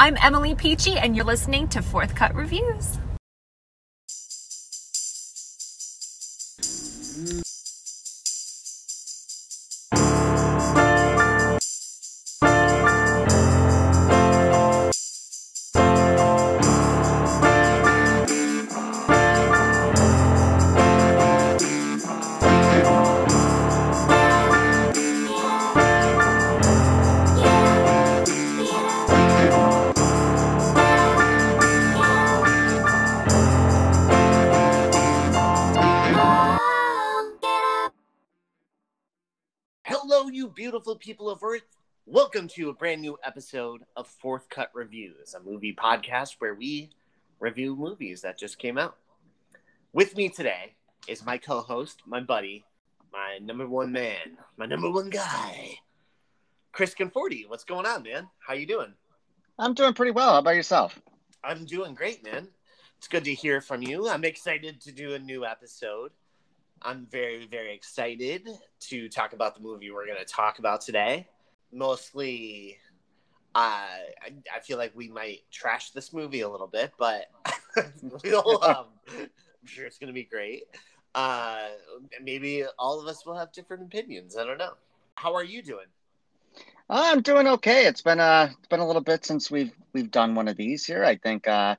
I'm 0.00 0.16
Emily 0.22 0.54
Peachy, 0.54 0.96
and 0.96 1.16
you're 1.16 1.24
listening 1.24 1.66
to 1.70 1.82
Fourth 1.82 2.14
Cut 2.14 2.32
Reviews. 2.32 2.98
Welcome 42.38 42.54
to 42.54 42.70
a 42.70 42.72
brand 42.72 43.02
new 43.02 43.18
episode 43.24 43.82
of 43.96 44.06
Fourth 44.06 44.48
Cut 44.48 44.70
Reviews, 44.72 45.34
a 45.34 45.40
movie 45.42 45.74
podcast 45.74 46.36
where 46.38 46.54
we 46.54 46.88
review 47.40 47.74
movies 47.74 48.20
that 48.20 48.38
just 48.38 48.60
came 48.60 48.78
out. 48.78 48.96
With 49.92 50.16
me 50.16 50.28
today 50.28 50.76
is 51.08 51.26
my 51.26 51.36
co-host, 51.36 52.02
my 52.06 52.20
buddy, 52.20 52.64
my 53.12 53.40
number 53.42 53.66
one 53.66 53.90
man, 53.90 54.38
my 54.56 54.66
number 54.66 54.88
one 54.88 55.10
guy, 55.10 55.80
Chris 56.70 56.94
Conforti. 56.94 57.48
What's 57.48 57.64
going 57.64 57.86
on, 57.86 58.04
man? 58.04 58.28
How 58.38 58.54
you 58.54 58.68
doing? 58.68 58.94
I'm 59.58 59.74
doing 59.74 59.92
pretty 59.92 60.12
well. 60.12 60.34
How 60.34 60.38
about 60.38 60.54
yourself? 60.54 61.02
I'm 61.42 61.64
doing 61.64 61.92
great, 61.92 62.22
man. 62.22 62.46
It's 62.98 63.08
good 63.08 63.24
to 63.24 63.34
hear 63.34 63.60
from 63.60 63.82
you. 63.82 64.08
I'm 64.08 64.24
excited 64.24 64.80
to 64.82 64.92
do 64.92 65.14
a 65.14 65.18
new 65.18 65.44
episode. 65.44 66.12
I'm 66.82 67.08
very, 67.10 67.48
very 67.48 67.74
excited 67.74 68.48
to 68.82 69.08
talk 69.08 69.32
about 69.32 69.56
the 69.56 69.60
movie 69.60 69.90
we're 69.90 70.06
going 70.06 70.18
to 70.20 70.24
talk 70.24 70.60
about 70.60 70.82
today. 70.82 71.26
Mostly, 71.72 72.78
uh, 73.54 73.58
I, 73.58 74.32
I 74.54 74.60
feel 74.60 74.78
like 74.78 74.92
we 74.94 75.08
might 75.08 75.40
trash 75.50 75.90
this 75.90 76.12
movie 76.12 76.40
a 76.40 76.48
little 76.48 76.66
bit, 76.66 76.92
but 76.98 77.26
we'll, 78.24 78.62
um, 78.64 78.86
I'm 79.08 79.28
sure 79.66 79.86
it's 79.86 79.98
going 79.98 80.08
to 80.08 80.14
be 80.14 80.24
great. 80.24 80.64
Uh, 81.14 81.68
maybe 82.22 82.64
all 82.78 83.00
of 83.00 83.06
us 83.06 83.24
will 83.26 83.36
have 83.36 83.52
different 83.52 83.82
opinions. 83.82 84.36
I 84.36 84.44
don't 84.44 84.58
know. 84.58 84.74
How 85.14 85.34
are 85.34 85.44
you 85.44 85.62
doing? 85.62 85.86
I'm 86.90 87.20
doing 87.20 87.46
okay. 87.46 87.86
It's 87.86 88.00
been 88.00 88.20
uh 88.20 88.48
it's 88.58 88.68
been 88.68 88.80
a 88.80 88.86
little 88.86 89.02
bit 89.02 89.24
since 89.24 89.50
we've 89.50 89.72
we've 89.92 90.10
done 90.10 90.34
one 90.34 90.48
of 90.48 90.56
these 90.56 90.86
here. 90.86 91.04
I 91.04 91.16
think 91.16 91.46
uh 91.46 91.76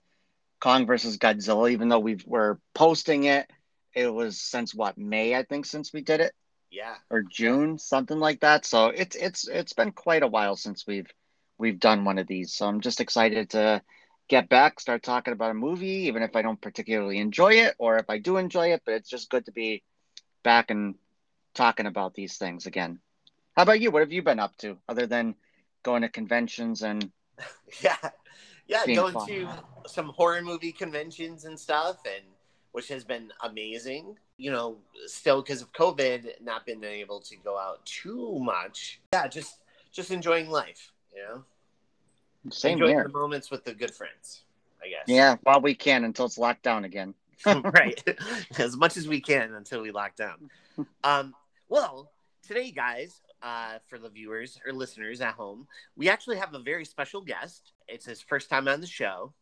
Kong 0.59 0.86
versus 0.86 1.18
Godzilla, 1.18 1.72
even 1.72 1.90
though 1.90 2.00
we've 2.00 2.24
we're 2.28 2.58
posting 2.76 3.24
it, 3.24 3.50
it 3.94 4.14
was 4.14 4.40
since 4.40 4.76
what, 4.76 4.98
May, 4.98 5.36
I 5.36 5.44
think, 5.44 5.66
since 5.66 5.94
we 5.94 6.02
did 6.02 6.20
it. 6.20 6.34
Yeah. 6.72 6.95
Or 7.09 7.23
June, 7.23 7.78
something 7.80 8.20
like 8.20 8.42
that. 8.42 8.66
So 8.66 8.88
it's 8.88 9.16
it's 9.16 9.48
it's 9.48 9.73
been 9.73 9.92
quite 9.92 10.23
a 10.23 10.28
while 10.28 10.56
since 10.56 10.86
we've 10.86 11.12
we've 11.58 11.80
done 11.80 12.06
one 12.06 12.17
of 12.17 12.28
these. 12.28 12.53
So 12.53 12.67
I'm 12.67 12.81
just 12.81 13.02
excited 13.02 13.52
to 13.52 13.81
get 14.28 14.48
back, 14.50 14.80
start 14.80 15.03
talking 15.03 15.34
about 15.34 15.52
a 15.52 15.56
movie, 15.56 16.08
even 16.08 16.22
if 16.22 16.36
I 16.36 16.42
don't 16.42 16.62
particularly 16.62 17.17
enjoy 17.17 17.53
it, 17.53 17.75
or 17.80 17.97
if 17.97 18.09
I 18.09 18.20
do 18.20 18.38
enjoy 18.38 18.73
it, 18.73 18.84
but 18.86 18.94
it's 18.94 19.09
just 19.09 19.30
good 19.30 19.45
to 19.45 19.52
be 19.52 19.84
back 20.44 20.70
and 20.70 20.95
talking 21.56 21.88
about 21.88 22.14
these 22.14 22.38
things 22.38 22.67
again. 22.67 23.00
How 23.56 23.64
about 23.64 23.81
you? 23.81 23.92
What 23.92 24.02
have 24.02 24.12
you 24.12 24.22
been 24.22 24.40
up 24.40 24.56
to 24.58 24.78
other 24.88 25.08
than 25.08 25.36
going 25.84 26.03
to 26.03 26.09
conventions 26.09 26.84
and 26.84 27.12
Yeah. 27.84 27.97
Yeah. 28.67 28.86
Going 28.86 29.14
fun. 29.14 29.28
to 29.28 29.50
some 29.88 30.09
horror 30.09 30.42
movie 30.42 30.72
conventions 30.72 31.45
and 31.45 31.59
stuff, 31.59 31.97
and 32.06 32.23
which 32.72 32.88
has 32.90 33.03
been 33.03 33.31
amazing. 33.42 34.16
You 34.40 34.52
know, 34.52 34.78
still 35.06 35.42
because 35.42 35.62
of 35.62 35.72
COVID, 35.74 36.41
not 36.41 36.66
been 36.66 36.84
able 36.84 37.19
to 37.19 37.36
go 37.38 37.59
out 37.59 37.86
too 37.86 38.40
much. 38.40 39.00
Yeah, 39.13 39.28
just 39.28 39.58
just 39.91 40.12
enjoying 40.12 40.50
life. 40.50 40.91
You 41.16 41.22
know, 41.24 41.44
same 42.50 42.74
enjoying 42.74 42.96
here? 42.96 43.03
the 43.03 43.09
moments 43.09 43.52
with 43.52 43.66
the 43.66 43.74
good 43.74 43.94
friends. 43.94 44.41
I 44.81 44.88
guess. 44.88 45.03
Yeah, 45.08 45.36
while 45.44 45.62
we 45.62 45.75
can 45.75 46.06
until 46.06 46.25
it's 46.25 46.38
locked 46.38 46.63
down 46.63 46.86
again. 46.86 47.13
right. 47.46 48.02
as 48.58 48.78
much 48.78 48.97
as 48.97 49.08
we 49.08 49.22
can 49.22 49.53
until 49.56 49.81
we 49.81 49.91
lock 49.91 50.16
down. 50.16 50.50
Um, 51.03 51.34
well, 51.68 52.12
today, 52.46 52.72
guys, 52.72 53.22
uh, 53.42 53.80
for 53.88 54.00
the 54.00 54.09
viewers 54.09 54.59
or 54.66 54.74
listeners 54.74 55.22
at 55.22 55.34
home, 55.34 55.68
we 55.96 56.09
actually 56.09 56.38
have 56.38 56.53
a 56.53 56.59
very 56.59 56.86
special 56.86 57.22
guest. 57.22 57.74
It's 57.88 58.06
his 58.06 58.22
first 58.22 58.50
time 58.50 58.68
on 58.68 58.81
the 58.81 58.88
show. 58.88 59.34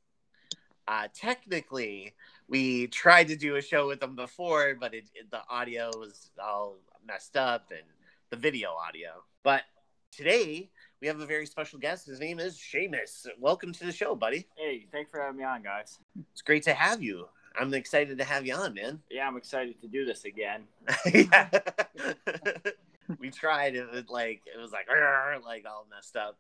Uh, 0.88 1.08
technically, 1.14 2.14
we 2.48 2.88
tried 2.88 3.28
to 3.28 3.36
do 3.36 3.56
a 3.58 3.62
show 3.62 3.88
with 3.88 4.00
them 4.00 4.16
before, 4.16 4.76
but 4.80 4.94
it, 4.94 5.06
it- 5.14 5.30
the 5.32 5.42
audio 5.50 5.90
was 5.98 6.32
all 6.42 6.78
messed 7.06 7.36
up 7.36 7.72
and 7.72 7.82
the 8.30 8.38
video 8.38 8.70
audio. 8.72 9.10
But 9.44 9.64
today, 10.12 10.70
we 11.02 11.08
have 11.08 11.20
a 11.20 11.26
very 11.26 11.46
special 11.46 11.80
guest. 11.80 12.08
His 12.08 12.20
name 12.20 12.40
is 12.40 12.58
Seamus. 12.58 13.28
Welcome 13.40 13.74
to 13.74 13.86
the 13.86 13.92
show, 13.92 14.16
buddy. 14.16 14.48
Hey, 14.58 14.86
thanks 14.92 15.12
for 15.12 15.22
having 15.22 15.38
me 15.38 15.44
on, 15.44 15.62
guys. 15.62 16.00
It's 16.32 16.42
great 16.42 16.64
to 16.64 16.74
have 16.74 17.04
you. 17.04 17.28
I'm 17.60 17.74
excited 17.74 18.18
to 18.20 18.24
have 18.24 18.46
you 18.46 18.54
on, 18.54 18.74
man. 18.74 19.00
Yeah, 19.10 19.28
I'm 19.28 19.36
excited 19.36 19.82
to 19.82 19.88
do 19.88 20.06
this 20.06 20.26
again. 20.26 20.64
we 23.20 23.30
tried 23.32 23.76
it 23.76 23.90
was 23.92 24.10
like 24.10 24.42
it 24.46 24.60
was 24.60 24.72
like 24.72 24.86
like 25.46 25.64
all 25.66 25.88
messed 25.90 26.16
up 26.18 26.38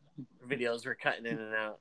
videos 0.47 0.85
were 0.85 0.95
cutting 0.95 1.25
in 1.25 1.39
and 1.39 1.55
out 1.55 1.79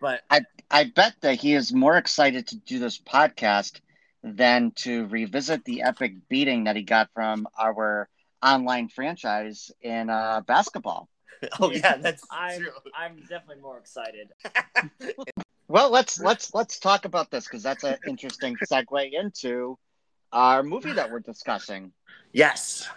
but 0.00 0.22
I 0.30 0.40
I 0.70 0.84
bet 0.84 1.14
that 1.20 1.40
he 1.40 1.54
is 1.54 1.72
more 1.72 1.96
excited 1.96 2.48
to 2.48 2.56
do 2.56 2.78
this 2.78 2.98
podcast 2.98 3.80
than 4.22 4.72
to 4.76 5.06
revisit 5.06 5.64
the 5.64 5.82
epic 5.82 6.14
beating 6.28 6.64
that 6.64 6.76
he 6.76 6.82
got 6.82 7.10
from 7.14 7.46
our 7.58 8.08
online 8.42 8.88
franchise 8.88 9.70
in 9.80 10.10
uh, 10.10 10.40
basketball. 10.46 11.08
oh 11.60 11.70
yeah 11.70 11.96
that's 11.96 12.24
I'm 12.30 12.60
true 12.60 12.70
I'm 12.96 13.16
definitely 13.28 13.62
more 13.62 13.78
excited. 13.78 14.28
Well, 15.68 15.90
let's 15.90 16.20
let's 16.20 16.54
let's 16.54 16.78
talk 16.78 17.06
about 17.06 17.30
this 17.32 17.44
because 17.44 17.62
that's 17.64 17.82
an 17.82 17.96
interesting 18.06 18.56
segue 18.70 19.12
into 19.12 19.76
our 20.32 20.62
movie 20.62 20.92
that 20.92 21.10
we're 21.10 21.18
discussing. 21.20 21.92
yes 22.32 22.88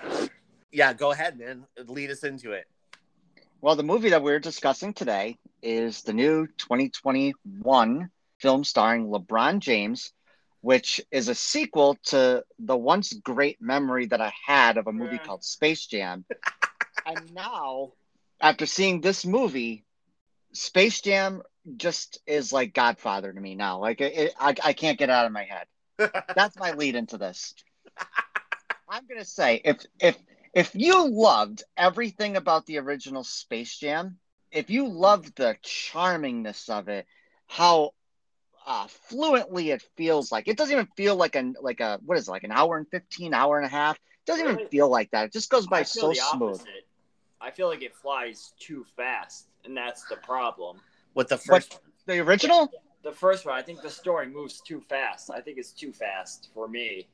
yeah 0.72 0.94
go 0.94 1.12
ahead 1.12 1.40
man 1.40 1.66
lead 1.88 2.12
us 2.12 2.24
into 2.24 2.52
it 2.52 2.68
Well, 3.62 3.76
the 3.76 3.84
movie 3.84 4.12
that 4.12 4.24
we're 4.24 4.40
discussing 4.40 4.94
today 4.94 5.38
is 5.62 6.02
the 6.04 6.14
new 6.14 6.48
2021 6.48 8.10
film 8.40 8.64
starring 8.64 9.08
LeBron 9.08 9.60
James, 9.60 10.14
which 10.62 11.02
is 11.12 11.28
a 11.28 11.36
sequel 11.36 11.98
to 12.06 12.46
the 12.58 12.78
once 12.78 13.12
great 13.12 13.62
memory 13.62 14.06
that 14.08 14.22
I 14.22 14.32
had 14.46 14.78
of 14.78 14.88
a 14.88 14.94
movie 14.94 15.18
Yeah. 15.18 15.28
called 15.28 15.44
Space 15.44 15.86
Jam. 15.88 16.24
and 17.06 17.34
now, 17.34 17.92
after 18.40 18.66
seeing 18.66 19.02
this 19.02 19.26
movie, 19.26 19.84
Space 20.54 21.02
Jam 21.02 21.42
just 21.76 22.20
is 22.26 22.54
like 22.54 22.74
Godfather 22.74 23.34
to 23.34 23.42
me 23.42 23.56
now. 23.56 23.80
Like 23.80 24.00
it, 24.00 24.18
it, 24.18 24.34
I, 24.40 24.56
I 24.64 24.74
can't 24.74 24.98
get 24.98 25.10
out 25.10 25.26
of 25.26 25.34
my 25.34 25.44
head. 25.44 25.68
That's 26.34 26.58
my 26.58 26.72
lead 26.72 26.96
into 26.96 27.18
this. 27.18 27.54
I'm 28.90 29.06
gonna 29.06 29.26
say 29.26 29.62
if 29.66 29.86
if 30.00 30.18
if 30.54 30.74
you 30.74 31.10
loved 31.10 31.64
everything 31.78 32.36
about 32.36 32.66
the 32.66 32.78
original 32.80 33.24
Space 33.24 33.78
Jam, 33.78 34.18
if 34.52 34.70
you 34.70 34.88
loved 34.88 35.36
the 35.36 35.58
charmingness 35.64 36.70
of 36.70 36.88
it, 36.88 37.06
how 37.48 37.92
uh, 38.66 38.88
fluently 38.88 39.72
it 39.72 39.84
feels 39.96 40.32
like 40.32 40.48
it 40.48 40.58
doesn't 40.58 40.74
even 40.74 40.88
feel 40.96 41.16
like 41.16 41.36
an 41.36 41.56
like 41.62 41.80
a 41.80 42.00
what 42.06 42.18
is 42.18 42.28
it 42.28 42.32
like 42.32 42.44
an 42.44 42.52
hour 42.52 42.78
and 42.78 42.88
15 42.92 43.34
hour 43.34 43.58
and 43.58 43.66
a 43.66 43.70
half 43.70 43.96
it 43.96 44.26
doesn't 44.28 44.46
even 44.46 44.68
feel 44.68 44.90
like 44.90 45.10
that 45.10 45.26
it 45.26 45.34
just 45.34 45.50
goes 45.50 45.66
by 45.66 45.82
so 45.82 46.14
smooth. 46.14 46.62
I 47.42 47.52
feel 47.52 47.68
like 47.68 47.82
it 47.82 47.96
flies 47.96 48.54
too 48.60 48.86
fast, 48.96 49.48
and 49.64 49.76
that's 49.76 50.04
the 50.06 50.18
problem. 50.18 50.82
with 51.16 51.30
the 51.30 51.38
first 51.38 51.80
the 52.06 52.20
original 52.20 52.72
The 53.02 53.14
first 53.14 53.46
one, 53.46 53.56
I 53.56 53.62
think 53.62 53.82
the 53.82 53.90
story 53.90 54.28
moves 54.28 54.62
too 54.62 54.82
fast. 54.82 55.32
I 55.32 55.40
think 55.42 55.58
it's 55.58 55.72
too 55.72 55.94
fast 55.94 56.50
for 56.54 56.68
me. 56.68 57.08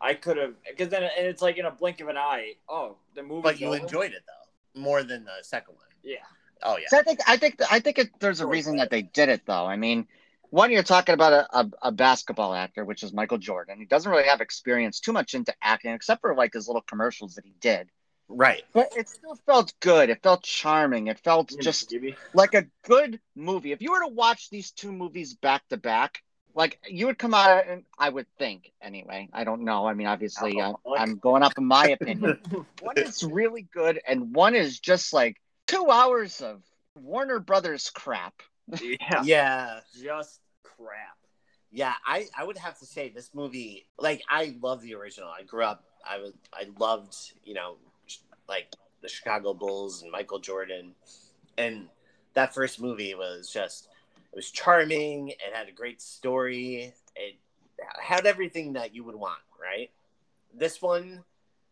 I 0.00 0.14
could 0.14 0.36
have, 0.36 0.54
because 0.68 0.88
then 0.88 1.02
and 1.02 1.26
it's 1.26 1.42
like 1.42 1.56
in 1.58 1.64
a 1.64 1.70
blink 1.70 2.00
of 2.00 2.08
an 2.08 2.16
eye. 2.16 2.54
Oh, 2.68 2.96
the 3.14 3.22
movie. 3.22 3.42
but 3.42 3.60
you 3.60 3.72
enjoyed 3.72 4.12
it 4.12 4.22
though 4.26 4.38
more 4.78 5.02
than 5.02 5.24
the 5.24 5.42
second 5.42 5.74
one. 5.74 5.86
Yeah. 6.02 6.16
Oh 6.62 6.76
yeah 6.76 6.86
So 6.88 6.98
I 6.98 7.02
think 7.02 7.20
I 7.26 7.36
think 7.36 7.60
I 7.70 7.80
think 7.80 7.98
it, 7.98 8.08
there's 8.20 8.40
a 8.40 8.46
reason 8.46 8.76
that 8.76 8.90
they 8.90 9.02
did 9.02 9.28
it 9.28 9.42
though. 9.46 9.66
I 9.66 9.76
mean, 9.76 10.06
one 10.50 10.72
you're 10.72 10.82
talking 10.82 11.12
about 11.12 11.32
a, 11.32 11.58
a, 11.58 11.70
a 11.82 11.92
basketball 11.92 12.54
actor, 12.54 12.84
which 12.84 13.02
is 13.02 13.12
Michael 13.12 13.38
Jordan. 13.38 13.78
He 13.78 13.84
doesn't 13.84 14.10
really 14.10 14.26
have 14.26 14.40
experience 14.40 15.00
too 15.00 15.12
much 15.12 15.34
into 15.34 15.54
acting, 15.62 15.92
except 15.92 16.20
for 16.20 16.34
like 16.34 16.54
his 16.54 16.66
little 16.66 16.82
commercials 16.82 17.34
that 17.34 17.44
he 17.44 17.54
did. 17.60 17.90
right 18.28 18.64
But 18.72 18.88
it 18.96 19.08
still 19.08 19.36
felt 19.46 19.72
good. 19.80 20.10
It 20.10 20.22
felt 20.22 20.42
charming. 20.42 21.06
It 21.08 21.20
felt 21.20 21.52
just 21.60 21.94
like 22.34 22.54
a 22.54 22.66
good 22.84 23.20
movie. 23.36 23.72
If 23.72 23.82
you 23.82 23.92
were 23.92 24.02
to 24.02 24.08
watch 24.08 24.50
these 24.50 24.70
two 24.72 24.90
movies 24.90 25.34
back 25.34 25.68
to 25.68 25.76
back, 25.76 26.22
like 26.54 26.78
you 26.88 27.06
would 27.06 27.18
come 27.18 27.34
out 27.34 27.66
and 27.68 27.84
I 27.98 28.08
would 28.08 28.26
think 28.38 28.72
anyway. 28.82 29.28
I 29.32 29.44
don't 29.44 29.62
know. 29.62 29.86
I 29.86 29.94
mean, 29.94 30.06
obviously, 30.06 30.60
uh, 30.60 30.66
Alcoholic. 30.68 31.00
I'm 31.00 31.16
going 31.18 31.42
up 31.42 31.52
in 31.56 31.64
my 31.64 31.88
opinion. 32.00 32.38
one 32.80 32.96
is 32.98 33.22
really 33.22 33.62
good, 33.72 34.00
and 34.06 34.34
one 34.34 34.54
is 34.54 34.78
just 34.80 35.12
like 35.12 35.36
two 35.66 35.88
hours 35.90 36.40
of 36.40 36.62
Warner 36.94 37.38
Brothers 37.38 37.90
crap. 37.90 38.34
Yeah, 38.80 38.96
Yeah. 39.24 39.80
just 40.00 40.40
crap. 40.62 41.16
Yeah, 41.70 41.92
I, 42.06 42.26
I 42.36 42.44
would 42.44 42.56
have 42.56 42.78
to 42.78 42.86
say 42.86 43.10
this 43.10 43.30
movie 43.34 43.86
like 43.98 44.22
I 44.28 44.56
love 44.62 44.80
the 44.82 44.94
original. 44.94 45.28
I 45.28 45.42
grew 45.42 45.64
up 45.64 45.84
I 46.08 46.18
was 46.18 46.32
I 46.52 46.66
loved, 46.78 47.14
you 47.44 47.52
know, 47.54 47.76
like 48.48 48.72
the 49.02 49.08
Chicago 49.08 49.52
Bulls 49.52 50.02
and 50.02 50.10
Michael 50.10 50.38
Jordan. 50.38 50.94
And 51.58 51.88
that 52.34 52.54
first 52.54 52.80
movie 52.80 53.14
was 53.14 53.50
just 53.52 53.84
it 53.84 53.90
was 54.38 54.52
charming, 54.52 55.30
it 55.30 55.36
had 55.52 55.68
a 55.68 55.72
great 55.72 56.00
story, 56.00 56.94
it 57.16 57.34
had 58.00 58.24
everything 58.24 58.74
that 58.74 58.94
you 58.94 59.02
would 59.02 59.16
want, 59.16 59.40
right? 59.60 59.90
This 60.54 60.80
one 60.80 61.24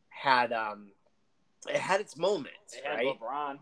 had 0.08 0.52
um 0.52 0.88
it 1.68 1.76
had 1.76 2.00
its 2.00 2.16
moments, 2.16 2.74
It 2.74 2.84
had 2.84 2.96
right? 2.96 3.06
LeBron. 3.20 3.58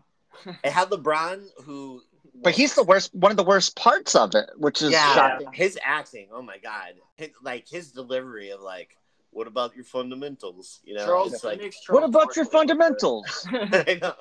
It 0.63 0.71
had 0.71 0.89
LeBron 0.89 1.45
who 1.65 2.01
But 2.41 2.53
he's 2.55 2.73
the 2.73 2.83
worst, 2.83 3.13
one 3.13 3.29
of 3.29 3.37
the 3.37 3.43
worst 3.43 3.75
parts 3.75 4.15
of 4.15 4.33
it, 4.33 4.49
which 4.57 4.81
is 4.81 4.91
yeah, 4.91 5.13
shocking. 5.13 5.53
his 5.53 5.77
acting. 5.83 6.29
Oh 6.33 6.41
my 6.41 6.57
god, 6.57 6.93
His- 7.15 7.29
like 7.43 7.69
his 7.69 7.91
delivery 7.91 8.49
of 8.49 8.61
like, 8.61 8.97
what 9.29 9.45
about 9.45 9.75
your 9.75 9.85
fundamentals? 9.85 10.79
You 10.83 10.95
know, 10.95 11.05
Charles, 11.05 11.33
it's 11.33 11.43
like, 11.43 11.59
makes 11.59 11.77
What 11.89 12.03
about 12.03 12.35
your 12.35 12.45
fundamentals? 12.45 13.47
I 13.51 13.99
know. 14.01 14.15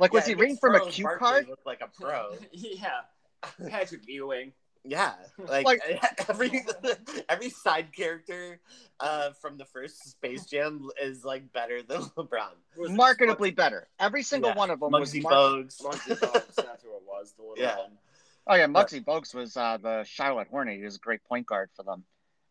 Like, 0.00 0.12
was 0.12 0.26
he 0.26 0.32
it 0.32 0.38
reading 0.38 0.56
from 0.56 0.74
a 0.74 0.80
cue 0.90 1.04
Barkley 1.04 1.18
card? 1.28 1.48
Look 1.48 1.60
like 1.64 1.82
a 1.82 1.88
pro. 1.88 2.36
yeah, 2.52 3.02
Patrick 3.68 4.02
Ewing. 4.06 4.52
Yeah, 4.88 5.14
like, 5.38 5.66
Like- 5.66 5.80
every 6.30 6.64
every 7.28 7.50
side 7.50 7.92
character 7.92 8.60
uh, 9.00 9.30
from 9.42 9.58
the 9.58 9.64
first 9.64 10.10
Space 10.10 10.44
Jam 10.46 10.88
is 11.02 11.24
like 11.24 11.52
better 11.52 11.82
than 11.82 12.02
LeBron. 12.16 12.50
Was 12.78 12.90
it 12.92 12.96
Marketably 12.96 13.54
better. 13.54 13.88
Every 13.98 14.22
single 14.22 14.50
Yeah. 14.50 14.56
one 14.56 14.70
of 14.70 14.78
them 14.78 14.92
was 14.92 15.12
Muggsy 15.12 15.22
mar- 15.24 15.32
Bogues. 15.32 15.82
Muggsy 15.82 16.16
Bogues, 16.18 16.54
that's 16.54 16.84
who 16.84 16.90
it 16.94 17.02
was. 17.04 17.32
The 17.36 17.42
little 17.42 17.58
Yeah. 17.58 17.78
one. 17.78 17.98
Oh 18.46 18.54
yeah, 18.54 18.66
Muggsy 18.68 19.04
Bogues 19.04 19.34
was 19.34 19.56
uh, 19.56 19.76
the 19.82 20.04
Charlotte 20.04 20.46
Hornet. 20.48 20.76
He 20.78 20.84
was 20.84 20.94
a 20.94 21.00
great 21.00 21.24
point 21.24 21.46
guard 21.46 21.68
for 21.74 21.82
them. 21.82 22.04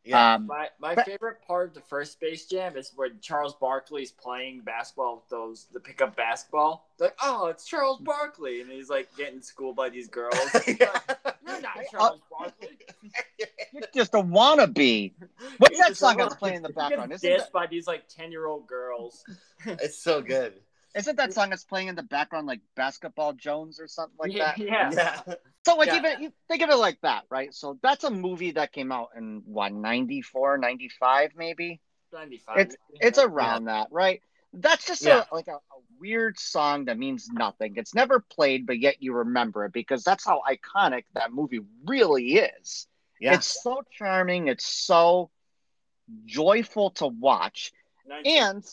Yeah, 0.06 0.36
Um, 0.36 0.46
My 0.46 0.70
my 0.80 0.94
But- 0.94 1.06
favorite 1.08 1.42
part 1.42 1.70
of 1.70 1.74
the 1.74 1.82
first 1.82 2.14
Space 2.14 2.46
Jam 2.46 2.78
is 2.78 2.92
when 2.96 3.20
Charles 3.22 3.56
Barkley's 3.56 4.12
playing 4.12 4.62
basketball 4.62 5.16
with 5.16 5.30
those 5.30 5.66
the 5.74 5.80
pickup 5.80 6.16
basketball. 6.16 6.88
It's 6.94 7.02
like, 7.02 7.16
oh, 7.24 7.48
it's 7.48 7.66
Charles 7.66 8.00
Barkley, 8.02 8.62
and 8.62 8.70
he's 8.72 8.90
like 8.90 9.10
getting 9.18 9.42
schooled 9.42 9.76
by 9.76 9.90
these 9.90 10.08
girls. 10.08 10.36
Yeah. 10.68 11.00
You're 11.48 11.62
not 11.62 11.78
I- 11.78 11.86
Charles 11.92 12.22
Barkley. 12.30 12.78
You're 13.74 13.84
just 13.94 14.14
a 14.14 14.18
wannabe. 14.18 15.14
What's 15.58 15.78
that 15.80 15.98
song 15.98 16.16
a- 16.16 16.24
that's 16.24 16.36
playing 16.36 16.58
in 16.58 16.64
the 16.64 16.70
background? 16.70 17.10
gets 17.12 17.24
Isn't 17.24 17.38
that, 17.40 17.52
by 17.52 17.66
these 17.68 17.88
like 17.88 18.08
ten 18.08 18.32
year 18.32 18.46
old 18.46 18.68
girls. 18.68 19.24
it's 19.66 19.98
so 19.98 20.22
good. 20.22 20.54
Isn't 20.96 21.18
that 21.18 21.34
song 21.34 21.50
that's 21.50 21.64
playing 21.66 21.88
in 21.90 21.96
the 21.96 22.04
background 22.04 22.48
like 22.48 22.62
Basketball 22.76 23.34
Jones 23.34 23.80
or 23.80 23.88
something 23.88 24.18
like 24.20 24.36
that? 24.38 24.58
yeah. 24.60 24.90
Yeah, 24.92 25.22
So 25.66 25.76
like 25.76 25.88
Yeah. 25.90 25.98
even 25.98 26.22
you 26.22 26.34
think 26.48 26.62
of 26.64 26.70
it 26.70 26.76
like 26.78 27.00
that, 27.02 27.26
right? 27.30 27.54
So 27.54 27.78
that's 27.82 28.04
a 28.04 28.12
movie 28.12 28.52
that 28.52 28.72
came 28.72 28.92
out 28.92 29.10
in 29.18 29.44
what 29.46 29.74
94, 29.74 30.58
95 30.58 31.32
maybe. 31.36 31.82
95. 32.14 32.58
It's 32.60 32.76
it's 33.00 33.20
around 33.20 33.66
that, 33.66 33.88
right? 33.92 34.22
That's 34.54 34.86
just 34.86 35.06
Yeah. 35.06 35.24
a 35.32 35.36
like 35.36 35.48
a, 35.48 35.56
a 35.56 35.80
weird 36.00 36.40
song 36.40 36.86
that 36.86 36.98
means 36.98 37.30
nothing. 37.32 37.74
It's 37.78 37.94
never 37.94 38.20
played, 38.20 38.66
but 38.66 38.80
yet 38.80 39.02
you 39.02 39.14
remember 39.14 39.66
it 39.66 39.74
because 39.74 40.04
that's 40.04 40.26
how 40.26 40.42
iconic 40.50 41.04
that 41.14 41.34
movie 41.34 41.62
really 41.86 42.36
is. 42.36 42.88
yeah. 43.20 43.34
It's 43.34 43.62
so 43.62 43.82
charming. 43.92 44.48
It's 44.48 44.66
so 44.66 45.32
joyful 46.26 46.92
to 46.92 47.08
watch. 47.08 47.72
19 48.06 48.38
And 48.38 48.64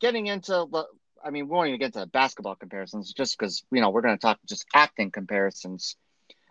getting 0.00 0.26
into 0.26 0.52
the, 0.70 0.86
I 1.24 1.30
mean, 1.30 1.48
we 1.48 1.54
won't 1.54 1.68
even 1.68 1.80
get 1.80 1.94
to 1.94 2.06
basketball 2.06 2.56
comparisons 2.56 3.12
just 3.12 3.38
because, 3.38 3.64
you 3.70 3.80
know, 3.80 3.90
we're 3.90 4.00
going 4.02 4.16
to 4.16 4.20
talk 4.20 4.38
just 4.46 4.66
acting 4.74 5.10
comparisons. 5.10 5.96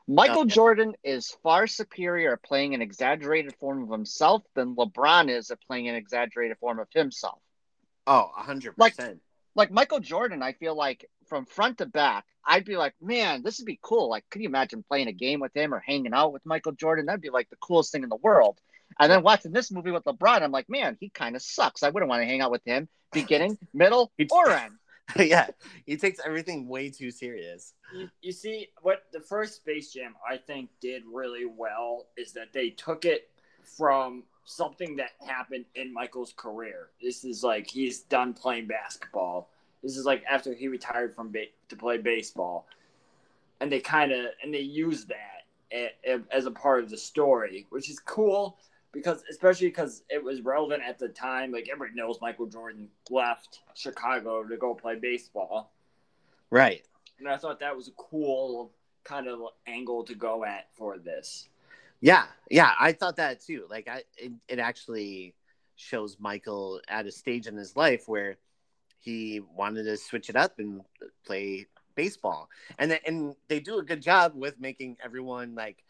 Michael 0.08 0.42
Okay. 0.42 0.50
Jordan 0.50 0.94
is 1.04 1.30
far 1.44 1.68
superior 1.68 2.34
at 2.34 2.44
playing 2.44 2.74
an 2.74 2.82
exaggerated 2.82 3.56
form 3.60 3.84
of 3.84 3.90
himself 3.90 4.44
than 4.56 4.76
LeBron 4.76 5.30
is 5.30 5.52
at 5.52 5.62
playing 5.62 5.88
an 5.90 5.96
exaggerated 5.96 6.58
form 6.58 6.80
of 6.80 6.88
himself. 6.94 7.40
oh, 8.08 8.32
a 8.36 8.42
hundred 8.44 8.74
Like- 8.78 8.98
percent. 8.98 9.22
Like 9.54 9.70
Michael 9.70 10.00
Jordan, 10.00 10.42
I 10.42 10.54
feel 10.54 10.76
like 10.76 11.10
from 11.28 11.46
front 11.46 11.80
to 11.80 11.86
back, 11.86 12.26
I'd 12.46 12.64
be 12.64 12.78
like, 12.78 12.94
man, 13.02 13.44
this 13.44 13.60
would 13.60 13.66
be 13.66 13.78
cool. 13.82 14.10
Like, 14.10 14.24
could 14.30 14.42
you 14.42 14.48
imagine 14.48 14.82
playing 14.82 15.10
a 15.10 15.12
game 15.14 15.42
with 15.42 15.54
him 15.56 15.74
or 15.74 15.80
hanging 15.80 16.14
out 16.14 16.32
with 16.32 16.46
Michael 16.46 16.72
Jordan? 16.72 17.06
That'd 17.06 17.20
be 17.22 17.30
like 17.30 17.50
the 17.50 17.58
coolest 17.58 17.92
thing 17.92 18.04
in 18.04 18.10
the 18.10 18.16
world. 18.16 18.60
And 19.02 19.12
then 19.12 19.24
watching 19.24 19.52
this 19.52 19.72
movie 19.72 19.90
with 19.92 20.04
LeBron, 20.04 20.44
I'm 20.44 20.52
like, 20.52 20.70
man, 20.70 20.96
he 21.00 21.10
kind 21.10 21.36
of 21.36 21.42
sucks. 21.42 21.82
I 21.82 21.90
wouldn't 21.90 22.08
want 22.10 22.22
to 22.22 22.26
hang 22.28 22.40
out 22.42 22.52
with 22.52 22.64
him, 22.64 22.88
beginning, 23.12 23.58
middle, 23.74 24.12
He- 24.18 24.28
or 24.32 24.50
end. 24.52 24.74
yeah, 25.18 25.48
he 25.86 25.98
takes 25.98 26.20
everything 26.24 26.68
way 26.70 26.90
too 26.90 27.10
serious. 27.12 27.74
you, 27.94 28.08
you 28.22 28.32
see 28.32 28.70
what 28.82 29.04
the 29.12 29.20
first 29.20 29.56
Space 29.56 29.92
Jam 29.92 30.14
I 30.30 30.38
think 30.38 30.70
did 30.80 31.04
really 31.12 31.46
well 31.46 32.06
is 32.16 32.32
that 32.34 32.54
they 32.54 32.70
took 32.70 33.04
it 33.04 33.28
from 33.78 34.24
something 34.46 34.96
that 34.98 35.10
happened 35.28 35.66
in 35.76 35.92
Michael's 35.92 36.34
career. 36.38 36.90
This 37.02 37.26
is 37.26 37.44
like 37.44 37.68
he's 37.68 38.02
done 38.02 38.34
playing 38.34 38.68
basketball. 38.68 39.50
This 39.84 39.98
is 39.98 40.06
like 40.06 40.24
after 40.30 40.54
he 40.54 40.68
retired 40.70 41.14
from 41.16 41.32
ba- 41.32 41.46
to 41.70 41.76
play 41.76 41.98
baseball, 41.98 42.68
and 43.60 43.70
they 43.72 43.80
kind 43.80 44.12
of 44.14 44.28
and 44.44 44.54
they 44.54 44.60
use 44.62 45.06
that 45.06 45.46
a- 45.74 45.92
a- 46.08 46.24
as 46.32 46.46
a 46.46 46.52
part 46.52 46.84
of 46.84 46.90
the 46.90 46.98
story, 46.98 47.66
which 47.70 47.90
is 47.90 48.00
cool 48.00 48.58
because 48.92 49.24
especially 49.30 49.68
because 49.68 50.04
it 50.10 50.24
was 50.24 50.42
relevant 50.42 50.84
at 50.86 51.00
the 51.00 51.10
time. 51.10 51.52
Like 51.52 51.70
everybody 51.72 52.00
knows 52.00 52.20
Michael 52.22 52.48
Jordan 52.48 52.90
left 53.10 53.60
Chicago 53.76 54.44
to 54.44 54.58
go 54.58 54.74
play 54.74 54.96
baseball. 54.96 55.74
Right. 56.50 56.84
And 57.20 57.28
I 57.28 57.38
thought 57.38 57.60
that 57.60 57.76
was 57.76 57.88
a 57.88 57.92
cool 57.92 58.72
kind 59.04 59.28
of 59.28 59.40
angle 59.68 60.04
to 60.06 60.16
go 60.16 60.44
at 60.44 60.68
for 60.74 60.98
this. 60.98 61.48
Yeah, 62.02 62.26
yeah, 62.50 62.72
I 62.80 62.94
thought 62.94 63.18
that 63.18 63.42
too. 63.42 63.68
Like, 63.70 63.88
I 63.88 64.04
it, 64.18 64.32
it 64.48 64.60
actually 64.60 65.36
shows 65.76 66.18
Michael 66.20 66.82
at 66.88 67.06
a 67.06 67.12
stage 67.12 67.48
in 67.48 67.56
his 67.56 67.76
life 67.76 68.04
where 68.08 68.38
he 68.98 69.40
wanted 69.56 69.84
to 69.84 69.98
switch 69.98 70.30
it 70.30 70.36
up 70.36 70.58
and 70.58 70.82
play 71.26 71.68
baseball, 71.96 72.50
and 72.80 72.90
th- 72.90 73.04
and 73.06 73.36
they 73.50 73.60
do 73.60 73.78
a 73.78 73.84
good 73.84 74.02
job 74.02 74.34
with 74.36 74.60
making 74.60 74.98
everyone 75.04 75.54
like 75.54 75.84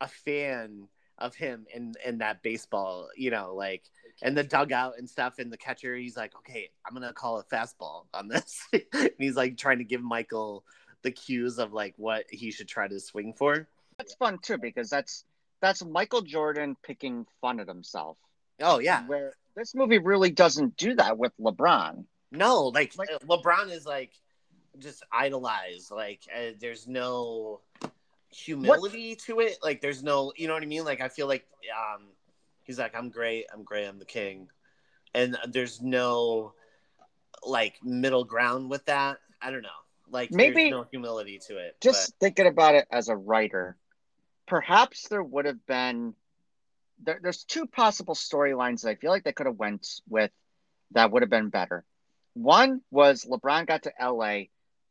a 0.00 0.08
fan 0.08 0.88
of 1.20 1.34
him 1.34 1.66
in 1.74 1.94
in 2.04 2.18
that 2.18 2.42
baseball. 2.42 3.08
You 3.16 3.30
know, 3.30 3.54
like 3.54 3.82
and 4.22 4.36
the 4.36 4.44
dugout 4.44 4.94
and 4.98 5.08
stuff, 5.08 5.38
and 5.38 5.52
the 5.52 5.56
catcher. 5.56 5.96
He's 5.96 6.16
like, 6.16 6.34
okay, 6.36 6.70
I'm 6.86 6.94
gonna 6.94 7.12
call 7.12 7.38
a 7.38 7.44
fastball 7.44 8.06
on 8.14 8.28
this, 8.28 8.62
and 8.92 9.10
he's 9.18 9.36
like 9.36 9.56
trying 9.56 9.78
to 9.78 9.84
give 9.84 10.02
Michael 10.02 10.64
the 11.02 11.10
cues 11.10 11.58
of 11.58 11.72
like 11.72 11.94
what 11.96 12.24
he 12.30 12.50
should 12.50 12.68
try 12.68 12.86
to 12.88 13.00
swing 13.00 13.32
for. 13.32 13.66
That's 13.98 14.14
fun 14.14 14.38
too 14.42 14.58
because 14.58 14.90
that's 14.90 15.24
that's 15.60 15.84
Michael 15.84 16.22
Jordan 16.22 16.76
picking 16.82 17.26
fun 17.40 17.60
at 17.60 17.68
himself. 17.68 18.16
Oh 18.60 18.78
yeah, 18.78 19.06
Where 19.06 19.32
this 19.56 19.74
movie 19.74 19.98
really 19.98 20.30
doesn't 20.30 20.76
do 20.76 20.94
that 20.94 21.18
with 21.18 21.32
LeBron. 21.40 22.04
No, 22.32 22.66
like, 22.68 22.96
Like- 22.96 23.10
uh, 23.10 23.18
LeBron 23.20 23.70
is 23.70 23.86
like 23.86 24.12
just 24.78 25.02
idolized. 25.12 25.90
Like 25.90 26.20
uh, 26.34 26.52
there's 26.60 26.86
no 26.86 27.60
humility 28.30 29.16
to 29.26 29.40
it. 29.40 29.58
Like 29.62 29.80
there's 29.80 30.02
no, 30.02 30.32
you 30.36 30.48
know 30.48 30.54
what 30.54 30.62
I 30.62 30.66
mean? 30.66 30.84
Like 30.84 31.00
I 31.00 31.08
feel 31.08 31.26
like 31.26 31.46
um 31.70 32.06
he's 32.62 32.78
like 32.78 32.94
I'm 32.96 33.10
great, 33.10 33.46
I'm 33.52 33.62
great, 33.62 33.86
I'm 33.86 33.98
the 33.98 34.04
king. 34.04 34.48
And 35.14 35.36
there's 35.48 35.80
no 35.80 36.52
like 37.44 37.76
middle 37.82 38.24
ground 38.24 38.70
with 38.70 38.84
that. 38.86 39.18
I 39.42 39.50
don't 39.50 39.62
know. 39.62 39.68
Like 40.10 40.30
Maybe- 40.30 40.54
there's 40.54 40.70
no 40.70 40.86
humility 40.90 41.38
to 41.48 41.58
it. 41.58 41.76
Just 41.80 42.14
thinking 42.20 42.46
about 42.46 42.74
it 42.74 42.86
as 42.90 43.08
a 43.08 43.16
writer, 43.16 43.76
perhaps 44.46 45.08
there 45.08 45.22
would 45.22 45.46
have 45.46 45.64
been 45.66 46.14
there, 47.02 47.18
there's 47.22 47.44
two 47.44 47.66
possible 47.66 48.14
storylines 48.14 48.82
that 48.82 48.90
I 48.90 48.94
feel 48.96 49.10
like 49.10 49.24
they 49.24 49.32
could 49.32 49.46
have 49.46 49.58
went 49.58 49.86
with 50.08 50.30
that 50.92 51.10
would 51.10 51.22
have 51.22 51.30
been 51.30 51.48
better. 51.48 51.84
One 52.34 52.82
was 52.90 53.24
LeBron 53.24 53.66
got 53.66 53.84
to 53.84 53.92
LA 54.00 54.44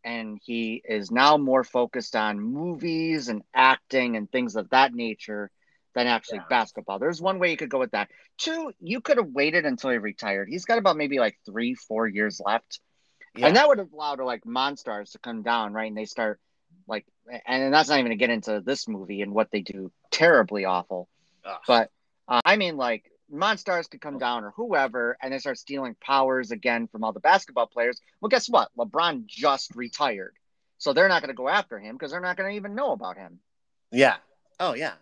and 0.03 0.39
he 0.43 0.81
is 0.83 1.11
now 1.11 1.37
more 1.37 1.63
focused 1.63 2.15
on 2.15 2.39
movies 2.39 3.27
and 3.27 3.43
acting 3.53 4.15
and 4.15 4.31
things 4.31 4.55
of 4.55 4.69
that 4.69 4.93
nature 4.93 5.51
than 5.95 6.07
actually 6.07 6.39
Yeah. 6.39 6.45
basketball. 6.49 6.99
There's 6.99 7.21
one 7.21 7.39
way 7.39 7.51
you 7.51 7.57
could 7.57 7.69
go 7.69 7.79
with 7.79 7.91
that. 7.91 8.09
Two, 8.37 8.71
you 8.79 9.01
could 9.01 9.17
have 9.17 9.27
waited 9.29 9.65
until 9.65 9.89
he 9.91 9.97
retired. 9.97 10.47
He's 10.49 10.65
got 10.65 10.77
about 10.77 10.97
maybe 10.97 11.19
like 11.19 11.37
three, 11.45 11.73
four 11.75 12.07
years 12.07 12.39
left. 12.43 12.79
yeah. 13.35 13.47
And 13.47 13.55
that 13.55 13.67
would 13.67 13.79
have 13.79 13.91
allowed 13.93 14.19
like 14.19 14.43
Monstars 14.43 15.11
to 15.11 15.19
come 15.19 15.41
down, 15.43 15.73
right? 15.73 15.87
And 15.87 15.97
they 15.97 16.05
start 16.05 16.39
like, 16.87 17.05
and 17.45 17.73
that's 17.73 17.89
not 17.89 17.99
even 17.99 18.11
to 18.11 18.15
get 18.17 18.29
into 18.29 18.61
this 18.61 18.87
movie 18.87 19.21
and 19.21 19.33
what 19.33 19.51
they 19.51 19.61
do 19.61 19.91
terribly 20.11 20.65
awful. 20.65 21.07
Ugh. 21.45 21.59
But 21.67 21.91
uh, 22.27 22.41
I 22.45 22.55
mean, 22.57 22.77
like 22.77 23.11
Monstars 23.33 23.89
could 23.89 24.01
come 24.01 24.15
oh. 24.15 24.19
down 24.19 24.43
or 24.43 24.51
whoever, 24.51 25.17
and 25.21 25.33
they 25.33 25.39
start 25.39 25.57
stealing 25.57 25.95
powers 26.01 26.51
again 26.51 26.87
from 26.87 27.03
all 27.03 27.13
the 27.13 27.19
basketball 27.19 27.67
players. 27.67 28.01
Well, 28.21 28.29
guess 28.29 28.49
what? 28.49 28.69
LeBron 28.77 29.25
just 29.25 29.75
retired, 29.75 30.35
so 30.77 30.93
they're 30.93 31.07
not 31.07 31.21
going 31.21 31.29
to 31.29 31.35
go 31.35 31.49
after 31.49 31.79
him 31.79 31.95
because 31.95 32.11
they're 32.11 32.21
not 32.21 32.37
going 32.37 32.49
to 32.51 32.55
even 32.55 32.75
know 32.75 32.91
about 32.91 33.17
him. 33.17 33.39
Yeah. 33.91 34.17
Oh 34.59 34.73
yeah. 34.73 34.93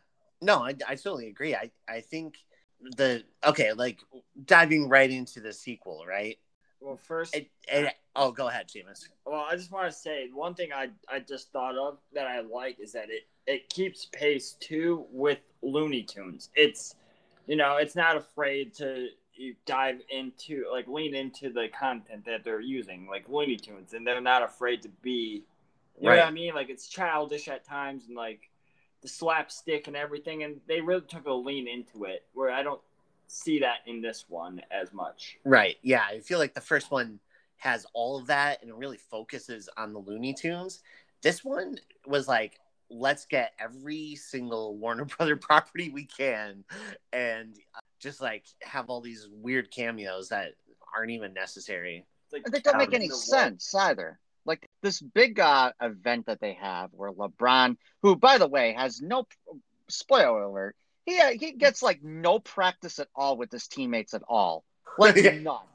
No, 0.42 0.60
I, 0.60 0.76
I 0.88 0.96
totally 0.96 1.28
agree. 1.28 1.56
I, 1.56 1.72
I 1.88 2.02
think 2.02 2.36
the 2.82 3.24
okay, 3.44 3.74
like 3.74 4.00
diving 4.46 4.88
right 4.90 5.10
into 5.10 5.40
the 5.40 5.54
sequel, 5.54 6.06
right? 6.08 6.38
Well, 6.80 6.98
first, 6.98 7.36
It, 7.36 7.50
it, 7.68 7.94
oh, 8.16 8.32
go 8.32 8.50
ahead, 8.50 8.68
Seamus. 8.68 9.10
well, 9.26 9.46
I 9.50 9.56
just 9.56 9.72
want 9.72 9.92
to 9.92 9.98
say 9.98 10.30
one 10.32 10.54
thing 10.54 10.72
I 10.72 10.90
I 11.10 11.20
just 11.20 11.52
thought 11.52 11.76
of 11.76 11.98
that 12.14 12.28
I 12.28 12.42
like 12.42 12.80
is 12.80 12.92
that 12.94 13.10
it 13.10 13.24
it 13.48 13.70
keeps 13.70 14.06
pace 14.06 14.56
too 14.60 15.06
with 15.12 15.40
Looney 15.64 16.04
Tunes. 16.04 16.50
It's 16.56 16.96
you 17.48 17.56
know, 17.56 17.78
it's 17.78 17.96
not 17.96 18.16
afraid 18.18 18.74
to 18.76 19.08
dive 19.66 20.02
into 20.10 20.66
like 20.72 20.88
lean 20.88 21.16
into 21.16 21.52
the 21.52 21.68
content 21.70 22.26
that 22.26 22.44
they're 22.44 22.60
using, 22.60 23.08
like 23.08 23.28
Looney 23.30 23.58
Tunes, 23.58 23.94
and 23.94 24.06
they're 24.06 24.22
not 24.22 24.44
afraid 24.44 24.82
to 24.84 24.90
be 25.02 25.44
you 26.00 26.10
Right. 26.10 26.18
know 26.18 26.22
what 26.22 26.28
I 26.28 26.32
mean? 26.32 26.54
Like 26.54 26.70
it's 26.70 26.88
childish 26.88 27.48
at 27.48 27.66
times 27.66 28.06
and 28.08 28.16
like 28.16 28.50
the 29.02 29.08
slapstick 29.08 29.88
and 29.88 29.96
everything, 29.96 30.44
and 30.44 30.60
they 30.68 30.82
really 30.82 31.02
took 31.02 31.26
a 31.26 31.34
lean 31.34 31.68
into 31.68 32.06
it. 32.06 32.26
Where 32.34 32.52
I 32.52 32.62
don't 32.64 32.82
see 33.28 33.60
that 33.60 33.78
in 33.88 34.02
this 34.02 34.26
one 34.28 34.62
as 34.72 34.94
much. 34.94 35.38
Right. 35.44 35.78
Yeah. 35.82 36.04
I 36.08 36.20
feel 36.20 36.40
like 36.40 36.54
the 36.54 36.62
first 36.62 36.92
one 36.92 37.20
has 37.58 37.86
all 37.94 38.18
of 38.18 38.28
that 38.28 38.62
and 38.62 38.78
really 38.78 38.98
focuses 38.98 39.70
on 39.76 39.92
the 39.94 40.00
Looney 40.00 40.34
Tunes. 40.34 40.82
This 41.22 41.44
one 41.44 41.80
was 42.06 42.28
like, 42.28 42.60
let's 42.90 43.26
get 43.26 43.54
every 43.60 44.16
single 44.16 44.76
Warner 44.78 45.06
Brother 45.18 45.36
property 45.36 45.90
we 45.90 46.06
can 46.06 46.64
and 47.14 47.56
uh, 47.76 47.80
just 48.00 48.22
like 48.22 48.46
have 48.62 48.90
all 48.90 49.02
these 49.02 49.28
weird 49.32 49.72
cameos 49.72 50.30
that 50.30 50.54
aren't 50.96 51.12
even 51.12 51.34
necessary. 51.34 52.06
Like 52.32 52.44
And 52.46 52.54
they 52.54 52.60
don't 52.60 52.78
make 52.78 52.94
any 52.94 53.08
the 53.08 53.14
world. 53.14 53.24
sense 53.24 53.74
either. 53.76 54.20
Like 54.46 54.70
this 54.82 55.02
big 55.02 55.40
uh, 55.40 55.74
event 55.82 56.28
that 56.28 56.40
they 56.40 56.54
have 56.54 56.90
where 56.94 57.12
LeBron, 57.12 57.76
who 58.02 58.16
by 58.16 58.38
the 58.38 58.48
way 58.48 58.74
has 58.78 59.02
no 59.02 59.28
spoiler 59.90 60.44
alert, 60.44 60.76
he 61.06 61.20
uh, 61.20 61.32
he 61.32 61.54
gets 61.54 61.82
like 61.82 62.02
no 62.04 62.40
practice 62.40 63.00
at 63.00 63.08
all 63.16 63.38
with 63.38 63.52
his 63.52 63.68
teammates 63.68 64.14
at 64.14 64.24
all, 64.28 64.64
like 64.98 65.16
none. 65.42 65.66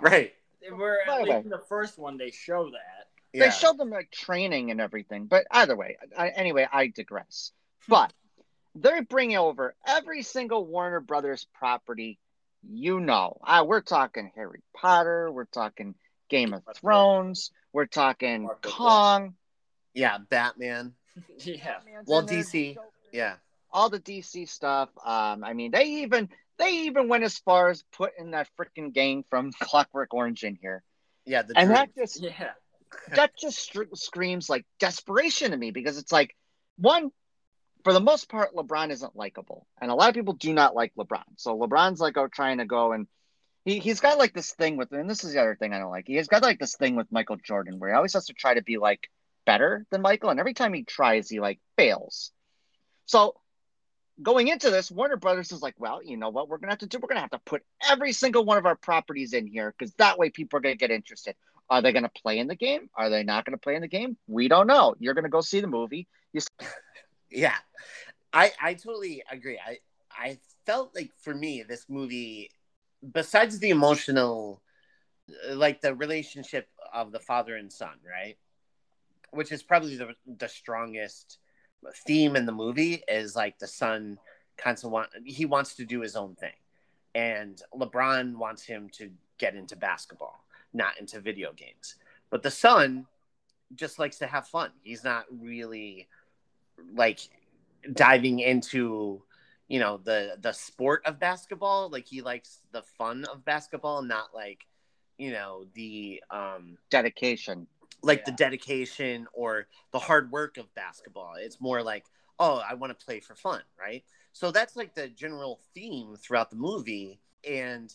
right. 0.00 0.32
Where 0.74 0.98
By 1.06 1.20
at 1.20 1.24
least 1.24 1.44
in 1.44 1.50
the 1.50 1.62
first 1.68 1.98
one 1.98 2.16
they 2.16 2.30
show 2.30 2.70
that. 2.70 2.93
They 3.40 3.50
showed 3.50 3.78
them 3.78 3.90
like 3.90 4.10
training 4.10 4.70
and 4.70 4.80
everything, 4.80 5.26
but 5.26 5.44
either 5.50 5.76
way, 5.76 5.96
I, 6.16 6.28
anyway, 6.28 6.66
I 6.70 6.86
digress. 6.88 7.52
But 7.88 8.12
they're 8.74 9.02
bringing 9.02 9.36
over 9.36 9.74
every 9.86 10.22
single 10.22 10.64
Warner 10.66 11.00
Brothers 11.00 11.46
property. 11.54 12.18
You 12.66 12.98
know, 13.00 13.38
uh, 13.44 13.64
we're 13.66 13.82
talking 13.82 14.30
Harry 14.36 14.62
Potter, 14.74 15.30
we're 15.30 15.44
talking 15.46 15.94
Game 16.30 16.54
of 16.54 16.62
Thrones, 16.76 17.50
we're 17.72 17.86
talking 17.86 18.44
Marco 18.44 18.70
Kong. 18.70 19.34
yeah. 19.92 20.18
Batman. 20.30 20.94
yeah. 21.38 21.74
Batman's 21.78 22.08
Well, 22.08 22.26
DC. 22.26 22.76
Yeah. 23.12 23.34
all 23.70 23.90
the 23.90 24.00
DC 24.00 24.48
stuff. 24.48 24.88
Um, 25.04 25.44
I 25.44 25.52
mean, 25.52 25.72
they 25.72 25.84
even 26.02 26.28
they 26.58 26.70
even 26.86 27.08
went 27.08 27.24
as 27.24 27.36
far 27.38 27.68
as 27.68 27.84
putting 27.92 28.30
that 28.30 28.48
freaking 28.58 28.92
game 28.94 29.24
from 29.28 29.52
Clockwork 29.60 30.14
Orange 30.14 30.42
in 30.44 30.56
here, 30.56 30.82
Yeah. 31.26 31.42
The 31.42 31.58
and 31.58 31.68
dream. 31.68 31.74
that 31.76 31.94
just 31.94 32.22
Yeah. 32.22 32.52
That 33.14 33.36
just 33.36 33.76
screams 33.94 34.48
like 34.48 34.64
desperation 34.78 35.50
to 35.50 35.56
me 35.56 35.70
because 35.70 35.98
it's 35.98 36.12
like 36.12 36.34
one 36.76 37.10
for 37.84 37.92
the 37.92 38.00
most 38.00 38.28
part 38.28 38.54
lebron 38.54 38.90
isn't 38.90 39.14
likable 39.14 39.66
and 39.80 39.90
a 39.90 39.94
lot 39.94 40.08
of 40.08 40.14
people 40.14 40.34
do 40.34 40.52
not 40.52 40.74
like 40.74 40.92
lebron. 40.96 41.22
So 41.36 41.56
lebron's 41.56 42.00
like 42.00 42.16
oh 42.16 42.28
trying 42.28 42.58
to 42.58 42.64
go 42.64 42.92
and 42.92 43.06
he, 43.64 43.78
he's 43.78 44.00
got 44.00 44.18
like 44.18 44.34
this 44.34 44.52
thing 44.52 44.76
with 44.76 44.92
and 44.92 45.08
this 45.08 45.24
is 45.24 45.32
the 45.32 45.40
other 45.40 45.56
thing 45.56 45.72
i 45.72 45.78
don't 45.78 45.90
like 45.90 46.06
he's 46.06 46.28
got 46.28 46.42
like 46.42 46.58
this 46.58 46.76
thing 46.76 46.96
with 46.96 47.10
michael 47.10 47.36
jordan 47.36 47.78
where 47.78 47.90
he 47.90 47.96
always 47.96 48.12
has 48.12 48.26
to 48.26 48.34
try 48.34 48.54
to 48.54 48.62
be 48.62 48.76
like 48.76 49.08
better 49.46 49.86
than 49.90 50.02
michael 50.02 50.30
and 50.30 50.40
every 50.40 50.54
time 50.54 50.72
he 50.72 50.84
tries 50.84 51.28
he 51.28 51.40
like 51.40 51.60
fails. 51.76 52.30
So 53.06 53.34
going 54.22 54.48
into 54.48 54.70
this 54.70 54.90
warner 54.90 55.16
brothers 55.16 55.52
is 55.52 55.60
like 55.60 55.74
well 55.78 56.02
you 56.02 56.16
know 56.16 56.30
what 56.30 56.48
we're 56.48 56.58
gonna 56.58 56.72
have 56.72 56.78
to 56.78 56.86
do? 56.86 56.98
We're 56.98 57.08
gonna 57.08 57.20
have 57.20 57.30
to 57.30 57.40
put 57.44 57.62
every 57.86 58.12
single 58.12 58.44
one 58.44 58.58
of 58.58 58.66
our 58.66 58.76
properties 58.76 59.32
in 59.32 59.46
here 59.46 59.74
because 59.76 59.92
that 59.94 60.18
way 60.18 60.30
people 60.30 60.56
are 60.56 60.60
gonna 60.60 60.76
get 60.76 60.90
interested 60.90 61.36
are 61.70 61.82
they 61.82 61.92
going 61.92 62.04
to 62.04 62.10
play 62.22 62.38
in 62.38 62.46
the 62.46 62.54
game? 62.54 62.90
Are 62.94 63.10
they 63.10 63.22
not 63.22 63.44
going 63.44 63.56
to 63.56 63.60
play 63.60 63.74
in 63.74 63.82
the 63.82 63.88
game? 63.88 64.16
We 64.26 64.48
don't 64.48 64.66
know. 64.66 64.94
You're 64.98 65.14
going 65.14 65.24
to 65.24 65.30
go 65.30 65.40
see 65.40 65.60
the 65.60 65.66
movie. 65.66 66.06
You 66.32 66.40
Yeah, 67.30 67.56
I 68.32 68.52
I 68.62 68.74
totally 68.74 69.22
agree. 69.30 69.58
I 69.58 69.78
I 70.10 70.38
felt 70.66 70.94
like 70.94 71.10
for 71.18 71.34
me 71.34 71.62
this 71.62 71.86
movie, 71.88 72.50
besides 73.12 73.58
the 73.58 73.70
emotional, 73.70 74.62
uh, 75.50 75.56
like 75.56 75.80
the 75.80 75.94
relationship 75.94 76.68
of 76.92 77.10
the 77.10 77.18
father 77.18 77.56
and 77.56 77.72
son, 77.72 77.94
right, 78.08 78.36
which 79.32 79.50
is 79.50 79.62
probably 79.62 79.96
the 79.96 80.14
the 80.26 80.48
strongest 80.48 81.38
theme 82.06 82.36
in 82.36 82.46
the 82.46 82.52
movie 82.52 83.02
is 83.08 83.36
like 83.36 83.58
the 83.58 83.66
son 83.66 84.18
constantly 84.56 84.94
want 84.94 85.10
he 85.24 85.44
wants 85.44 85.74
to 85.74 85.84
do 85.84 86.00
his 86.00 86.14
own 86.14 86.36
thing, 86.36 86.54
and 87.14 87.60
LeBron 87.74 88.36
wants 88.36 88.62
him 88.62 88.88
to 88.90 89.10
get 89.38 89.56
into 89.56 89.74
basketball, 89.74 90.43
not 90.74 90.98
into 90.98 91.20
video 91.20 91.52
games. 91.52 91.96
But 92.30 92.42
the 92.42 92.50
son 92.50 93.06
just 93.74 93.98
likes 93.98 94.18
to 94.18 94.26
have 94.26 94.46
fun. 94.48 94.70
He's 94.82 95.04
not 95.04 95.24
really 95.30 96.08
like 96.94 97.20
diving 97.92 98.40
into 98.40 99.22
you 99.68 99.78
know 99.78 99.98
the 100.04 100.36
the 100.40 100.52
sport 100.52 101.02
of 101.06 101.18
basketball 101.18 101.88
like 101.90 102.06
he 102.06 102.22
likes 102.22 102.60
the 102.72 102.82
fun 102.98 103.24
of 103.32 103.44
basketball 103.44 104.02
not 104.02 104.34
like 104.34 104.66
you 105.18 105.30
know 105.32 105.64
the 105.74 106.22
um 106.30 106.76
dedication. 106.90 107.66
like 108.02 108.24
the 108.24 108.32
dedication 108.32 109.26
or 109.32 109.66
the 109.92 109.98
hard 109.98 110.30
work 110.30 110.56
of 110.58 110.72
basketball 110.74 111.34
it's 111.38 111.60
more 111.60 111.82
like 111.82 112.04
oh 112.38 112.62
i 112.68 112.74
want 112.74 112.96
to 112.98 113.04
play 113.04 113.20
for 113.20 113.34
fun 113.34 113.60
right 113.78 114.04
so 114.32 114.50
that's 114.50 114.76
like 114.76 114.94
the 114.94 115.08
general 115.08 115.60
theme 115.74 116.16
throughout 116.16 116.50
the 116.50 116.56
movie 116.56 117.20
and 117.48 117.94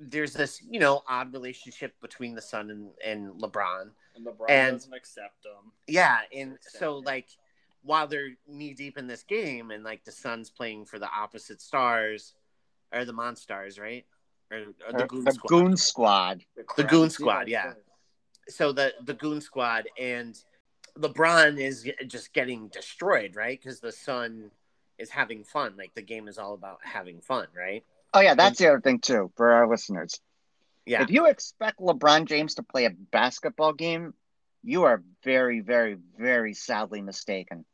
there's 0.00 0.32
this 0.32 0.62
you 0.68 0.80
know 0.80 1.02
odd 1.08 1.32
relationship 1.32 1.92
between 2.00 2.34
the 2.34 2.40
son 2.40 2.70
and, 2.70 2.88
and 3.04 3.40
lebron 3.40 3.90
And 4.16 4.26
LeBron 4.26 4.46
And- 4.48 4.76
doesn't 4.76 4.94
accept 4.94 5.42
them. 5.42 5.72
yeah, 5.86 6.20
and 6.34 6.58
so 6.62 6.98
it. 6.98 7.04
like 7.06 7.28
while 7.82 8.06
they're 8.06 8.30
knee 8.46 8.74
deep 8.74 8.98
in 8.98 9.06
this 9.06 9.22
game, 9.22 9.70
and 9.70 9.82
like 9.84 10.04
the 10.04 10.12
Son's 10.12 10.50
playing 10.50 10.84
for 10.84 10.98
the 10.98 11.08
opposite 11.10 11.60
stars, 11.62 12.34
or 12.92 13.04
the 13.06 13.12
Monstars, 13.14 13.80
right? 13.80 14.04
Or, 14.50 14.58
or 14.86 14.92
the 14.92 15.04
Or- 15.04 15.06
Goon 15.06 15.24
the 15.24 15.32
Squad. 15.32 15.48
Goon 15.48 15.76
Squad. 15.76 16.44
The 16.56 16.64
crap- 16.64 16.88
Goon 16.90 17.08
Squad, 17.10 17.48
yeah. 17.48 17.72
So 18.48 18.72
the 18.72 18.92
the 19.04 19.14
Goon 19.14 19.40
Squad 19.40 19.86
and 19.98 20.36
LeBron 20.98 21.58
is 21.58 21.88
just 22.06 22.32
getting 22.32 22.68
destroyed, 22.68 23.36
right? 23.36 23.58
Because 23.58 23.80
the 23.80 23.92
son 23.92 24.50
is 24.98 25.08
having 25.08 25.44
fun. 25.44 25.74
Like 25.78 25.94
the 25.94 26.02
game 26.02 26.28
is 26.28 26.36
all 26.38 26.54
about 26.54 26.78
having 26.82 27.20
fun, 27.20 27.46
right? 27.56 27.84
Oh 28.12 28.20
yeah, 28.20 28.34
that's 28.34 28.58
the 28.58 28.68
other 28.68 28.80
thing 28.80 29.00
too 29.00 29.30
for 29.36 29.52
our 29.52 29.68
listeners. 29.68 30.20
Yeah. 30.86 31.02
If 31.02 31.10
you 31.10 31.26
expect 31.26 31.78
LeBron 31.78 32.26
James 32.26 32.54
to 32.56 32.62
play 32.62 32.86
a 32.86 32.90
basketball 32.90 33.72
game, 33.72 34.14
you 34.62 34.84
are 34.84 35.02
very, 35.24 35.60
very, 35.60 35.96
very 36.18 36.54
sadly 36.54 37.00
mistaken. 37.02 37.64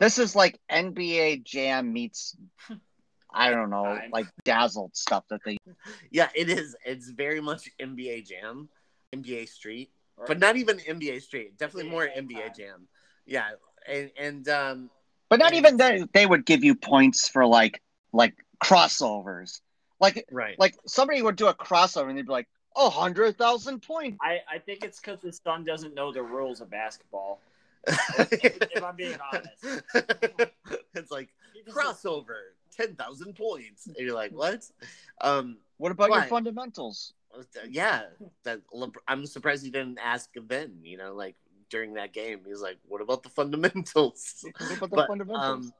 This 0.00 0.18
is 0.18 0.36
like 0.36 0.58
NBA 0.70 1.44
Jam 1.44 1.92
meets, 1.92 2.36
I 3.32 3.50
don't 3.50 3.70
know, 3.70 3.98
like 4.12 4.26
dazzled 4.44 4.96
stuff 4.96 5.24
that 5.30 5.40
they. 5.44 5.56
Yeah, 6.10 6.28
it 6.34 6.50
is. 6.50 6.76
It's 6.84 7.08
very 7.08 7.40
much 7.40 7.70
NBA 7.80 8.28
Jam, 8.28 8.68
NBA 9.14 9.48
Street. 9.48 9.90
Right. 10.16 10.28
but 10.28 10.38
not 10.38 10.54
even 10.56 10.78
NBA 10.78 11.22
Street. 11.22 11.58
Definitely 11.58 11.90
more 11.90 12.06
NBA. 12.06 12.56
Jam. 12.56 12.86
Yeah, 13.26 13.48
and 13.88 14.10
and 14.16 14.48
um, 14.48 14.90
But 15.28 15.38
not 15.40 15.48
And- 15.48 15.56
even 15.56 15.76
they, 15.76 16.04
they 16.12 16.26
would 16.26 16.44
give 16.44 16.62
you 16.62 16.74
points 16.76 17.28
for 17.28 17.46
like 17.46 17.80
like 18.12 18.34
crossovers. 18.64 19.60
Like 20.00 20.26
right, 20.30 20.58
like 20.58 20.76
somebody 20.86 21.22
would 21.22 21.36
do 21.36 21.46
a 21.46 21.54
crossover 21.54 22.08
and 22.08 22.18
they'd 22.18 22.26
be 22.26 22.32
like, 22.32 22.48
oh, 22.76 22.90
hundred 22.90 23.38
thousand 23.38 23.80
points. 23.80 24.18
I, 24.20 24.40
I 24.52 24.58
think 24.58 24.84
it's 24.84 25.00
because 25.00 25.22
his 25.22 25.40
son 25.42 25.64
doesn't 25.64 25.94
know 25.94 26.12
the 26.12 26.22
rules 26.22 26.60
of 26.60 26.68
basketball. 26.70 27.40
if 28.18 28.82
I'm 28.82 28.96
being 28.96 29.16
honest. 29.32 29.82
it's 30.94 31.10
like 31.10 31.28
He 31.52 31.62
doesn't- 31.62 31.74
crossover, 31.80 32.36
ten 32.76 32.94
thousand 32.96 33.34
points. 33.36 33.86
And 33.86 33.96
you're 33.98 34.14
like, 34.14 34.32
what? 34.32 34.64
Um, 35.20 35.58
What 35.76 35.92
about 35.92 36.10
your 36.10 36.22
fundamentals? 36.24 37.12
yeah, 37.68 38.02
that 38.44 38.60
LeBr- 38.74 39.02
I'm 39.08 39.26
surprised 39.26 39.64
he 39.64 39.70
didn't 39.70 39.98
ask 40.02 40.30
then. 40.48 40.78
You 40.82 40.96
know, 40.98 41.14
like 41.14 41.36
during 41.70 41.94
that 41.94 42.12
game, 42.12 42.40
he's 42.46 42.60
like, 42.60 42.78
what 42.88 43.00
about 43.00 43.22
the 43.22 43.28
fundamentals? 43.28 44.44
What 44.58 44.76
about 44.78 44.90
the 44.90 44.96
But, 44.96 45.08
fundamentals? 45.08 45.66
um, 45.66 45.72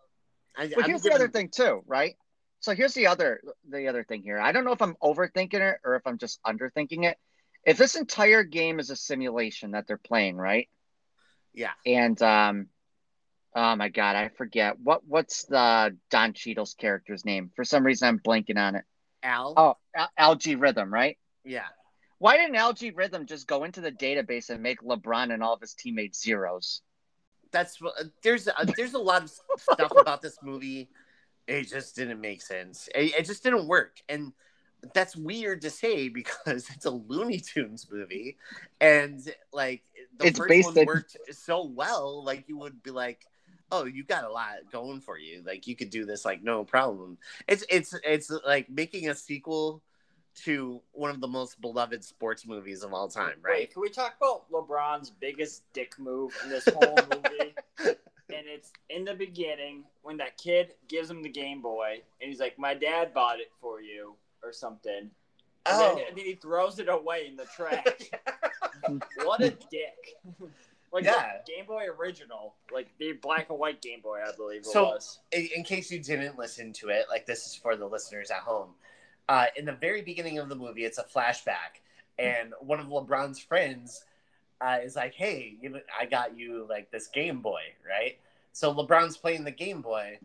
I, 0.56 0.68
But 0.68 0.84
I'm 0.84 0.90
here's 0.90 1.02
the 1.02 1.12
other 1.14 1.28
thing 1.28 1.48
too, 1.48 1.82
right? 1.86 2.16
So 2.64 2.75
here's 2.75 2.94
the 2.94 3.09
other 3.09 3.42
the 3.68 3.88
other 3.88 4.04
thing 4.04 4.23
here. 4.23 4.40
I 4.40 4.52
don't 4.52 4.64
know 4.64 4.73
if 4.73 4.80
I'm 4.80 4.97
overthinking 5.02 5.61
it 5.61 5.80
or 5.85 5.97
if 5.97 6.06
I'm 6.06 6.16
just 6.16 6.42
underthinking 6.44 7.04
it. 7.04 7.18
If 7.62 7.76
this 7.76 7.94
entire 7.94 8.42
game 8.42 8.80
is 8.80 8.88
a 8.88 8.97
simulation 8.97 9.73
that 9.73 9.87
they're 9.87 9.99
playing, 9.99 10.37
right? 10.37 10.71
Yeah, 11.52 11.73
And 11.85 12.21
um 12.23 12.68
oh 13.54 13.76
my 13.76 13.90
god, 13.90 14.16
I 14.16 14.30
forget 14.30 14.80
what 14.80 15.06
what's 15.06 15.44
the 15.44 15.94
Don 16.11 16.33
Cheadle's 16.33 16.73
character's 16.73 17.26
name. 17.26 17.50
For 17.54 17.64
some 17.66 17.85
reason 17.85 18.09
I'm 18.09 18.18
blanking 18.18 18.56
on 18.56 18.76
it. 18.76 18.85
Al. 19.23 19.52
Oh, 19.59 19.75
Al- 19.94 20.11
Al-G 20.16 20.54
Rhythm, 20.54 20.90
right? 20.90 21.18
Yeah, 21.44 21.68
Why 22.16 22.38
didn't 22.38 22.56
Al-G 22.56 22.92
Rhythm 22.92 23.26
just 23.26 23.47
go 23.47 23.64
into 23.64 23.83
the 23.83 23.92
database 23.92 24.49
and 24.49 24.62
make 24.62 24.80
LeBron 24.80 25.35
and 25.35 25.42
all 25.42 25.52
of 25.52 25.61
his 25.61 25.75
teammates 25.75 26.23
zeros? 26.23 26.80
that's 27.52 27.80
what 27.80 27.94
there's 28.23 28.49
a, 28.49 28.54
there's 28.76 28.94
a 28.94 28.99
lot 28.99 29.23
of 29.23 29.30
stuff 29.59 29.92
about 29.97 30.23
this 30.23 30.38
movie. 30.42 30.88
It 31.46 31.68
just 31.68 31.94
didn't 31.96 32.20
make 32.20 32.42
sense. 32.42 32.88
It, 32.94 33.14
it 33.14 33.26
just 33.26 33.42
didn't 33.42 33.66
work, 33.66 34.00
and 34.08 34.32
that's 34.92 35.16
weird 35.16 35.62
to 35.62 35.70
say 35.70 36.08
because 36.10 36.68
it's 36.74 36.84
a 36.86 36.90
Looney 36.90 37.38
Tunes 37.40 37.86
movie, 37.90 38.36
and 38.80 39.20
like 39.52 39.82
the 40.18 40.26
It's 40.26 40.38
first 40.38 40.48
based 40.48 40.66
one 40.66 40.78
in- 40.78 40.86
worked 40.86 41.16
so 41.32 41.64
well. 41.64 42.24
Like 42.24 42.44
you 42.48 42.58
would 42.58 42.82
be 42.82 42.90
like, 42.90 43.26
oh, 43.72 43.84
you 43.84 44.04
got 44.04 44.24
a 44.24 44.30
lot 44.30 44.56
going 44.72 45.00
for 45.00 45.18
you. 45.18 45.42
Like 45.44 45.66
you 45.66 45.76
could 45.76 45.90
do 45.90 46.04
this 46.04 46.24
like 46.24 46.42
no 46.42 46.64
problem. 46.64 47.18
It's 47.48 47.64
it's 47.68 47.94
it's 48.04 48.30
like 48.46 48.70
making 48.70 49.08
a 49.08 49.14
sequel 49.14 49.82
to 50.36 50.80
one 50.92 51.10
of 51.10 51.20
the 51.20 51.28
most 51.28 51.60
beloved 51.60 52.02
sports 52.02 52.44
movies 52.46 52.82
of 52.82 52.92
all 52.92 53.08
time, 53.08 53.34
right? 53.40 53.60
Wait, 53.60 53.72
can 53.72 53.82
we 53.82 53.88
talk 53.88 54.14
about 54.20 54.50
LeBron's 54.50 55.10
biggest 55.10 55.62
dick 55.72 55.94
move 55.98 56.36
in 56.42 56.50
this 56.50 56.66
whole 56.74 56.96
movie? 57.10 57.54
And 58.44 58.52
it's 58.52 58.72
in 58.90 59.04
the 59.04 59.14
beginning 59.14 59.84
when 60.02 60.18
that 60.18 60.36
kid 60.36 60.74
gives 60.88 61.10
him 61.10 61.22
the 61.22 61.28
Game 61.30 61.62
Boy, 61.62 62.02
and 62.20 62.28
he's 62.30 62.40
like, 62.40 62.58
"My 62.58 62.74
dad 62.74 63.14
bought 63.14 63.40
it 63.40 63.50
for 63.60 63.80
you," 63.80 64.14
or 64.42 64.52
something. 64.52 64.92
And, 65.00 65.10
Oh. 65.66 65.94
then, 65.96 66.04
and 66.08 66.16
then 66.18 66.24
he 66.26 66.34
throws 66.34 66.78
it 66.78 66.88
away 66.90 67.26
in 67.26 67.36
the 67.36 67.46
trash. 67.56 67.84
what 69.24 69.40
a 69.40 69.50
dick! 69.70 70.16
like 70.92 71.04
Yeah. 71.04 71.38
the 71.46 71.52
Game 71.52 71.64
Boy 71.66 71.86
original, 71.88 72.54
like 72.72 72.88
the 72.98 73.12
black 73.12 73.48
and 73.50 73.58
white 73.58 73.80
Game 73.80 74.00
Boy, 74.02 74.20
I 74.22 74.32
believe 74.36 74.60
it 74.60 74.66
So- 74.66 74.84
was. 74.90 75.20
in, 75.32 75.48
in 75.56 75.64
case 75.64 75.90
you 75.90 75.98
didn't 75.98 76.38
listen 76.38 76.72
to 76.74 76.90
it, 76.90 77.06
like 77.08 77.24
this 77.26 77.46
is 77.46 77.54
for 77.56 77.76
the 77.76 77.86
listeners 77.86 78.30
at 78.30 78.40
home. 78.40 78.74
Uh, 79.28 79.46
in 79.56 79.64
the 79.64 79.72
very 79.72 80.02
beginning 80.02 80.38
of 80.38 80.50
the 80.50 80.54
movie, 80.54 80.84
it's 80.84 80.98
a 80.98 81.04
flashback, 81.04 81.80
and 82.18 82.52
one 82.60 82.78
of 82.78 82.86
LeBron's 82.88 83.38
friends 83.40 84.04
uh, 84.60 84.78
is 84.82 84.96
like, 84.96 85.14
"Hey, 85.14 85.56
you 85.62 85.70
know, 85.70 85.80
I 85.98 86.04
got 86.04 86.36
you 86.36 86.66
like 86.68 86.90
this 86.90 87.06
Game 87.08 87.40
Boy, 87.40 87.62
right?" 87.88 88.18
So 88.54 88.73
LeBron's 88.73 89.16
playing 89.16 89.42
the 89.44 89.50
Game 89.50 89.82
Boy, 89.82 90.18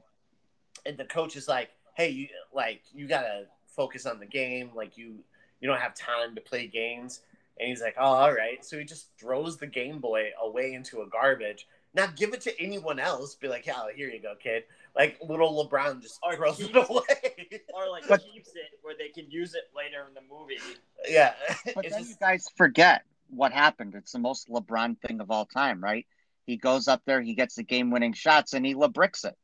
and 0.86 0.96
the 0.98 1.06
coach 1.06 1.36
is 1.36 1.48
like, 1.48 1.72
"Hey, 1.96 2.10
you 2.10 2.28
like 2.54 2.82
you 2.94 3.08
gotta 3.08 3.48
focus 3.76 4.06
on 4.06 4.20
the 4.20 4.26
game. 4.28 4.70
Like 4.76 4.98
you 4.98 5.16
you 5.60 5.68
don't 5.68 5.80
have 5.82 5.96
time 5.96 6.36
to 6.36 6.42
play 6.42 6.68
games." 6.68 7.22
And 7.60 7.68
he's 7.68 7.82
like, 7.82 7.96
"Oh, 7.98 8.04
all 8.06 8.34
right." 8.34 8.64
So 8.64 8.78
he 8.78 8.86
just 8.86 9.10
throws 9.20 9.58
the 9.58 9.66
Game 9.68 10.00
Boy 10.00 10.30
away 10.42 10.74
into 10.74 11.02
a 11.02 11.08
garbage. 11.08 11.68
Not 11.96 12.16
give 12.16 12.36
it 12.36 12.42
to 12.42 12.62
anyone 12.62 13.00
else. 13.00 13.34
Be 13.34 13.48
like, 13.48 13.66
"Yeah, 13.66 13.88
here 13.96 14.10
you 14.10 14.22
go, 14.22 14.36
kid." 14.36 14.64
Like 14.96 15.18
little 15.28 15.68
LeBron 15.68 16.00
just 16.02 16.20
Or 16.22 16.36
throws 16.38 16.60
it 16.60 16.76
away. 16.76 17.62
Or 17.74 17.90
like 17.90 18.08
But- 18.08 18.22
keeps 18.32 18.50
it 18.50 18.78
where 18.84 18.94
they 18.96 19.10
can 19.10 19.30
use 19.32 19.56
it 19.56 19.64
later 19.76 20.06
in 20.08 20.14
the 20.14 20.22
movie. 20.32 20.60
yeah, 21.08 21.34
But 21.74 21.86
It's 21.86 21.96
then 21.96 22.02
just- 22.04 22.10
you 22.12 22.16
guys 22.22 22.46
forget 22.56 23.06
what 23.32 23.52
happened. 23.52 23.96
It's 23.96 24.12
the 24.12 24.20
most 24.20 24.50
LeBron 24.50 25.00
thing 25.02 25.20
of 25.20 25.32
all 25.32 25.46
time, 25.48 25.84
right? 25.84 26.06
He 26.50 26.58
goes 26.58 26.88
up 26.88 27.02
there, 27.06 27.22
he 27.22 27.34
gets 27.36 27.56
the 27.56 27.64
game-winning 27.64 28.14
shots, 28.14 28.54
and 28.54 28.66
he 28.66 28.74
LeBricks 28.76 29.26
it 29.26 29.36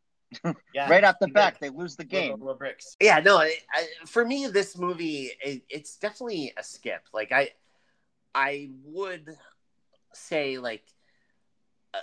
yeah. 0.73 0.89
right 0.89 1.03
off 1.03 1.15
the 1.21 1.27
He 1.27 1.31
back. 1.31 1.59
did. 1.59 1.71
They 1.71 1.77
lose 1.77 1.95
the 1.95 2.03
Little- 2.03 2.19
game. 2.19 2.39
little 2.39 2.55
bricks. 2.55 2.97
Yeah, 2.99 3.19
no. 3.19 3.37
I, 3.37 3.53
I, 3.73 3.87
for 4.05 4.25
me, 4.25 4.47
this 4.47 4.77
movie, 4.77 5.31
it, 5.43 5.61
it's 5.69 5.97
definitely 5.97 6.51
a 6.57 6.63
skip. 6.63 7.03
Like 7.13 7.31
I, 7.31 7.49
I 8.33 8.71
would 8.83 9.37
say 10.13 10.57
like. 10.57 10.83
Uh, 11.93 11.97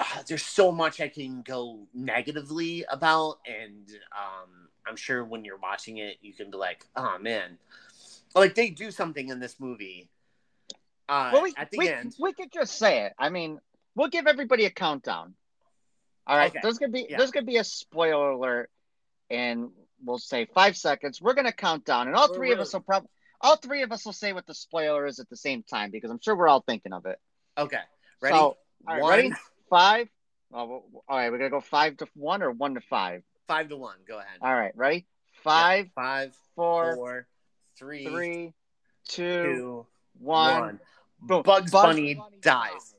uh, 0.00 0.22
there's 0.28 0.44
so 0.44 0.70
much 0.70 1.00
I 1.00 1.08
can 1.08 1.42
go 1.42 1.88
negatively 1.92 2.84
about, 2.88 3.38
and 3.48 3.88
um, 4.16 4.68
I'm 4.86 4.94
sure 4.94 5.24
when 5.24 5.44
you're 5.44 5.58
watching 5.58 5.98
it, 5.98 6.18
you 6.22 6.32
can 6.32 6.52
be 6.52 6.56
like, 6.56 6.86
"Oh 6.94 7.18
man," 7.20 7.58
like 8.36 8.54
they 8.54 8.70
do 8.70 8.92
something 8.92 9.30
in 9.30 9.40
this 9.40 9.58
movie. 9.58 10.08
Uh, 11.08 11.30
Well, 11.32 11.42
we, 11.42 11.54
at 11.56 11.68
the 11.72 11.78
we, 11.78 11.88
end, 11.88 12.14
we 12.20 12.32
could 12.32 12.52
just 12.52 12.78
say 12.78 13.06
it. 13.06 13.14
I 13.18 13.28
mean, 13.28 13.58
we'll 13.94 14.08
give 14.08 14.26
everybody 14.26 14.64
a 14.64 14.70
countdown. 14.70 15.34
All 16.26 16.36
right, 16.36 16.50
Okay. 16.50 16.60
there's 16.62 16.78
gonna 16.78 16.92
be 16.92 17.06
Yeah. 17.08 17.18
there's 17.18 17.30
gonna 17.30 17.46
be 17.46 17.58
a 17.58 17.64
spoiler 17.64 18.30
alert, 18.30 18.70
and 19.30 19.70
we'll 20.02 20.18
say 20.18 20.46
five 20.46 20.76
seconds. 20.76 21.20
We're 21.20 21.34
gonna 21.34 21.52
count 21.52 21.84
down, 21.84 22.06
and 22.06 22.16
all 22.16 22.28
We're 22.28 22.34
three 22.36 22.52
of 22.52 22.60
us 22.60 22.72
will 22.72 22.80
probably 22.80 23.10
all 23.40 23.56
three 23.56 23.82
of 23.82 23.92
us 23.92 24.06
will 24.06 24.12
say 24.14 24.32
what 24.32 24.46
the 24.46 24.54
spoiler 24.54 25.04
is 25.06 25.18
at 25.18 25.28
the 25.28 25.36
same 25.36 25.62
time 25.64 25.90
because 25.90 26.10
I'm 26.10 26.20
sure 26.20 26.34
we're 26.34 26.48
all 26.48 26.62
thinking 26.62 26.92
of 26.94 27.04
it. 27.06 27.20
okay, 27.58 27.82
ready? 28.22 28.34
So, 28.34 28.56
right, 28.86 29.00
One, 29.02 29.10
ready? 29.10 29.32
Five. 29.68 30.08
Oh, 30.52 30.84
all 31.08 31.16
right, 31.16 31.30
we're 31.30 31.38
gonna 31.38 31.50
go 31.50 31.60
five 31.60 31.96
to 31.98 32.08
one 32.14 32.42
or 32.42 32.50
one 32.52 32.74
to 32.74 32.80
five. 32.80 33.22
five 33.46 33.68
to 33.68 33.76
one. 33.76 33.96
Go 34.06 34.18
ahead. 34.18 34.38
All 34.40 34.54
right, 34.54 34.74
ready? 34.76 35.06
Five, 35.42 35.90
Five, 35.94 36.34
four, 36.54 36.94
four, 36.94 37.28
three, 37.76 38.04
three, 38.06 38.54
two, 39.08 39.42
two, 39.42 39.86
one. 40.18 40.60
one. 40.60 40.80
Boom. 41.20 41.42
Bugs 41.42 41.70
Bunny 41.70 42.18
dies. 42.40 42.93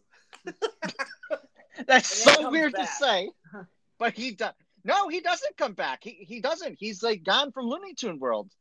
That's 1.87 2.07
so 2.07 2.33
comes 2.35 2.51
weird 2.51 2.73
to 2.75 2.87
say, 2.87 3.29
but 3.99 4.13
he 4.13 4.31
does. 4.31 4.53
No, 4.83 5.07
he 5.09 5.19
doesn't 5.19 5.57
come 5.57 5.73
back. 5.73 6.03
He 6.03 6.11
he 6.27 6.39
doesn't. 6.39 6.77
He's 6.79 7.03
like 7.03 7.23
gone 7.23 7.51
from 7.51 7.65
Looney 7.67 7.93
Tune 7.93 8.19
world. 8.19 8.51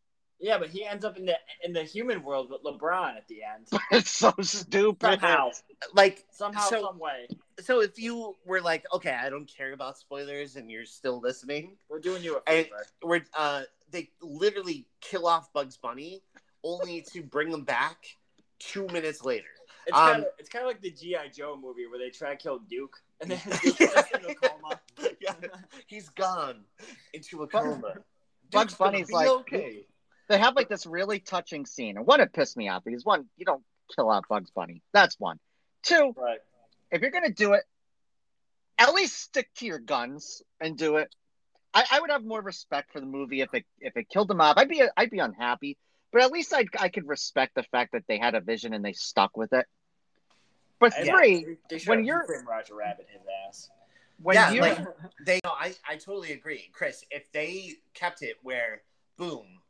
Yeah, 0.41 0.59
but 0.59 0.69
he 0.69 0.85
ends 0.85 1.05
up 1.05 1.17
in 1.17 1.27
the 1.27 1.37
in 1.63 1.73
the 1.73 1.85
human 1.85 2.23
world 2.25 2.51
with 2.51 2.63
LeBron 2.65 3.17
at 3.17 3.29
the 3.29 3.43
end. 3.45 3.69
It's 3.93 4.11
so 4.11 4.35
stupid. 4.41 5.21
Somehow, 5.21 5.51
Like 5.95 6.25
somehow, 6.33 6.69
So- 6.69 6.83
some 6.83 6.99
way. 6.99 7.29
so, 7.61 7.81
if 7.81 7.99
you 8.01 8.35
were 8.45 8.61
like, 8.61 8.85
okay, 8.93 9.13
I 9.13 9.31
don't 9.31 9.47
care 9.47 9.73
about 9.73 9.97
spoilers, 9.97 10.57
and 10.57 10.69
you're 10.71 10.87
still 10.87 11.21
listening, 11.21 11.77
We're 11.89 12.01
doing 12.01 12.23
you 12.25 12.37
a 12.47 12.51
And- 12.51 12.67
favor. 12.67 12.87
we're 13.05 13.25
uh, 13.39 13.63
they 13.91 14.11
literally 14.21 14.87
kill 15.01 15.29
off 15.29 15.53
Bugs 15.53 15.77
Bunny, 15.77 16.21
only 16.65 17.03
to 17.13 17.23
bring 17.23 17.53
him 17.53 17.63
back 17.63 17.99
two 18.59 18.87
minutes 18.89 19.23
later. 19.25 19.47
It's 19.87 19.97
um, 19.97 20.07
kind 20.13 20.23
of 20.23 20.29
it's 20.39 20.49
kind 20.49 20.63
of 20.65 20.69
like 20.69 20.81
the 20.81 20.91
GI 20.91 21.31
Joe 21.37 21.59
movie 21.61 21.87
where 21.87 21.99
they 21.99 22.11
try 22.11 22.31
to 22.31 22.37
kill 22.37 22.59
Duke 22.59 22.97
and 23.21 23.31
then 23.31 23.41
Duke's 23.63 23.81
in 23.81 24.31
a 24.31 24.35
coma. 24.35 24.81
Yeah, 25.21 25.35
he's 25.87 26.09
gone 26.11 26.65
into 27.13 27.43
a 27.43 27.49
coma. 27.49 27.95
Bugs 28.51 28.75
Bunny's 28.75 29.11
like- 29.11 29.29
okay. 29.29 29.87
They 30.29 30.39
have 30.39 30.57
like 30.57 30.71
this 30.71 30.87
really 30.87 31.19
touching 31.21 31.67
scene, 31.67 31.99
and 31.99 32.07
one 32.07 32.21
it 32.21 32.33
pissed 32.33 32.57
me 32.57 32.69
off 32.71 32.83
because 32.85 33.05
one, 33.05 33.27
you 33.37 33.45
don't 33.45 33.63
kill 33.95 34.11
out 34.11 34.25
Bugs 34.29 34.51
Bunny. 34.51 34.81
That's 34.95 35.21
one. 35.21 35.39
Two, 35.83 36.15
Right. 36.17 36.39
if 36.91 37.03
you're 37.03 37.11
gonna 37.11 37.29
do 37.31 37.53
it, 37.53 37.63
at 38.79 38.95
least 38.95 39.21
stick 39.21 39.51
to 39.57 39.67
your 39.67 39.79
guns 39.79 40.43
and 40.61 40.79
do 40.79 40.97
it. 40.97 41.15
I, 41.75 41.85
I 41.93 42.01
would 42.01 42.11
have 42.11 42.25
more 42.25 42.41
respect 42.41 42.91
for 42.93 43.01
the 43.01 43.07
movie 43.07 43.43
if 43.43 43.53
it 43.53 43.65
if 43.81 43.97
it 43.99 44.09
killed 44.09 44.31
him 44.31 44.41
off. 44.41 44.57
I'd 44.57 44.69
be 44.69 44.83
I'd 44.97 45.11
be 45.11 45.19
unhappy, 45.19 45.77
but 46.11 46.23
at 46.23 46.33
least 46.33 46.55
I 46.55 46.65
I 46.81 46.89
could 46.89 47.07
respect 47.07 47.55
the 47.55 47.63
fact 47.65 47.93
that 47.93 48.05
they 48.09 48.19
had 48.19 48.35
a 48.35 48.41
vision 48.41 48.73
and 48.73 48.83
they 48.85 48.95
stuck 48.95 49.37
with 49.37 49.53
it. 49.53 49.67
But 50.79 50.93
And 50.99 51.09
three, 51.09 51.57
they 51.71 51.79
when 51.87 51.99
have 51.99 52.07
you're- 52.07 52.27
framed 52.27 52.47
Roger 52.47 52.75
Rabbit 52.75 53.07
his 53.11 53.23
ass. 53.47 53.71
when 54.23 54.35
Yeah, 54.35 54.51
you 54.53 54.61
like- 54.61 54.79
They, 55.25 55.41
no, 55.45 55.51
I, 55.53 55.75
I 55.89 55.97
totally 55.97 56.33
agree, 56.33 56.69
Chris. 56.73 57.05
If 57.11 57.31
they 57.33 57.77
kept 57.95 58.23
it 58.23 58.37
where, 58.43 58.83
boom, 59.17 59.61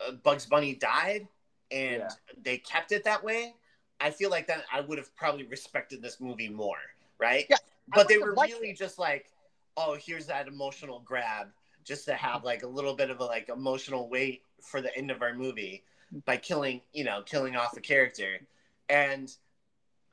uh, 0.00 0.12
Bugs 0.12 0.46
Bunny 0.46 0.74
died, 0.74 1.26
and 1.70 2.02
Yeah. 2.02 2.08
they 2.42 2.58
kept 2.58 2.92
it 2.92 3.04
that 3.04 3.22
way, 3.24 3.54
I 4.00 4.10
feel 4.10 4.30
like 4.30 4.46
that 4.48 4.64
I 4.72 4.80
would 4.80 4.98
have 4.98 5.14
probably 5.16 5.44
respected 5.44 6.02
this 6.02 6.20
movie 6.20 6.48
more, 6.48 6.78
right? 7.18 7.46
Yeah, 7.48 7.56
but 7.88 8.08
they 8.08 8.18
were 8.18 8.34
really 8.34 8.70
it. 8.70 8.76
just 8.78 8.98
like, 8.98 9.30
oh, 9.76 9.94
here's 9.94 10.26
that 10.26 10.48
emotional 10.48 11.00
grab, 11.00 11.52
just 11.84 12.04
to 12.06 12.14
have 12.14 12.44
like 12.44 12.62
a 12.62 12.66
little 12.66 12.94
bit 12.94 13.10
of 13.10 13.20
a 13.20 13.24
like 13.24 13.48
emotional 13.48 14.08
weight 14.08 14.44
for 14.60 14.80
the 14.80 14.94
end 14.96 15.10
of 15.10 15.22
our 15.22 15.34
movie 15.34 15.84
by 16.26 16.36
killing, 16.36 16.82
you 16.92 17.04
know, 17.04 17.22
killing 17.22 17.56
off 17.56 17.76
a 17.76 17.80
character, 17.80 18.40
and 18.88 19.34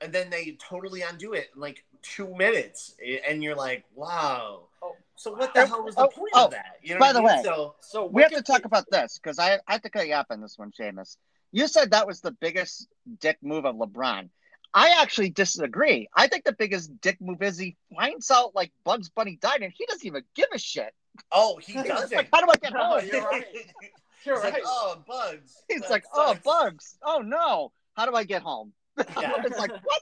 and 0.01 0.12
then 0.13 0.29
they 0.29 0.57
totally 0.59 1.01
undo 1.01 1.33
it 1.33 1.49
in 1.55 1.62
like 1.62 1.83
two 2.01 2.33
minutes, 2.35 2.95
and 3.27 3.43
you're 3.43 3.55
like, 3.55 3.83
wow. 3.95 4.63
Oh, 4.81 4.95
So 5.15 5.31
what 5.33 5.53
the 5.53 5.63
Oh, 5.63 5.65
hell 5.67 5.83
was 5.83 5.95
the 5.95 6.03
oh, 6.03 6.07
point 6.07 6.31
oh, 6.33 6.45
of 6.45 6.51
that? 6.51 6.77
You 6.81 6.93
know 6.93 6.99
by 6.99 7.12
the 7.13 7.19
I 7.19 7.23
mean? 7.23 7.35
way, 7.38 7.41
so 7.43 7.75
So 7.81 8.05
we 8.05 8.21
have 8.21 8.31
to 8.31 8.41
talk 8.41 8.65
about 8.65 8.85
this 8.89 9.19
because 9.21 9.39
I, 9.39 9.55
I 9.67 9.73
have 9.73 9.81
to 9.81 9.89
cut 9.89 10.07
you 10.07 10.13
off 10.13 10.27
on 10.29 10.41
this 10.41 10.57
one, 10.57 10.71
Seamus. 10.71 11.17
You 11.51 11.67
said 11.67 11.91
that 11.91 12.07
was 12.07 12.21
the 12.21 12.31
biggest 12.31 12.88
dick 13.19 13.38
move 13.41 13.65
of 13.65 13.75
LeBron. 13.75 14.29
I 14.73 15.01
actually 15.01 15.31
disagree. 15.31 16.07
I 16.15 16.27
think 16.27 16.43
the 16.45 16.53
biggest 16.53 17.01
dick 17.01 17.19
move 17.19 17.41
is 17.41 17.57
he 17.57 17.75
finds 17.95 18.29
out 18.29 18.53
like 18.55 18.71
Bugs 18.83 19.09
Bunny 19.09 19.38
died 19.41 19.63
and 19.63 19.73
he 19.75 19.85
doesn't 19.88 20.05
even 20.05 20.23
give 20.35 20.45
a 20.53 20.59
shit. 20.59 20.93
oh, 21.31 21.57
he 21.57 21.73
doesn't. 21.73 22.15
like, 22.15 22.29
how 22.31 22.41
do 22.45 22.47
I 22.51 22.55
get 22.57 22.73
No, 22.73 22.83
home? 22.99 23.09
you're 23.12 23.23
right. 23.23 23.45
You're 24.25 24.35
like, 24.38 24.53
right. 24.53 24.63
oh, 24.65 25.01
bugs. 25.07 25.63
He's 25.69 25.79
That 25.81 25.89
like, 25.89 26.03
oh. 26.13 26.35
Bugs. 26.43 26.97
Oh 27.03 27.19
no. 27.19 27.71
How 27.95 28.05
do 28.05 28.13
I 28.13 28.25
get 28.25 28.41
home? 28.41 28.73
Yeah. 29.19 29.33
it's 29.43 29.59
like, 29.59 29.71
what? 29.71 30.01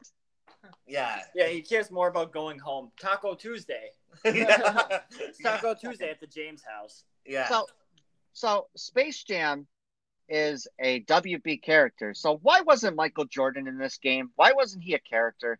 Yeah. 0.88 1.22
Yeah, 1.36 1.48
he 1.48 1.62
cares 1.62 1.92
more 1.92 2.08
about 2.08 2.32
going 2.32 2.60
home. 2.60 2.92
Taco 3.00 3.36
Tuesday. 3.36 3.92
yeah. 4.26 5.00
It's 5.20 5.40
Taco 5.40 5.74
Tuesday 5.74 6.10
at 6.10 6.20
the 6.20 6.28
James 6.28 6.64
house. 6.64 7.04
Yeah. 7.26 7.48
So, 7.50 7.68
so 8.34 8.68
Space 8.76 9.24
Jam 9.24 9.68
is 10.30 10.68
a 10.80 11.04
WB 11.04 11.62
character. 11.62 12.14
So 12.14 12.40
why 12.42 12.62
wasn't 12.62 12.96
Michael 12.96 13.26
Jordan 13.26 13.68
in 13.68 13.78
this 13.78 13.98
game? 13.98 14.32
Why 14.36 14.54
wasn't 14.54 14.84
he 14.84 14.94
a 14.94 15.00
character? 15.00 15.60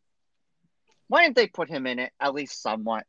Why 1.08 1.24
didn't 1.24 1.36
they 1.36 1.48
put 1.48 1.70
him 1.70 1.88
in 1.88 2.00
it 2.00 2.12
at 2.20 2.34
least 2.34 2.62
somewhat? 2.62 3.06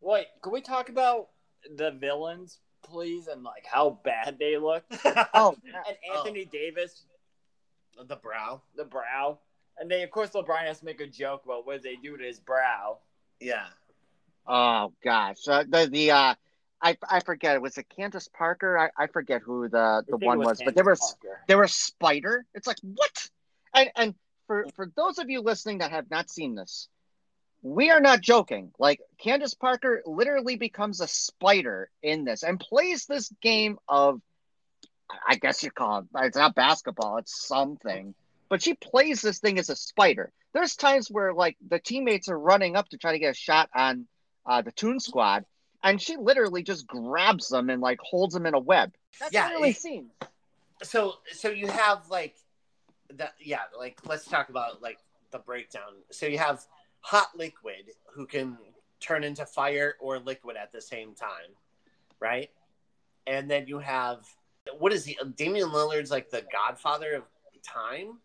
Wait, 0.00 0.26
can 0.42 0.52
we 0.52 0.60
talk 0.60 0.88
about 0.88 1.28
the 1.76 1.90
villains, 1.90 2.60
please, 2.82 3.26
and 3.26 3.42
like 3.42 3.66
how 3.70 3.98
bad 4.04 4.38
they 4.38 4.56
look? 4.56 4.84
Oh, 5.34 5.54
And 5.64 5.74
uh, 5.74 6.18
Anthony 6.18 6.46
oh. 6.46 6.50
Davis, 6.50 7.04
the 7.96 8.16
brow. 8.16 8.62
the 8.76 8.84
brow, 8.84 9.38
and 9.78 9.90
they 9.90 10.02
of 10.02 10.10
course 10.10 10.30
LeBron 10.30 10.66
has 10.66 10.80
to 10.80 10.84
make 10.84 11.00
a 11.00 11.06
joke 11.06 11.42
about 11.44 11.66
what 11.66 11.82
they 11.82 11.96
do 11.96 12.16
to 12.16 12.24
his 12.24 12.38
brow. 12.38 12.98
Yeah. 13.40 13.66
oh 14.46 14.92
gosh, 15.02 15.46
uh, 15.48 15.64
the 15.68 15.88
the 15.90 16.10
uh, 16.10 16.34
I 16.80 16.96
I 17.08 17.20
forget. 17.20 17.56
It 17.56 17.62
was 17.62 17.78
it 17.78 17.86
Candace 17.94 18.28
Parker? 18.28 18.78
I, 18.78 18.90
I 18.96 19.06
forget 19.06 19.42
who 19.42 19.68
the 19.68 20.04
the 20.08 20.16
one 20.16 20.38
was, 20.38 20.60
but 20.64 20.74
there 20.74 20.84
was 20.84 21.00
Parker. 21.00 21.40
there 21.48 21.58
was 21.58 21.72
Spider. 21.72 22.44
It's 22.54 22.66
like 22.66 22.78
what? 22.82 23.30
And 23.74 23.90
and 23.96 24.14
for 24.46 24.66
for 24.74 24.90
those 24.96 25.18
of 25.18 25.30
you 25.30 25.40
listening 25.40 25.78
that 25.78 25.90
have 25.90 26.10
not 26.10 26.30
seen 26.30 26.54
this, 26.54 26.88
we 27.62 27.90
are 27.90 28.00
not 28.00 28.20
joking. 28.20 28.72
Like 28.78 29.00
Candace 29.18 29.54
Parker 29.54 30.02
literally 30.06 30.56
becomes 30.56 31.00
a 31.00 31.08
spider 31.08 31.90
in 32.02 32.24
this 32.24 32.42
and 32.42 32.60
plays 32.60 33.06
this 33.06 33.32
game 33.42 33.78
of, 33.88 34.20
I 35.26 35.36
guess 35.36 35.62
you 35.62 35.70
call 35.70 36.00
it. 36.00 36.04
It's 36.14 36.36
not 36.36 36.54
basketball. 36.54 37.18
It's 37.18 37.46
something. 37.46 38.14
But 38.48 38.62
she 38.62 38.74
plays 38.74 39.20
this 39.22 39.38
thing 39.40 39.58
as 39.58 39.70
a 39.70 39.76
spider. 39.76 40.32
There's 40.54 40.76
times 40.76 41.08
where 41.10 41.32
like 41.34 41.56
the 41.68 41.78
teammates 41.78 42.28
are 42.28 42.38
running 42.38 42.76
up 42.76 42.88
to 42.90 42.98
try 42.98 43.12
to 43.12 43.18
get 43.18 43.30
a 43.30 43.34
shot 43.34 43.68
on 43.74 44.06
uh, 44.46 44.62
the 44.62 44.72
Toon 44.72 45.00
Squad, 45.00 45.44
and 45.82 46.00
she 46.00 46.16
literally 46.16 46.62
just 46.62 46.86
grabs 46.86 47.48
them 47.48 47.68
and 47.70 47.82
like 47.82 47.98
holds 48.00 48.34
them 48.34 48.46
in 48.46 48.54
a 48.54 48.58
web. 48.58 48.92
That's 49.20 49.32
Yeah, 49.32 49.46
literally 49.48 49.70
it- 49.70 49.76
seen. 49.76 50.10
so 50.82 51.14
so 51.32 51.48
you 51.48 51.66
have 51.66 52.08
like 52.10 52.36
the 53.08 53.30
yeah 53.40 53.60
like 53.78 53.98
let's 54.06 54.26
talk 54.26 54.48
about 54.50 54.82
like 54.82 54.98
the 55.30 55.38
breakdown 55.38 55.92
so 56.10 56.26
you 56.26 56.38
have 56.38 56.64
hot 57.00 57.28
liquid 57.36 57.90
who 58.12 58.26
can 58.26 58.58
turn 59.00 59.24
into 59.24 59.46
fire 59.46 59.94
or 60.00 60.18
liquid 60.18 60.56
at 60.56 60.72
the 60.72 60.80
same 60.80 61.14
time 61.14 61.50
right 62.20 62.50
and 63.26 63.48
then 63.50 63.66
you 63.68 63.78
have 63.78 64.26
what 64.78 64.92
is 64.92 65.04
he 65.04 65.16
damian 65.36 65.68
lillard's 65.70 66.10
like 66.10 66.30
the 66.30 66.44
godfather 66.52 67.14
of 67.14 67.22
time 67.62 68.18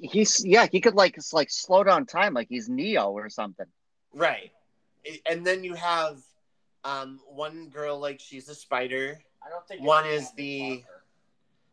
He's 0.00 0.44
yeah, 0.44 0.66
he 0.70 0.80
could 0.80 0.94
like 0.94 1.18
s- 1.18 1.32
like 1.32 1.50
slow 1.50 1.82
down 1.84 2.06
time 2.06 2.32
like 2.34 2.48
he's 2.48 2.68
Neo 2.68 3.10
or 3.10 3.28
something. 3.28 3.66
right 4.12 4.52
and 5.26 5.44
then 5.44 5.62
you 5.64 5.74
have 5.74 6.20
um 6.84 7.20
one 7.26 7.68
girl 7.68 7.98
like 7.98 8.20
she's 8.20 8.48
a 8.48 8.54
spider 8.54 9.18
I 9.44 9.50
don't 9.50 9.66
think 9.68 9.82
One 9.82 10.06
is 10.06 10.30
the- 10.32 10.82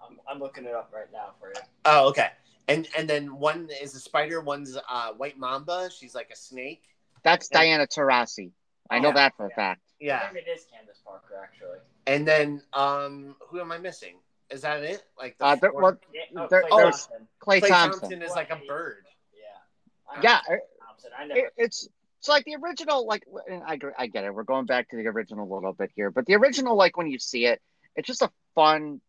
I'm, 0.06 0.20
I'm 0.28 0.40
looking 0.40 0.66
it 0.66 0.74
up 0.74 0.92
right 0.94 1.12
now 1.14 1.30
for 1.40 1.50
you. 1.50 1.62
oh 1.86 2.10
okay 2.10 2.30
and 2.68 2.88
and 2.98 3.08
then 3.10 3.38
one 3.38 3.70
is 3.82 3.94
a 3.96 4.00
spider 4.00 4.42
one's 4.42 4.76
uh 4.90 5.12
white 5.14 5.38
mamba 5.38 5.90
she's 5.96 6.16
like 6.16 6.30
a 6.32 6.36
snake 6.36 6.84
That's 7.24 7.48
Yeah. 7.52 7.60
Diana 7.60 7.88
Taurasi. 7.88 8.52
I 8.90 9.00
know 9.00 9.10
Yeah. 9.10 9.14
that 9.14 9.38
for 9.38 9.46
a 9.46 9.50
Yeah. 9.50 9.56
fact. 9.56 9.82
yeah 10.00 10.30
Maybe 10.34 10.46
it 10.46 10.52
is 10.58 10.66
Candace 10.66 11.00
Parker 11.06 11.36
actually. 11.42 11.80
And 12.08 12.28
then 12.28 12.64
um 12.74 13.36
who 13.48 13.60
am 13.62 13.72
I 13.72 13.78
missing? 13.78 14.16
Is 14.52 14.62
that 14.62 14.84
it? 14.84 15.04
Like 15.18 15.38
the 15.38 15.46
Uh, 15.46 15.56
there, 15.56 15.72
well, 15.74 15.98
Yeah, 16.14 16.22
oh, 16.44 16.48
There- 16.50 16.64
Klay 16.64 16.78
there's- 16.78 17.08
Thompson. 17.08 17.28
Klay, 17.40 17.62
Klay 17.62 17.68
Thompson. 17.70 18.02
Thompson. 18.02 18.22
is 18.22 18.32
like 18.32 18.50
a 18.52 18.58
bird. 18.68 19.06
Yeah. 19.34 20.22
Yeah, 20.22 20.42
it, 20.56 20.62
Thompson. 20.86 21.12
I 21.18 21.26
never. 21.26 21.40
it- 21.40 21.54
it's 21.58 21.88
it's 22.20 22.28
like 22.28 22.46
the 22.46 22.56
original. 22.62 23.06
Like 23.08 23.26
I 23.66 23.80
I 23.98 24.08
get 24.08 24.26
it. 24.26 24.34
We're 24.34 24.44
going 24.44 24.66
back 24.66 24.90
to 24.90 24.98
the 24.98 25.08
original 25.08 25.52
a 25.52 25.54
little 25.54 25.74
bit 25.74 25.92
here, 25.96 26.12
but 26.12 26.26
the 26.26 26.36
original, 26.36 26.76
like 26.76 26.96
when 26.98 27.08
you 27.08 27.18
see 27.18 27.46
it, 27.46 27.62
it's 27.96 28.08
just 28.08 28.22
a 28.22 28.32
fun, 28.54 29.02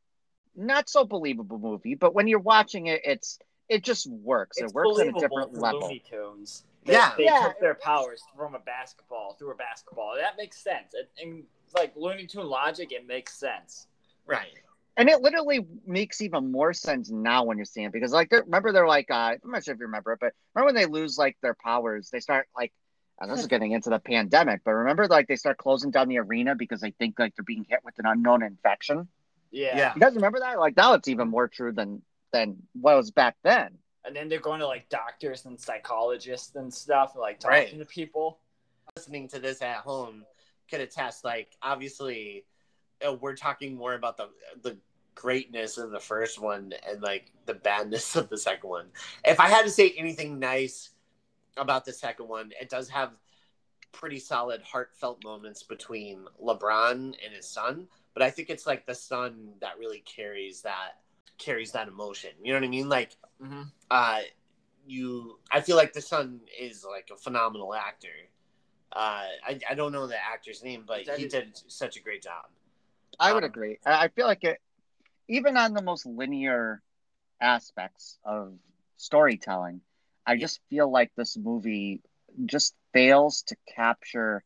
not 0.56 0.88
so 0.88 1.04
believable 1.04 1.58
movie. 1.58 1.94
But 1.94 2.14
when 2.14 2.26
you're 2.28 2.38
watching 2.38 2.86
it, 2.86 3.02
it's 3.04 3.38
it 3.68 3.82
just 3.84 4.06
works. 4.06 4.58
it's 4.58 4.70
it 4.72 4.74
works 4.74 5.00
at 5.00 5.08
a 5.08 5.12
different 5.12 5.54
for 5.54 5.60
level. 5.60 5.80
Looney 5.82 6.02
Tunes. 6.08 6.64
They, 6.84 6.94
Yeah. 6.94 7.14
they 7.16 7.24
Yeah. 7.24 7.48
took 7.48 7.60
their 7.60 7.74
powers 7.74 8.22
from 8.36 8.54
a 8.54 8.58
basketball 8.58 9.34
through 9.34 9.52
a 9.52 9.54
basketball. 9.56 10.14
That 10.16 10.36
makes 10.36 10.58
sense. 10.58 10.94
And, 10.94 11.06
and 11.20 11.44
like 11.74 11.94
Looney 11.96 12.26
Tune 12.26 12.46
logic, 12.46 12.92
it 12.92 13.06
makes 13.06 13.34
sense. 13.34 13.86
Right. 14.26 14.52
And 14.96 15.08
it 15.08 15.22
literally 15.22 15.66
makes 15.86 16.20
even 16.20 16.52
more 16.52 16.72
sense 16.74 17.10
now 17.10 17.44
when 17.44 17.56
you're 17.56 17.64
seeing 17.64 17.86
it 17.86 17.92
because, 17.92 18.12
like, 18.12 18.28
they're, 18.28 18.42
remember 18.42 18.72
they're 18.72 18.86
like, 18.86 19.10
uh, 19.10 19.36
I'm 19.42 19.50
not 19.50 19.64
sure 19.64 19.72
if 19.74 19.80
you 19.80 19.86
remember 19.86 20.12
it, 20.12 20.18
but 20.20 20.32
remember 20.54 20.66
when 20.66 20.74
they 20.74 20.86
lose 20.86 21.16
like 21.16 21.36
their 21.40 21.54
powers, 21.54 22.10
they 22.10 22.20
start 22.20 22.46
like, 22.56 22.72
and 23.20 23.30
this 23.30 23.40
is 23.40 23.46
getting 23.46 23.72
into 23.72 23.88
the 23.88 23.98
pandemic, 24.00 24.62
but 24.64 24.72
remember 24.72 25.06
like 25.06 25.28
they 25.28 25.36
start 25.36 25.56
closing 25.56 25.90
down 25.90 26.08
the 26.08 26.18
arena 26.18 26.54
because 26.54 26.80
they 26.80 26.90
think 26.90 27.18
like 27.18 27.34
they're 27.36 27.44
being 27.44 27.64
hit 27.68 27.80
with 27.84 27.98
an 27.98 28.06
unknown 28.06 28.42
infection. 28.42 29.06
Yeah. 29.50 29.76
Yeah. 29.76 29.94
You 29.94 30.00
guys 30.00 30.14
remember 30.14 30.40
that? 30.40 30.58
Like 30.58 30.76
now 30.76 30.94
it's 30.94 31.08
even 31.08 31.28
more 31.28 31.46
true 31.46 31.72
than 31.72 32.02
than 32.32 32.56
what 32.72 32.96
was 32.96 33.10
back 33.10 33.36
then. 33.44 33.78
And 34.04 34.16
then 34.16 34.28
they're 34.28 34.40
going 34.40 34.60
to 34.60 34.66
like 34.66 34.88
doctors 34.88 35.44
and 35.44 35.60
psychologists 35.60 36.54
and 36.56 36.72
stuff, 36.72 37.14
like 37.16 37.38
talking 37.38 37.56
Right. 37.56 37.78
to 37.78 37.84
people. 37.84 38.38
Listening 38.96 39.28
to 39.28 39.38
this 39.38 39.62
at 39.62 39.76
home 39.76 40.24
could 40.68 40.80
attest. 40.80 41.24
Like 41.24 41.52
obviously, 41.62 42.44
we're 43.20 43.36
talking 43.36 43.74
more 43.76 43.94
about 43.94 44.16
the 44.16 44.28
the 44.62 44.76
greatness 45.14 45.76
of 45.78 45.90
the 45.90 46.00
first 46.00 46.40
one 46.40 46.72
and 46.88 47.02
like 47.02 47.30
the 47.46 47.54
badness 47.54 48.16
of 48.16 48.28
the 48.28 48.38
second 48.38 48.68
one. 48.70 48.86
If 49.24 49.38
I 49.40 49.48
had 49.48 49.64
to 49.64 49.70
say 49.70 49.90
anything 49.96 50.38
nice 50.38 50.90
about 51.56 51.84
the 51.84 51.92
second 51.92 52.28
one, 52.28 52.50
it 52.60 52.70
does 52.70 52.88
have 52.88 53.10
pretty 53.92 54.18
solid 54.18 54.62
heartfelt 54.62 55.22
moments 55.22 55.62
between 55.62 56.24
LeBron 56.42 56.94
and 57.24 57.34
his 57.34 57.46
son. 57.46 57.86
But 58.14 58.22
I 58.22 58.30
think 58.30 58.48
it's 58.48 58.66
like 58.66 58.86
the 58.86 58.94
son 58.94 59.52
that 59.60 59.78
really 59.78 60.00
carries 60.06 60.62
that 60.62 60.92
carries 61.38 61.72
that 61.72 61.88
emotion. 61.88 62.30
You 62.42 62.52
know 62.52 62.60
what 62.60 62.66
I 62.66 62.70
mean? 62.70 62.88
Like 62.88 63.16
Mm-hmm. 63.42 63.62
uh 63.90 64.20
you 64.86 65.38
i 65.50 65.60
feel 65.60 65.76
like 65.76 65.92
the 65.92 66.00
son 66.00 66.40
is 66.60 66.84
like 66.88 67.08
a 67.12 67.16
phenomenal 67.16 67.74
actor 67.74 68.08
uh 68.92 69.26
i, 69.46 69.58
I 69.70 69.74
don't 69.74 69.92
know 69.92 70.06
the 70.06 70.16
actor's 70.16 70.62
name 70.62 70.84
but 70.86 71.06
That 71.06 71.18
he 71.18 71.24
is- 71.26 71.32
did 71.32 71.60
such 71.68 71.96
a 71.96 72.00
great 72.00 72.22
job 72.22 72.46
I 73.18 73.32
would 73.32 73.44
Um, 73.44 73.50
agree. 73.50 73.78
I 73.84 74.04
I 74.04 74.08
feel 74.08 74.26
like 74.26 74.44
it, 74.44 74.60
even 75.28 75.56
on 75.56 75.74
the 75.74 75.82
most 75.82 76.06
linear 76.06 76.82
aspects 77.40 78.18
of 78.24 78.58
storytelling, 78.96 79.82
I 80.26 80.36
just 80.36 80.60
feel 80.70 80.90
like 80.90 81.12
this 81.14 81.36
movie 81.36 82.02
just 82.46 82.74
fails 82.92 83.42
to 83.44 83.56
capture 83.74 84.44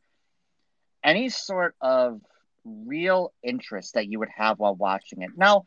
any 1.03 1.29
sort 1.29 1.75
of 1.81 2.21
real 2.65 3.33
interest 3.43 3.95
that 3.95 4.09
you 4.09 4.19
would 4.19 4.29
have 4.37 4.59
while 4.59 4.75
watching 4.75 5.23
it. 5.23 5.31
Now, 5.37 5.67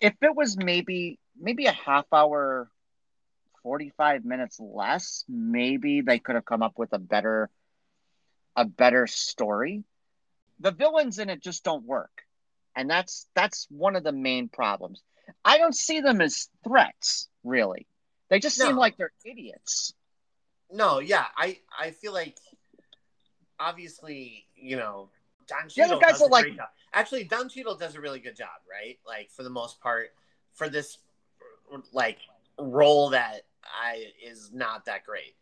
if 0.00 0.14
it 0.22 0.34
was 0.34 0.56
maybe 0.56 1.18
maybe 1.38 1.66
a 1.66 1.72
half 1.72 2.06
hour, 2.12 2.70
45 3.62 4.24
minutes 4.24 4.58
less, 4.60 5.24
maybe 5.28 6.00
they 6.02 6.18
could 6.18 6.36
have 6.36 6.44
come 6.44 6.62
up 6.62 6.78
with 6.78 6.92
a 6.92 6.98
better 6.98 7.50
a 8.56 8.64
better 8.64 9.06
story 9.06 9.84
the 10.60 10.70
villains 10.70 11.18
in 11.18 11.28
it 11.30 11.42
just 11.42 11.64
don't 11.64 11.84
work. 11.84 12.22
And 12.76 12.88
that's 12.88 13.26
that's 13.34 13.66
one 13.70 13.96
of 13.96 14.04
the 14.04 14.12
main 14.12 14.48
problems. 14.48 15.02
I 15.44 15.58
don't 15.58 15.74
see 15.74 16.00
them 16.00 16.20
as 16.20 16.48
threats 16.62 17.28
really. 17.44 17.86
They 18.28 18.38
just 18.38 18.56
seem 18.56 18.76
like 18.76 18.96
they're 18.96 19.12
idiots. 19.24 19.92
No 20.72 21.00
yeah 21.00 21.24
i 21.36 21.58
i 21.76 21.90
feel 21.90 22.12
like 22.12 22.36
obviously 23.58 24.46
you 24.56 24.76
know 24.76 25.08
don 25.48 25.64
The 25.64 25.70
Cheadle 25.70 25.98
guys 26.00 26.12
does 26.12 26.22
are 26.22 26.28
a 26.28 26.32
like- 26.32 26.44
great 26.44 26.56
job. 26.56 26.68
actually 26.92 27.24
don 27.24 27.48
Cheadle 27.48 27.74
does 27.76 27.94
a 27.96 28.00
really 28.00 28.20
good 28.20 28.36
job 28.36 28.48
right? 28.70 28.98
Like 29.06 29.30
for 29.30 29.42
the 29.42 29.50
most 29.50 29.80
part 29.80 30.12
for 30.54 30.68
this 30.68 30.98
like 31.92 32.18
role 32.58 33.10
that 33.10 33.42
i 33.64 34.06
is 34.24 34.50
not 34.52 34.84
that 34.86 35.04
great. 35.04 35.34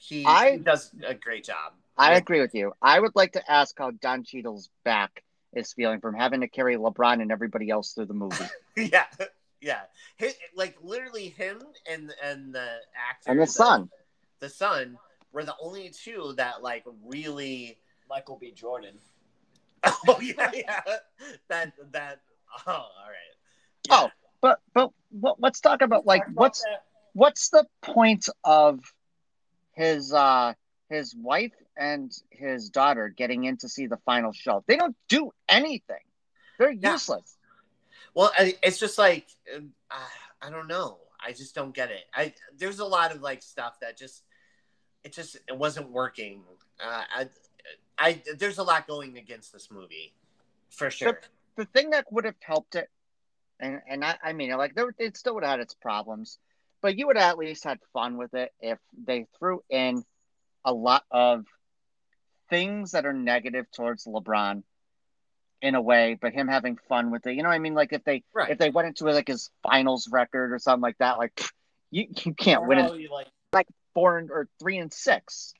He, 0.00 0.24
I- 0.24 0.52
he 0.52 0.56
does 0.58 0.90
a 1.04 1.14
great 1.14 1.44
job 1.44 1.72
i 1.98 2.14
agree 2.14 2.40
with 2.40 2.54
you. 2.54 2.72
I 2.80 2.98
would 2.98 3.12
like 3.14 3.32
to 3.32 3.50
ask 3.50 3.74
how 3.78 3.90
don 3.90 4.24
Cheadle's 4.24 4.70
back 4.84 5.22
is 5.54 5.72
feeling 5.72 6.00
from 6.00 6.14
having 6.14 6.40
to 6.42 6.48
carry 6.48 6.76
lebron 6.76 7.20
and 7.20 7.32
everybody 7.32 7.70
else 7.70 7.92
through 7.92 8.06
the 8.06 8.14
movie. 8.14 8.44
Yeah 8.76 9.06
yeah. 9.60 9.80
Hi 10.20 10.32
like 10.54 10.76
literally 10.82 11.28
him 11.28 11.62
and 11.90 12.12
and 12.22 12.54
the 12.54 12.68
actor 13.10 13.30
and 13.30 13.40
the 13.40 13.46
son. 13.46 13.88
The 14.40 14.48
son 14.48 14.98
were 15.32 15.44
the 15.44 15.54
only 15.60 15.90
two 15.90 16.34
that 16.36 16.62
like 16.62 16.84
really 17.06 17.78
Michael 18.08 18.38
B. 18.40 18.52
Jordan. 18.52 18.98
oh 19.84 20.20
yeah 20.20 20.50
yeah. 20.54 20.80
That 21.48 21.72
that 21.92 22.20
oh 22.66 22.72
all 22.72 22.90
right. 23.06 23.90
Oh, 23.90 24.10
but 24.40 24.60
but 24.74 24.90
but 25.12 25.36
let's 25.40 25.60
talk 25.60 25.82
about 25.82 26.06
like 26.06 26.22
Talk 26.22 26.28
about 26.28 26.40
what's 26.40 26.62
that. 26.62 26.84
what's 27.14 27.48
the 27.50 27.66
point 27.82 28.28
of 28.44 28.80
his 29.74 30.12
uh 30.12 30.54
his 30.88 31.14
wife 31.14 31.52
and 31.78 32.12
his 32.30 32.68
daughter 32.70 33.08
getting 33.08 33.44
in 33.44 33.56
to 33.58 33.68
see 33.68 33.86
the 33.86 33.98
final 34.04 34.32
show 34.32 34.64
they 34.66 34.76
don't 34.76 34.96
do 35.08 35.30
anything. 35.48 36.02
They're 36.58 36.72
Yeah. 36.72 36.92
useless. 36.92 37.36
Well 38.14 38.32
I, 38.36 38.56
it's 38.62 38.78
just 38.78 38.98
like 38.98 39.26
uh, 39.54 39.60
i 40.42 40.50
don't 40.50 40.68
know. 40.68 40.98
I 41.24 41.32
just 41.32 41.54
don't 41.54 41.74
get 41.74 41.90
it. 41.90 42.04
I 42.14 42.34
there's 42.56 42.80
a 42.80 42.84
lot 42.84 43.14
of 43.14 43.22
like 43.22 43.42
stuff 43.42 43.80
that 43.80 43.96
just 43.96 44.22
it 45.04 45.12
just 45.12 45.36
it 45.48 45.56
wasn't 45.56 45.90
working. 45.90 46.42
Uh, 46.82 47.02
i 47.16 47.28
i 47.98 48.22
there's 48.38 48.58
a 48.58 48.62
lot 48.62 48.86
going 48.86 49.18
against 49.18 49.52
this 49.52 49.70
movie 49.70 50.14
for 50.70 50.90
sure. 50.90 51.20
the 51.56 51.64
thing 51.66 51.90
that 51.90 52.04
would 52.12 52.24
have 52.24 52.36
helped 52.40 52.74
it, 52.76 52.88
and 53.60 53.80
and 53.88 54.04
I, 54.04 54.16
I 54.22 54.32
mean, 54.32 54.50
like 54.56 54.74
there, 54.74 54.94
it 54.98 55.16
still 55.16 55.34
would 55.34 55.44
have 55.44 55.52
had 55.52 55.60
its 55.60 55.74
problems, 55.74 56.38
but 56.80 56.96
you 56.98 57.06
would 57.06 57.16
have 57.16 57.30
at 57.32 57.38
least 57.38 57.64
had 57.64 57.78
fun 57.92 58.16
with 58.16 58.34
it 58.34 58.52
if 58.60 58.78
they 59.06 59.26
threw 59.38 59.62
in 59.70 60.04
a 60.64 60.72
lot 60.72 61.04
of 61.10 61.44
things 62.50 62.92
that 62.92 63.06
are 63.06 63.12
negative 63.12 63.66
towards 63.72 64.04
LeBron 64.06 64.62
in 65.60 65.74
a 65.74 65.80
way, 65.80 66.16
but 66.20 66.32
him 66.32 66.46
having 66.48 66.76
fun 66.88 67.10
with 67.10 67.26
it. 67.26 67.34
You 67.34 67.42
know 67.42 67.48
what 67.48 67.54
I 67.54 67.58
mean? 67.58 67.74
Like 67.74 67.92
if 67.92 68.04
they 68.04 68.22
Right. 68.32 68.50
if 68.50 68.58
they 68.58 68.70
went 68.70 68.88
into 68.88 69.04
like 69.04 69.28
his 69.28 69.50
finals 69.62 70.08
record 70.10 70.52
or 70.52 70.58
something 70.58 70.82
like 70.82 70.98
that, 70.98 71.18
like 71.18 71.40
you 71.90 72.06
you 72.24 72.34
can't 72.34 72.62
Or 72.62 72.68
win 72.68 72.78
it 72.78 72.92
he, 72.94 73.08
like 73.52 73.66
four 73.94 74.18
and, 74.18 74.30
or 74.30 74.48
three 74.60 74.78
and 74.78 74.92
six 74.92 75.52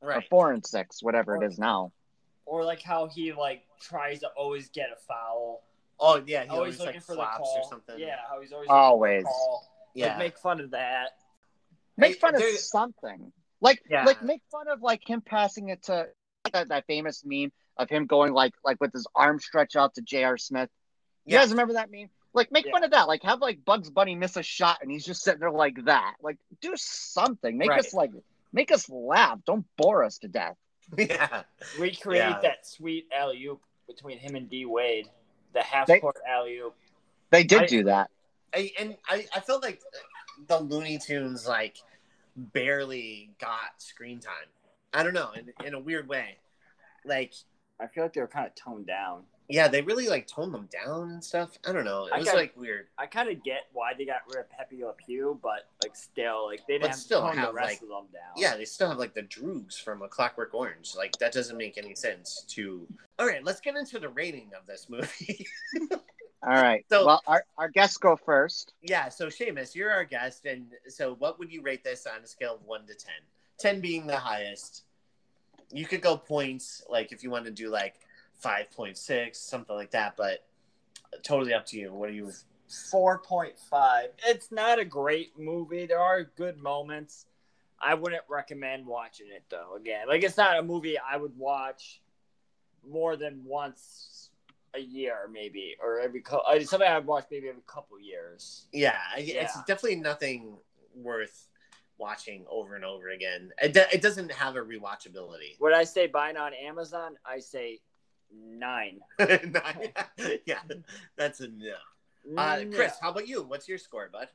or 0.00 0.08
right 0.08 0.28
four 0.28 0.52
and 0.52 0.66
six, 0.66 1.02
whatever 1.02 1.36
it 1.36 1.46
is 1.46 1.58
now. 1.58 1.92
or 2.46 2.64
like 2.64 2.82
how 2.82 3.06
he 3.06 3.32
like 3.32 3.64
tries 3.80 4.20
to 4.20 4.28
always 4.36 4.68
get 4.70 4.88
a 4.90 4.96
foul. 5.06 5.62
oh 6.00 6.22
yeah 6.26 6.42
he 6.44 6.50
always 6.50 6.58
always, 6.58 6.78
looking 6.80 6.94
like 6.94 7.02
for 7.02 7.12
the 7.12 7.16
flops 7.16 7.38
call. 7.38 7.58
or 7.58 7.68
something 7.68 7.98
Yeah, 7.98 8.16
how 8.28 8.40
he's 8.40 8.52
always 8.52 8.68
Always. 8.68 9.22
For 9.22 9.28
the 9.28 9.30
call. 9.30 9.72
yeah 9.94 10.08
Like, 10.08 10.18
make 10.18 10.38
fun 10.38 10.60
of 10.60 10.70
that. 10.72 11.10
Make 11.96 12.14
Hey, 12.14 12.18
fun 12.18 12.34
of 12.34 12.42
something. 12.42 13.32
Like 13.60 13.82
Yeah. 13.88 14.04
like 14.04 14.22
make 14.22 14.42
fun 14.50 14.68
of 14.68 14.82
like 14.82 15.08
him 15.08 15.20
passing 15.20 15.68
it 15.68 15.82
to 15.84 16.08
that, 16.52 16.68
that 16.68 16.86
famous 16.86 17.22
meme 17.24 17.52
of 17.76 17.88
him 17.88 18.06
going 18.06 18.32
like 18.32 18.54
like 18.64 18.80
with 18.80 18.92
his 18.92 19.06
arm 19.14 19.38
stretched 19.38 19.76
out 19.76 19.94
to 19.94 20.02
J.R. 20.02 20.36
Smith. 20.38 20.68
You 21.24 21.34
Yeah. 21.34 21.40
guys 21.42 21.50
remember 21.50 21.74
that 21.74 21.90
meme? 21.90 22.08
Like 22.34 22.50
make 22.52 22.66
Yeah. 22.66 22.72
fun 22.72 22.84
of 22.84 22.90
that. 22.92 23.08
Like 23.08 23.22
have 23.22 23.40
like 23.40 23.64
Bugs 23.64 23.90
Bunny 23.90 24.14
miss 24.14 24.36
a 24.36 24.42
shot 24.42 24.78
and 24.82 24.90
he's 24.90 25.04
just 25.04 25.22
sitting 25.22 25.40
there 25.40 25.50
like 25.50 25.84
that. 25.84 26.14
Like 26.22 26.38
do 26.60 26.72
something. 26.76 27.56
Make 27.56 27.70
Right. 27.70 27.80
us 27.80 27.92
like 27.94 28.10
make 28.52 28.70
us 28.72 28.88
laugh. 28.88 29.38
Don't 29.46 29.64
bore 29.76 30.04
us 30.04 30.18
to 30.18 30.28
death. 30.28 30.56
yeah. 30.98 31.42
Recreate 31.78 32.18
Yeah. 32.22 32.40
that 32.42 32.66
sweet 32.66 33.06
alley 33.16 33.44
oop 33.46 33.60
between 33.86 34.18
him 34.18 34.34
and 34.34 34.48
D 34.50 34.64
Wade, 34.66 35.08
the 35.54 35.62
half 35.62 35.86
They- 35.86 36.00
court 36.00 36.16
alley 36.28 36.58
oop. 36.58 36.74
They 37.30 37.44
did 37.44 37.62
I- 37.62 37.66
do 37.66 37.84
that. 37.84 38.10
I, 38.54 38.72
and 38.78 38.96
I, 39.06 39.26
I 39.34 39.40
felt 39.40 39.62
like 39.62 39.82
the 40.46 40.58
Looney 40.58 40.98
Tunes 40.98 41.46
like 41.46 41.76
barely 42.36 43.30
got 43.40 43.70
screen 43.78 44.20
time. 44.20 44.32
I 44.92 45.02
don't 45.02 45.14
know, 45.14 45.30
in, 45.32 45.52
in 45.66 45.74
a 45.74 45.80
weird 45.80 46.08
way. 46.08 46.36
Like, 47.04 47.34
I 47.80 47.86
feel 47.86 48.04
like 48.04 48.12
they 48.14 48.20
were 48.20 48.26
kind 48.26 48.46
of 48.46 48.54
toned 48.54 48.86
down. 48.86 49.22
yeah, 49.48 49.68
they 49.68 49.80
really 49.82 50.08
like 50.08 50.26
toned 50.26 50.52
them 50.52 50.68
down 50.70 51.10
and 51.10 51.24
stuff. 51.24 51.56
I 51.66 51.72
don't 51.72 51.84
know. 51.84 52.06
It 52.06 52.12
I 52.12 52.18
was 52.18 52.26
got- 52.26 52.36
like 52.36 52.56
weird. 52.56 52.86
I 52.98 53.06
kind 53.06 53.28
of 53.30 53.42
get 53.44 53.66
why 53.72 53.92
they 53.96 54.04
got 54.04 54.22
rid 54.28 54.38
of 54.40 54.50
Pepe 54.50 54.82
Le 54.84 54.92
Pew, 54.94 55.38
but 55.42 55.68
like 55.82 55.94
still, 55.96 56.46
like 56.46 56.66
they 56.66 56.74
didn't 56.74 56.88
have 56.88 56.96
still 56.96 57.20
tone 57.22 57.36
the 57.36 57.42
have, 57.42 57.54
rest 57.54 57.68
like- 57.68 57.82
of 57.82 57.88
them 57.88 58.06
down. 58.12 58.32
Yeah, 58.36 58.56
they 58.56 58.64
still 58.64 58.88
have 58.88 58.98
like 58.98 59.14
the 59.14 59.22
Droogs 59.22 59.80
from 59.80 60.02
A 60.02 60.08
Clockwork 60.08 60.52
Orange. 60.54 60.94
Like 60.96 61.12
that 61.18 61.32
doesn't 61.32 61.56
make 61.56 61.78
any 61.78 61.94
sense 61.94 62.44
to. 62.48 62.86
All 63.18 63.26
right, 63.26 63.44
let's 63.44 63.60
get 63.60 63.76
into 63.76 63.98
the 63.98 64.08
rating 64.08 64.50
of 64.58 64.66
this 64.66 64.86
movie. 64.90 65.46
All 66.42 66.50
right. 66.54 66.84
So- 66.90 67.06
well, 67.06 67.22
our, 67.26 67.44
our 67.56 67.68
guests 67.68 67.96
go 67.96 68.16
first. 68.16 68.72
yeah, 68.82 69.08
so 69.08 69.26
Seamus, 69.26 69.74
you're 69.74 69.90
our 69.90 70.04
guest, 70.04 70.46
and 70.46 70.66
so 70.88 71.14
what 71.18 71.38
would 71.38 71.50
you 71.52 71.62
rate 71.62 71.82
this 71.84 72.06
on 72.06 72.22
a 72.22 72.26
scale 72.26 72.54
of 72.56 72.62
one 72.64 72.86
to 72.86 72.94
ten? 73.58 73.74
Ten 73.74 73.80
being 73.80 74.06
the 74.06 74.16
highest. 74.16 74.84
You 75.70 75.86
could 75.86 76.00
go 76.00 76.16
points, 76.16 76.82
like 76.88 77.12
if 77.12 77.22
you 77.22 77.30
want 77.30 77.44
to 77.44 77.50
do 77.50 77.68
like 77.68 77.94
five 78.34 78.70
point 78.70 78.96
six, 78.96 79.38
something 79.38 79.76
like 79.76 79.90
that, 79.90 80.16
but 80.16 80.46
totally 81.22 81.52
up 81.52 81.66
to 81.66 81.78
you. 81.78 81.92
What 81.92 82.08
do 82.08 82.14
you? 82.14 82.32
four 82.90 83.18
point 83.18 83.58
five. 83.70 84.10
It's 84.26 84.52
not 84.52 84.78
a 84.78 84.84
great 84.84 85.38
movie. 85.38 85.86
There 85.86 86.00
are 86.00 86.24
good 86.24 86.58
moments. 86.58 87.26
I 87.80 87.94
wouldn't 87.94 88.24
recommend 88.28 88.84
watching 88.86 89.28
it 89.34 89.42
though. 89.48 89.76
Again, 89.76 90.08
like 90.08 90.22
it's 90.22 90.36
not 90.36 90.58
a 90.58 90.62
movie 90.62 90.96
I 90.98 91.16
would 91.16 91.36
watch 91.38 92.00
more 92.86 93.16
than 93.16 93.42
once 93.44 94.30
a 94.74 94.80
year, 94.80 95.30
maybe, 95.32 95.76
or 95.82 95.98
every 96.00 96.20
co- 96.20 96.38
uh, 96.40 96.60
something 96.60 96.88
I'd 96.88 97.06
watch 97.06 97.24
maybe 97.30 97.48
every 97.48 97.62
couple 97.66 97.98
years. 98.00 98.66
Yeah, 98.72 98.98
I- 99.14 99.20
it's 99.20 99.62
definitely 99.62 99.96
nothing 99.96 100.56
worth 100.94 101.48
watching 101.98 102.44
over 102.50 102.74
and 102.76 102.84
over 102.84 103.08
again. 103.08 103.50
It, 103.62 103.72
do- 103.72 103.86
it 103.92 104.02
doesn't 104.02 104.30
have 104.32 104.56
a 104.56 104.60
rewatchability. 104.60 105.56
When 105.58 105.72
I 105.74 105.84
say 105.84 106.06
buying 106.06 106.36
on 106.36 106.52
Amazon, 106.54 107.16
I 107.26 107.40
say 107.40 107.80
nine. 108.32 109.00
yeah, 109.18 110.60
that's 111.16 111.40
a 111.40 111.48
no. 111.48 111.74
Uh, 112.36 112.60
No. 112.64 112.76
Chris, 112.76 112.94
how 113.00 113.10
about 113.10 113.26
you? 113.28 113.42
What's 113.42 113.68
your 113.68 113.78
score, 113.78 114.08
bud? 114.12 114.28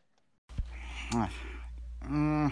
Mm, 2.04 2.52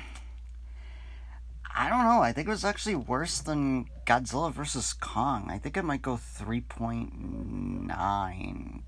I 1.75 1.89
don't 1.89 2.05
know. 2.05 2.21
I 2.21 2.31
think 2.31 2.47
it 2.47 2.51
was 2.51 2.63
actually 2.63 2.95
worse 2.95 3.39
than 3.39 3.87
Godzilla 4.05 4.49
vs. 4.49 4.93
Kong. 4.93 5.49
I 5.51 5.57
think 5.57 5.75
it 5.75 5.83
might 5.83 6.01
go 6.01 6.13
3.9. 6.15 8.81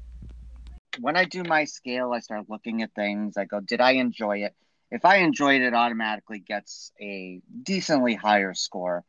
When 1.02 1.18
I 1.18 1.26
do 1.26 1.44
my 1.44 1.66
scale, 1.66 2.14
I 2.14 2.22
start 2.22 2.50
looking 2.50 2.82
at 2.82 2.94
things. 2.94 3.36
I 3.36 3.44
go, 3.44 3.60
did 3.60 3.82
I 3.82 3.92
enjoy 3.94 4.44
it? 4.44 4.56
If 4.94 5.06
I 5.06 5.18
enjoyed 5.18 5.62
it, 5.62 5.66
it 5.66 5.74
automatically 5.74 6.38
gets 6.38 6.92
a 7.02 7.42
decently 7.64 8.14
higher 8.14 8.54
score. 8.54 9.04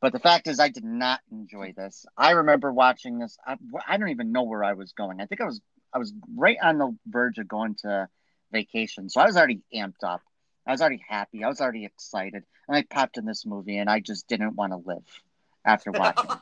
But 0.00 0.12
the 0.12 0.20
fact 0.20 0.46
is, 0.46 0.60
I 0.60 0.68
did 0.68 0.84
not 0.84 1.18
enjoy 1.32 1.72
this. 1.76 2.06
I 2.16 2.30
remember 2.30 2.72
watching 2.72 3.18
this. 3.18 3.36
I, 3.44 3.56
I 3.86 3.96
don't 3.96 4.10
even 4.10 4.30
know 4.30 4.44
where 4.44 4.62
I 4.62 4.74
was 4.74 4.92
going. 4.92 5.20
I 5.20 5.26
think 5.26 5.40
I 5.40 5.44
was 5.44 5.60
I 5.92 5.98
was 5.98 6.12
right 6.36 6.56
on 6.62 6.78
the 6.78 6.96
verge 7.06 7.38
of 7.38 7.48
going 7.48 7.74
to 7.82 8.08
vacation, 8.52 9.08
so 9.10 9.20
I 9.20 9.26
was 9.26 9.36
already 9.36 9.60
amped 9.74 10.04
up. 10.04 10.20
I 10.66 10.70
was 10.70 10.80
already 10.80 11.02
happy. 11.08 11.42
I 11.42 11.48
was 11.48 11.60
already 11.60 11.84
excited, 11.84 12.44
and 12.68 12.76
I 12.76 12.82
popped 12.82 13.18
in 13.18 13.24
this 13.26 13.44
movie, 13.44 13.78
and 13.78 13.90
I 13.90 13.98
just 13.98 14.28
didn't 14.28 14.54
want 14.54 14.72
to 14.72 14.76
live 14.76 15.04
after 15.64 15.90
watching. 15.98 16.30
it. 16.30 16.38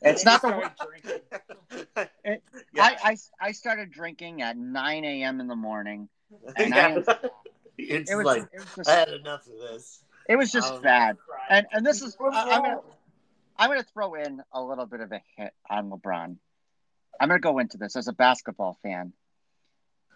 It's 0.00 0.24
not 0.24 0.42
the 0.42 0.48
Started 0.48 0.70
drinking. 0.80 2.08
It- 2.24 2.42
Yeah. 2.72 2.84
I, 2.84 3.10
I 3.10 3.16
I 3.48 3.52
started 3.52 3.90
drinking 3.90 4.42
at 4.42 4.56
9 4.56 5.04
a.m. 5.04 5.40
in 5.40 5.48
the 5.48 5.56
morning. 5.56 6.08
And 6.56 6.74
Yeah. 6.74 7.02
I, 7.06 7.14
it's 7.78 8.10
it 8.10 8.14
was 8.14 8.24
like 8.24 8.42
it 8.52 8.60
was 8.60 8.74
just, 8.76 8.88
I 8.88 8.94
had 8.94 9.08
enough 9.08 9.46
of 9.46 9.58
this. 9.58 10.02
it 10.28 10.36
was 10.36 10.50
just 10.50 10.72
um, 10.72 10.82
bad. 10.82 11.16
And 11.50 11.66
and 11.72 11.84
this 11.84 12.02
is 12.02 12.16
I, 12.20 12.54
I'm 12.54 12.62
gonna? 12.62 12.80
I'm 13.56 13.70
gonna 13.70 13.84
throw 13.84 14.14
in 14.14 14.42
a 14.52 14.62
little 14.62 14.86
bit 14.86 15.00
of 15.00 15.12
a 15.12 15.20
hit 15.36 15.52
on 15.70 15.90
LeBron. 15.90 16.36
I'm 17.20 17.28
gonna 17.28 17.40
go 17.40 17.58
into 17.58 17.78
this 17.78 17.96
as 17.96 18.08
a 18.08 18.12
basketball 18.12 18.78
fan, 18.82 19.12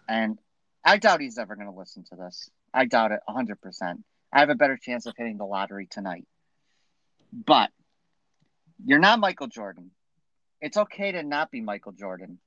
and 0.07 0.37
I 0.83 0.97
doubt 0.97 1.21
he's 1.21 1.37
ever 1.37 1.55
gonna 1.55 1.75
listen 1.75 2.03
to 2.09 2.15
this. 2.15 2.49
I 2.73 2.85
doubt 2.85 3.11
it 3.11 3.21
100. 3.25 3.61
percent 3.61 4.03
I 4.31 4.39
have 4.39 4.49
a 4.49 4.55
better 4.55 4.77
chance 4.77 5.05
of 5.05 5.15
hitting 5.17 5.37
the 5.37 5.45
lottery 5.45 5.87
tonight. 5.89 6.25
But 7.33 7.69
you're 8.85 8.99
not 8.99 9.19
Michael 9.19 9.47
Jordan. 9.47 9.91
It's 10.61 10.77
okay 10.77 11.11
to 11.13 11.23
not 11.23 11.51
be 11.51 11.61
Michael 11.61 11.93
Jordan. 11.93 12.39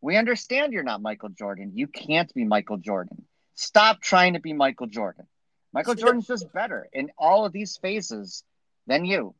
We 0.00 0.16
understand 0.16 0.72
you're 0.72 0.82
not 0.82 1.02
Michael 1.02 1.28
Jordan. 1.28 1.72
You 1.74 1.86
can't 1.86 2.32
be 2.34 2.44
Michael 2.44 2.78
Jordan. 2.78 3.24
Stop 3.54 4.00
trying 4.00 4.34
to 4.34 4.40
be 4.40 4.52
Michael 4.52 4.86
Jordan. 4.86 5.26
Michael 5.72 5.94
Jordan's 5.94 6.26
just 6.26 6.52
better 6.52 6.88
in 6.92 7.10
all 7.18 7.44
of 7.44 7.52
these 7.52 7.76
phases 7.76 8.42
than 8.86 9.04
you. 9.04 9.34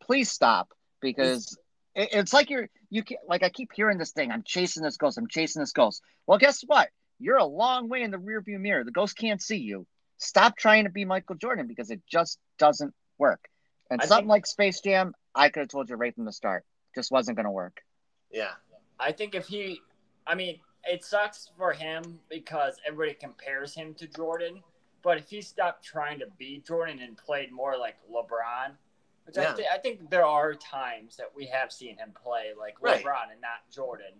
Please 0.00 0.30
stop 0.30 0.72
because 1.00 1.58
it, 1.94 2.08
it's 2.12 2.32
like 2.32 2.50
you're 2.50 2.68
you 2.90 3.02
can 3.04 3.18
like 3.28 3.42
I 3.42 3.50
keep 3.50 3.70
hearing 3.72 3.98
this 3.98 4.12
thing. 4.12 4.30
I'm 4.30 4.42
chasing 4.44 4.82
this 4.82 4.96
ghost. 4.96 5.18
I'm 5.18 5.28
chasing 5.28 5.60
this 5.60 5.72
ghost. 5.72 6.02
Well, 6.26 6.38
guess 6.38 6.62
what? 6.66 6.88
You're 7.18 7.36
a 7.36 7.44
long 7.44 7.88
way 7.88 8.02
in 8.02 8.10
the 8.10 8.18
rearview 8.18 8.58
mirror. 8.60 8.84
The 8.84 8.90
ghost 8.90 9.16
can't 9.16 9.40
see 9.40 9.58
you. 9.58 9.86
Stop 10.18 10.56
trying 10.56 10.84
to 10.84 10.90
be 10.90 11.04
Michael 11.04 11.36
Jordan 11.36 11.66
because 11.66 11.90
it 11.90 12.00
just 12.10 12.38
doesn't 12.58 12.94
work. 13.18 13.48
And 13.90 14.00
I 14.00 14.06
something 14.06 14.24
think- 14.24 14.30
like 14.30 14.46
Space 14.46 14.80
Jam, 14.80 15.14
I 15.34 15.48
could 15.48 15.60
have 15.60 15.68
told 15.68 15.88
you 15.88 15.96
right 15.96 16.14
from 16.14 16.24
the 16.24 16.32
start, 16.32 16.64
just 16.94 17.10
wasn't 17.10 17.36
going 17.36 17.44
to 17.44 17.50
work. 17.50 17.80
Yeah. 18.30 18.52
I 18.98 19.12
think 19.12 19.34
if 19.34 19.46
he, 19.46 19.80
I 20.26 20.34
mean, 20.34 20.58
it 20.88 21.04
sucks 21.04 21.50
for 21.56 21.72
him 21.72 22.18
because 22.28 22.76
everybody 22.86 23.14
compares 23.14 23.74
him 23.74 23.94
to 23.94 24.06
Jordan. 24.06 24.62
But 25.02 25.18
if 25.18 25.28
he 25.30 25.40
stopped 25.40 25.84
trying 25.84 26.18
to 26.20 26.26
be 26.38 26.62
Jordan 26.66 26.98
and 27.00 27.16
played 27.16 27.52
more 27.52 27.76
like 27.76 27.96
LeBron, 28.10 28.72
which 29.24 29.36
Yeah. 29.36 29.52
I, 29.52 29.54
th- 29.54 29.68
I 29.74 29.78
think 29.78 30.10
there 30.10 30.24
are 30.26 30.54
times 30.54 31.16
that 31.16 31.30
we 31.34 31.46
have 31.46 31.70
seen 31.72 31.96
him 31.96 32.12
play 32.22 32.52
like 32.58 32.76
Right. 32.80 33.04
LeBron 33.04 33.30
and 33.32 33.40
not 33.40 33.68
Jordan. 33.70 34.12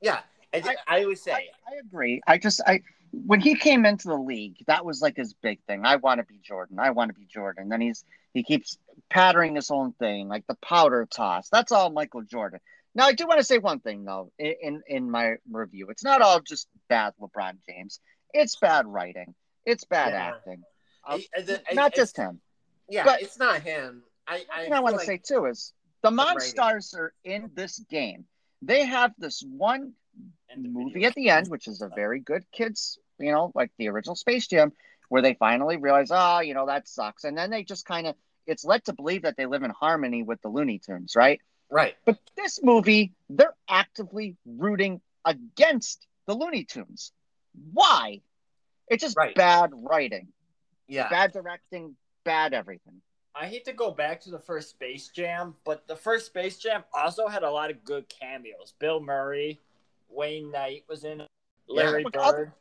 Yeah. 0.00 0.20
I, 0.54 0.58
I- 0.64 0.96
I 0.98 1.02
always 1.02 1.22
say, 1.22 1.32
I, 1.32 1.36
I 1.74 1.78
agree. 1.80 2.20
I 2.26 2.38
just 2.38 2.60
I 2.66 2.82
when 3.26 3.40
he 3.40 3.54
came 3.54 3.84
into 3.84 4.08
the 4.08 4.16
league, 4.16 4.56
that 4.66 4.84
was 4.86 5.02
like 5.02 5.16
his 5.16 5.34
big 5.34 5.60
thing. 5.66 5.84
I 5.84 5.96
want 5.96 6.18
to 6.20 6.24
be 6.26 6.38
Jordan. 6.42 6.78
I 6.78 6.90
want 6.90 7.10
to 7.10 7.18
be 7.18 7.26
Jordan. 7.26 7.68
Then 7.68 7.80
he's 7.80 8.04
he 8.34 8.42
keeps 8.42 8.78
pattering 9.10 9.54
his 9.54 9.70
own 9.70 9.92
thing, 9.92 10.28
like 10.28 10.46
the 10.46 10.54
powder 10.56 11.06
toss. 11.10 11.48
That's 11.50 11.72
all 11.72 11.90
Michael 11.90 12.22
Jordan. 12.22 12.60
Now 12.94 13.06
I 13.06 13.12
do 13.12 13.26
want 13.26 13.40
to 13.40 13.44
say 13.44 13.58
one 13.58 13.80
thing 13.80 14.04
though 14.04 14.32
in 14.38 14.82
in, 14.86 15.10
my 15.10 15.36
review. 15.50 15.88
It's 15.88 16.04
not 16.04 16.20
all 16.22 16.40
just 16.40 16.68
bad 16.88 17.14
LeBron 17.20 17.58
James. 17.68 18.00
It's 18.34 18.56
bad 18.56 18.86
writing. 18.86 19.34
It's 19.64 19.84
bad 19.84 20.12
Yeah. 20.12 20.28
acting. 20.28 20.62
Um, 21.06 21.22
I- 21.36 21.40
I- 21.40 21.60
I- 21.70 21.74
not 21.74 21.94
just 21.94 22.16
him. 22.16 22.40
yeah, 22.88 23.04
but- 23.04 23.22
it's 23.22 23.38
not 23.38 23.62
him. 23.62 24.02
I, 24.26 24.44
I, 24.52 24.80
want 24.80 24.94
feel 24.94 25.00
to 25.00 25.04
say 25.04 25.18
too 25.18 25.46
is 25.46 25.72
the 26.02 26.10
writing. 26.10 26.36
Monstars 26.38 26.94
are 26.94 27.12
in 27.24 27.50
this 27.54 27.78
game. 27.90 28.24
They 28.60 28.84
have 28.84 29.12
this 29.18 29.42
one 29.42 29.94
movie 30.56 31.04
at 31.04 31.14
the 31.14 31.30
end, 31.30 31.48
which 31.48 31.66
is 31.66 31.82
a 31.82 31.88
very 31.88 32.20
good 32.20 32.44
kids, 32.52 32.98
you 33.18 33.32
know, 33.32 33.50
like 33.54 33.72
the 33.78 33.88
original 33.88 34.14
Space 34.14 34.46
Jam, 34.46 34.72
where 35.08 35.22
they 35.22 35.34
finally 35.34 35.76
realize, 35.76 36.08
oh, 36.10 36.40
you 36.40 36.54
know, 36.54 36.66
that 36.66 36.88
sucks. 36.88 37.24
And 37.24 37.36
then 37.36 37.50
they 37.50 37.64
just 37.64 37.84
kind 37.84 38.06
of, 38.06 38.14
it's 38.46 38.64
led 38.64 38.84
to 38.84 38.92
believe 38.92 39.22
that 39.22 39.36
they 39.36 39.46
live 39.46 39.62
in 39.62 39.70
harmony 39.70 40.22
with 40.22 40.40
the 40.42 40.48
Looney 40.48 40.78
Tunes, 40.78 41.16
right? 41.16 41.40
Right. 41.72 41.96
But 42.04 42.18
this 42.36 42.62
movie, 42.62 43.14
they're 43.30 43.54
actively 43.66 44.36
rooting 44.44 45.00
against 45.24 46.06
the 46.26 46.34
Looney 46.34 46.64
Tunes. 46.64 47.12
Why? 47.72 48.20
It's 48.88 49.02
just 49.02 49.16
Right. 49.16 49.34
bad 49.34 49.70
writing, 49.74 50.28
Yeah. 50.86 51.08
bad 51.08 51.32
directing, 51.32 51.96
bad 52.24 52.52
everything. 52.52 53.00
I 53.34 53.46
hate 53.46 53.64
to 53.64 53.72
go 53.72 53.90
back 53.90 54.20
to 54.22 54.30
the 54.30 54.38
first 54.38 54.68
Space 54.68 55.08
Jam, 55.08 55.56
but 55.64 55.86
the 55.86 55.96
first 55.96 56.26
Space 56.26 56.58
Jam 56.58 56.84
also 56.92 57.26
had 57.26 57.42
a 57.42 57.50
lot 57.50 57.70
of 57.70 57.82
good 57.84 58.06
cameos. 58.10 58.74
Bill 58.78 59.00
Murray, 59.00 59.58
Wayne 60.10 60.50
Knight 60.50 60.84
was 60.88 61.04
in 61.04 61.22
it, 61.22 61.28
Larry 61.68 62.02
but 62.02 62.14
other- 62.16 62.44
Bird. 62.46 62.52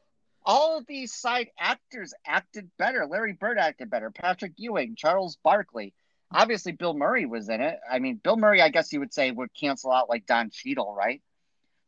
all 0.46 0.78
of 0.78 0.86
these 0.86 1.14
side 1.14 1.52
actors 1.60 2.14
acted 2.26 2.72
better. 2.78 3.06
Larry 3.06 3.34
Bird 3.34 3.58
acted 3.58 3.90
better. 3.90 4.10
Patrick 4.10 4.54
Ewing, 4.56 4.96
Charles 4.96 5.36
Barkley. 5.44 5.94
Obviously, 6.34 6.72
Bill 6.72 6.94
Murray 6.94 7.26
was 7.26 7.50
in 7.50 7.62
it. 7.62 7.80
I 7.90 8.00
mean, 8.00 8.16
Bill 8.24 8.38
Murray, 8.38 8.62
I 8.62 8.70
guess 8.70 8.92
you 8.94 9.00
would 9.00 9.14
say, 9.14 9.32
would 9.32 9.54
cancel 9.54 9.92
out 9.92 10.10
like 10.10 10.26
Don 10.26 10.50
Cheadle, 10.50 10.94
right? 10.94 11.22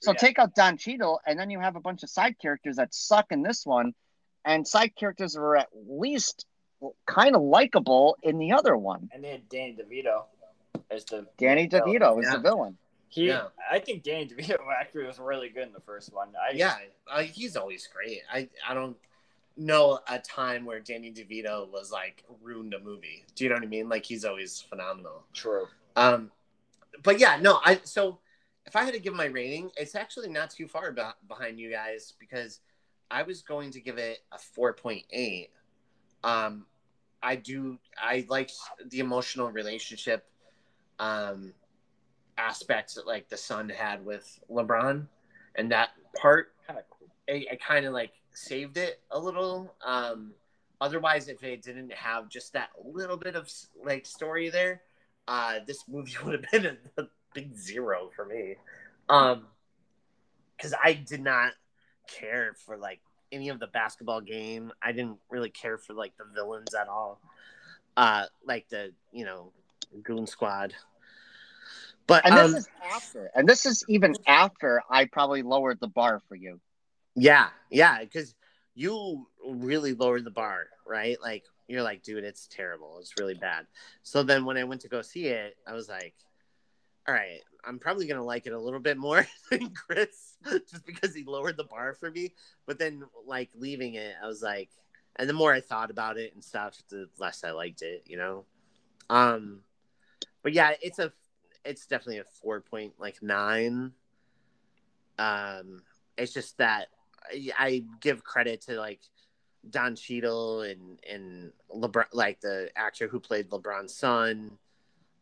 So 0.01 0.11
Yeah. 0.11 0.17
take 0.17 0.39
out 0.39 0.53
Don 0.53 0.77
Cheadle, 0.77 1.21
and 1.25 1.39
then 1.39 1.49
you 1.49 1.59
have 1.59 1.75
a 1.77 1.79
bunch 1.79 2.03
of 2.03 2.09
side 2.09 2.37
characters 2.39 2.75
that 2.75 2.93
suck 2.93 3.31
in 3.31 3.41
this 3.41 3.65
one, 3.65 3.93
and 4.43 4.67
side 4.67 4.95
characters 4.95 5.37
are 5.37 5.55
at 5.55 5.69
least 5.73 6.45
kind 7.05 7.35
of 7.35 7.41
likable 7.41 8.17
in 8.21 8.37
the 8.37 8.51
other 8.51 8.75
one. 8.75 9.09
And 9.13 9.23
they 9.23 9.31
had 9.31 9.47
Danny 9.47 9.73
DeVito 9.77 10.25
as 10.91 11.05
the 11.05 11.25
Danny 11.37 11.69
DeVito 11.69 12.19
is 12.19 12.25
Yeah. 12.25 12.33
the 12.33 12.39
villain. 12.39 12.77
He, 13.07 13.27
Yeah. 13.27 13.47
I 13.71 13.79
think 13.79 14.03
Danny 14.03 14.27
DeVito 14.27 14.57
actually 14.79 15.05
was 15.05 15.19
really 15.19 15.47
good 15.47 15.67
in 15.67 15.73
the 15.73 15.79
first 15.79 16.11
one. 16.11 16.35
I 16.35 16.51
Yeah, 16.51 16.77
uh, 17.07 17.21
he's 17.21 17.55
always 17.55 17.87
great. 17.87 18.23
I 18.29 18.49
I 18.67 18.73
don't 18.73 18.97
know 19.55 19.99
a 20.07 20.19
time 20.19 20.65
where 20.65 20.79
Danny 20.79 21.11
DeVito 21.11 21.69
was 21.71 21.91
like 21.91 22.23
ruined 22.41 22.73
a 22.73 22.79
movie. 22.79 23.23
Do 23.35 23.43
you 23.43 23.49
know 23.49 23.55
what 23.55 23.63
I 23.63 23.67
mean? 23.67 23.89
Like 23.89 24.05
he's 24.05 24.25
always 24.25 24.61
phenomenal. 24.61 25.23
true. 25.33 25.67
Um, 25.95 26.31
but 27.03 27.19
yeah, 27.19 27.37
no, 27.41 27.59
I 27.63 27.79
so 27.83 28.19
if 28.65 28.75
I 28.75 28.83
had 28.83 28.93
to 28.93 28.99
give 28.99 29.13
my 29.13 29.25
rating, 29.25 29.71
it's 29.77 29.95
actually 29.95 30.29
not 30.29 30.49
too 30.49 30.67
far 30.67 30.91
be- 30.91 31.01
behind 31.27 31.59
you 31.59 31.69
guys 31.69 32.13
because 32.19 32.61
I 33.11 33.23
was 33.23 33.41
going 33.41 33.71
to 33.71 33.81
give 33.81 33.97
it 33.97 34.19
a 34.31 34.39
four 34.39 34.73
point 34.73 35.03
eight. 35.11 35.49
Um, 36.23 36.65
I 37.21 37.35
do 37.35 37.77
I 38.01 38.25
liked 38.29 38.53
the 38.87 38.99
emotional 38.99 39.51
relationship 39.51 40.25
um 40.99 41.53
aspects 42.37 42.95
that 42.95 43.05
like 43.07 43.29
the 43.29 43.37
son 43.37 43.69
had 43.69 44.03
with 44.05 44.39
LeBron 44.49 45.07
and 45.55 45.71
that 45.71 45.89
part 46.15 46.53
Kind 46.65 46.79
of 46.79 46.85
cool. 46.89 47.07
it, 47.27 47.47
it 47.51 47.61
kind 47.61 47.85
of 47.85 47.93
like 47.93 48.11
saved 48.33 48.77
it 48.77 49.01
a 49.11 49.19
little. 49.19 49.73
Um, 49.83 50.31
otherwise, 50.81 51.27
if 51.27 51.43
it 51.43 51.61
didn't 51.61 51.93
have 51.93 52.29
just 52.29 52.53
that 52.53 52.69
little 52.83 53.17
bit 53.17 53.35
of 53.35 53.51
like 53.83 54.05
story 54.05 54.49
there, 54.49 54.81
uh, 55.27 55.59
this 55.65 55.83
movie 55.87 56.15
would 56.25 56.33
have 56.33 56.51
been 56.51 56.77
a, 56.97 57.01
a 57.01 57.07
big 57.33 57.55
zero 57.55 58.09
for 58.15 58.25
me. 58.25 58.55
Um, 59.09 59.45
because 60.55 60.73
I 60.81 60.93
did 60.93 61.21
not 61.21 61.51
care 62.07 62.55
for 62.65 62.77
like 62.77 63.01
any 63.31 63.49
of 63.49 63.59
the 63.59 63.67
basketball 63.67 64.21
game. 64.21 64.71
I 64.81 64.91
didn't 64.91 65.17
really 65.29 65.49
care 65.49 65.77
for 65.77 65.93
like 65.93 66.15
the 66.17 66.25
villains 66.33 66.73
at 66.73 66.87
all. 66.87 67.19
Uh, 67.97 68.25
like 68.45 68.69
the 68.69 68.91
you 69.11 69.25
know 69.25 69.51
Goon 70.03 70.25
Squad. 70.27 70.73
But 72.05 72.25
And 72.25 72.35
this 72.35 72.51
um, 72.51 72.55
is 72.55 72.69
after, 72.93 73.31
and 73.35 73.47
this 73.47 73.65
is 73.65 73.85
even 73.87 74.15
after 74.27 74.81
I 74.89 75.05
probably 75.05 75.41
lowered 75.41 75.79
the 75.79 75.87
bar 75.87 76.21
for 76.27 76.35
you. 76.35 76.59
Yeah, 77.15 77.49
yeah, 77.69 77.99
because 77.99 78.35
you 78.75 79.27
really 79.47 79.93
lowered 79.93 80.23
the 80.23 80.31
bar, 80.31 80.65
right? 80.85 81.17
Like 81.21 81.45
you're 81.67 81.83
like, 81.83 82.03
dude, 82.03 82.23
it's 82.23 82.47
terrible. 82.47 82.97
It's 82.99 83.13
really 83.19 83.35
bad. 83.35 83.67
So 84.01 84.23
then 84.23 84.45
when 84.45 84.57
I 84.57 84.63
went 84.63 84.81
to 84.81 84.89
go 84.89 85.01
see 85.01 85.27
it, 85.27 85.55
I 85.67 85.73
was 85.73 85.87
like, 85.87 86.15
all 87.07 87.13
right, 87.13 87.41
I'm 87.65 87.79
probably 87.79 88.07
gonna 88.07 88.23
like 88.23 88.47
it 88.47 88.53
a 88.53 88.59
little 88.59 88.79
bit 88.79 88.97
more 88.97 89.27
than 89.51 89.71
Chris, 89.71 90.37
just 90.69 90.85
because 90.85 91.13
he 91.13 91.23
lowered 91.23 91.57
the 91.57 91.65
bar 91.65 91.93
for 91.93 92.09
me. 92.09 92.33
But 92.65 92.79
then 92.79 93.03
like 93.27 93.49
leaving 93.55 93.95
it, 93.95 94.15
I 94.21 94.27
was 94.27 94.41
like, 94.41 94.69
and 95.17 95.29
the 95.29 95.33
more 95.33 95.53
I 95.53 95.61
thought 95.61 95.91
about 95.91 96.17
it 96.17 96.33
and 96.33 96.43
stuff, 96.43 96.81
the 96.89 97.07
less 97.19 97.43
I 97.43 97.51
liked 97.51 97.81
it, 97.83 98.03
you 98.07 98.17
know. 98.17 98.45
Um, 99.09 99.59
but 100.41 100.53
yeah, 100.53 100.71
it's 100.81 100.99
a, 100.99 101.11
it's 101.63 101.85
definitely 101.85 102.19
a 102.19 102.25
four 102.41 102.61
point 102.61 102.93
like 102.99 103.21
nine. 103.21 103.91
Um, 105.19 105.83
it's 106.17 106.33
just 106.33 106.57
that 106.57 106.87
I, 107.31 107.51
I 107.57 107.83
give 107.99 108.23
credit 108.23 108.61
to 108.61 108.77
like 108.79 109.01
Don 109.69 109.95
Cheadle 109.95 110.61
and 110.61 110.99
and 111.09 111.51
LeBron, 111.73 112.05
like 112.13 112.41
the 112.41 112.69
actor 112.75 113.07
who 113.07 113.19
played 113.19 113.49
LeBron's 113.49 113.95
son. 113.95 114.57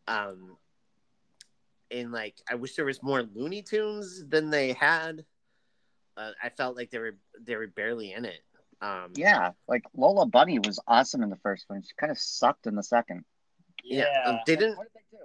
Um, 0.08 0.56
and 1.90 2.12
like 2.12 2.34
I 2.50 2.56
wish 2.56 2.74
there 2.74 2.84
was 2.84 3.02
more 3.02 3.22
Looney 3.22 3.62
Tunes 3.62 4.24
than 4.28 4.50
they 4.50 4.72
had. 4.72 5.24
Uh, 6.16 6.32
I 6.42 6.50
felt 6.50 6.76
like 6.76 6.90
they 6.90 6.98
were 6.98 7.16
they 7.40 7.56
were 7.56 7.66
barely 7.68 8.12
in 8.12 8.24
it. 8.24 8.40
Um, 8.80 9.12
Yeah, 9.14 9.52
like 9.68 9.84
Lola 9.96 10.26
Bunny 10.26 10.58
was 10.58 10.80
awesome 10.88 11.22
in 11.22 11.30
the 11.30 11.36
first 11.36 11.64
one. 11.68 11.82
She 11.82 11.90
kind 11.96 12.10
of 12.10 12.18
sucked 12.18 12.66
in 12.66 12.74
the 12.74 12.82
second. 12.82 13.24
yeah. 13.84 14.06
Yeah. 14.10 14.30
um, 14.30 14.38
they 14.46 14.56
didn't. 14.56 14.76
What 14.76 14.92
did 14.92 15.02
they 15.12 15.16
do? 15.16 15.22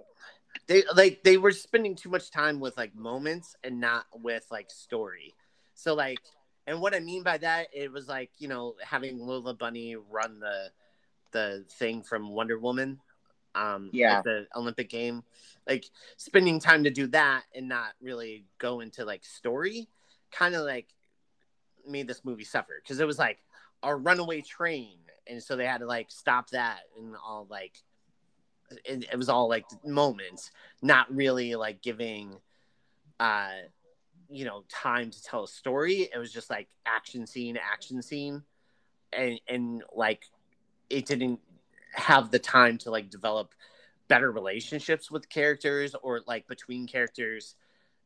they 0.67 0.83
like 0.95 1.23
they 1.23 1.37
were 1.37 1.51
spending 1.51 1.95
too 1.95 2.09
much 2.09 2.31
time 2.31 2.59
with 2.59 2.77
like 2.77 2.95
moments 2.95 3.55
and 3.63 3.79
not 3.79 4.05
with 4.13 4.45
like 4.51 4.69
story 4.69 5.33
so 5.73 5.93
like 5.93 6.19
and 6.67 6.79
what 6.79 6.93
i 6.93 6.99
mean 6.99 7.23
by 7.23 7.37
that 7.37 7.67
it 7.73 7.91
was 7.91 8.07
like 8.07 8.29
you 8.37 8.47
know 8.47 8.75
having 8.83 9.17
lola 9.19 9.53
bunny 9.53 9.95
run 9.95 10.39
the 10.39 10.69
the 11.31 11.65
thing 11.69 12.03
from 12.03 12.29
wonder 12.29 12.59
woman 12.59 12.99
um 13.55 13.89
Yeah. 13.91 14.21
the 14.23 14.47
olympic 14.55 14.89
game. 14.89 15.23
Like 15.67 15.85
spending 16.15 16.59
time 16.59 16.83
to 16.85 16.89
do 16.89 17.07
that 17.07 17.43
and 17.55 17.67
not 17.67 17.93
really 18.01 18.45
go 18.59 18.79
into 18.79 19.03
like 19.03 19.25
story 19.25 19.87
kind 20.31 20.55
of 20.55 20.63
like 20.63 20.87
made 21.87 22.07
this 22.07 22.23
movie 22.23 22.43
suffer. 22.43 22.79
Because 22.81 22.99
it 22.99 23.07
was 23.07 23.19
like 23.19 23.39
a 23.83 23.95
runaway 23.95 24.41
train. 24.41 24.99
And 25.27 25.41
so 25.43 25.55
they 25.55 25.65
had 25.65 25.79
to 25.79 25.85
like 25.87 26.09
stop 26.09 26.49
that 26.51 26.81
and 26.97 27.15
all 27.15 27.47
like 27.49 27.81
it, 28.85 29.07
it 29.11 29.17
was 29.17 29.29
all 29.29 29.49
like 29.49 29.65
moments 29.83 30.51
not 30.81 31.13
really 31.13 31.55
like 31.55 31.81
giving 31.81 32.37
uh 33.19 33.49
you 34.29 34.45
know 34.45 34.63
time 34.69 35.11
to 35.11 35.23
tell 35.23 35.43
a 35.43 35.47
story. 35.47 36.09
It 36.13 36.17
was 36.17 36.31
just 36.31 36.49
like 36.49 36.67
action 36.85 37.25
scene 37.25 37.57
action 37.57 38.01
scene. 38.01 38.43
And 39.13 39.39
and 39.47 39.83
like 39.95 40.25
it 40.89 41.05
didn't 41.05 41.39
have 41.93 42.31
the 42.31 42.39
time 42.39 42.77
to 42.79 42.91
like 42.91 43.09
develop 43.09 43.53
better 44.07 44.31
relationships 44.31 45.11
with 45.11 45.29
characters 45.29 45.95
or 46.01 46.21
like 46.27 46.47
between 46.47 46.87
characters. 46.87 47.55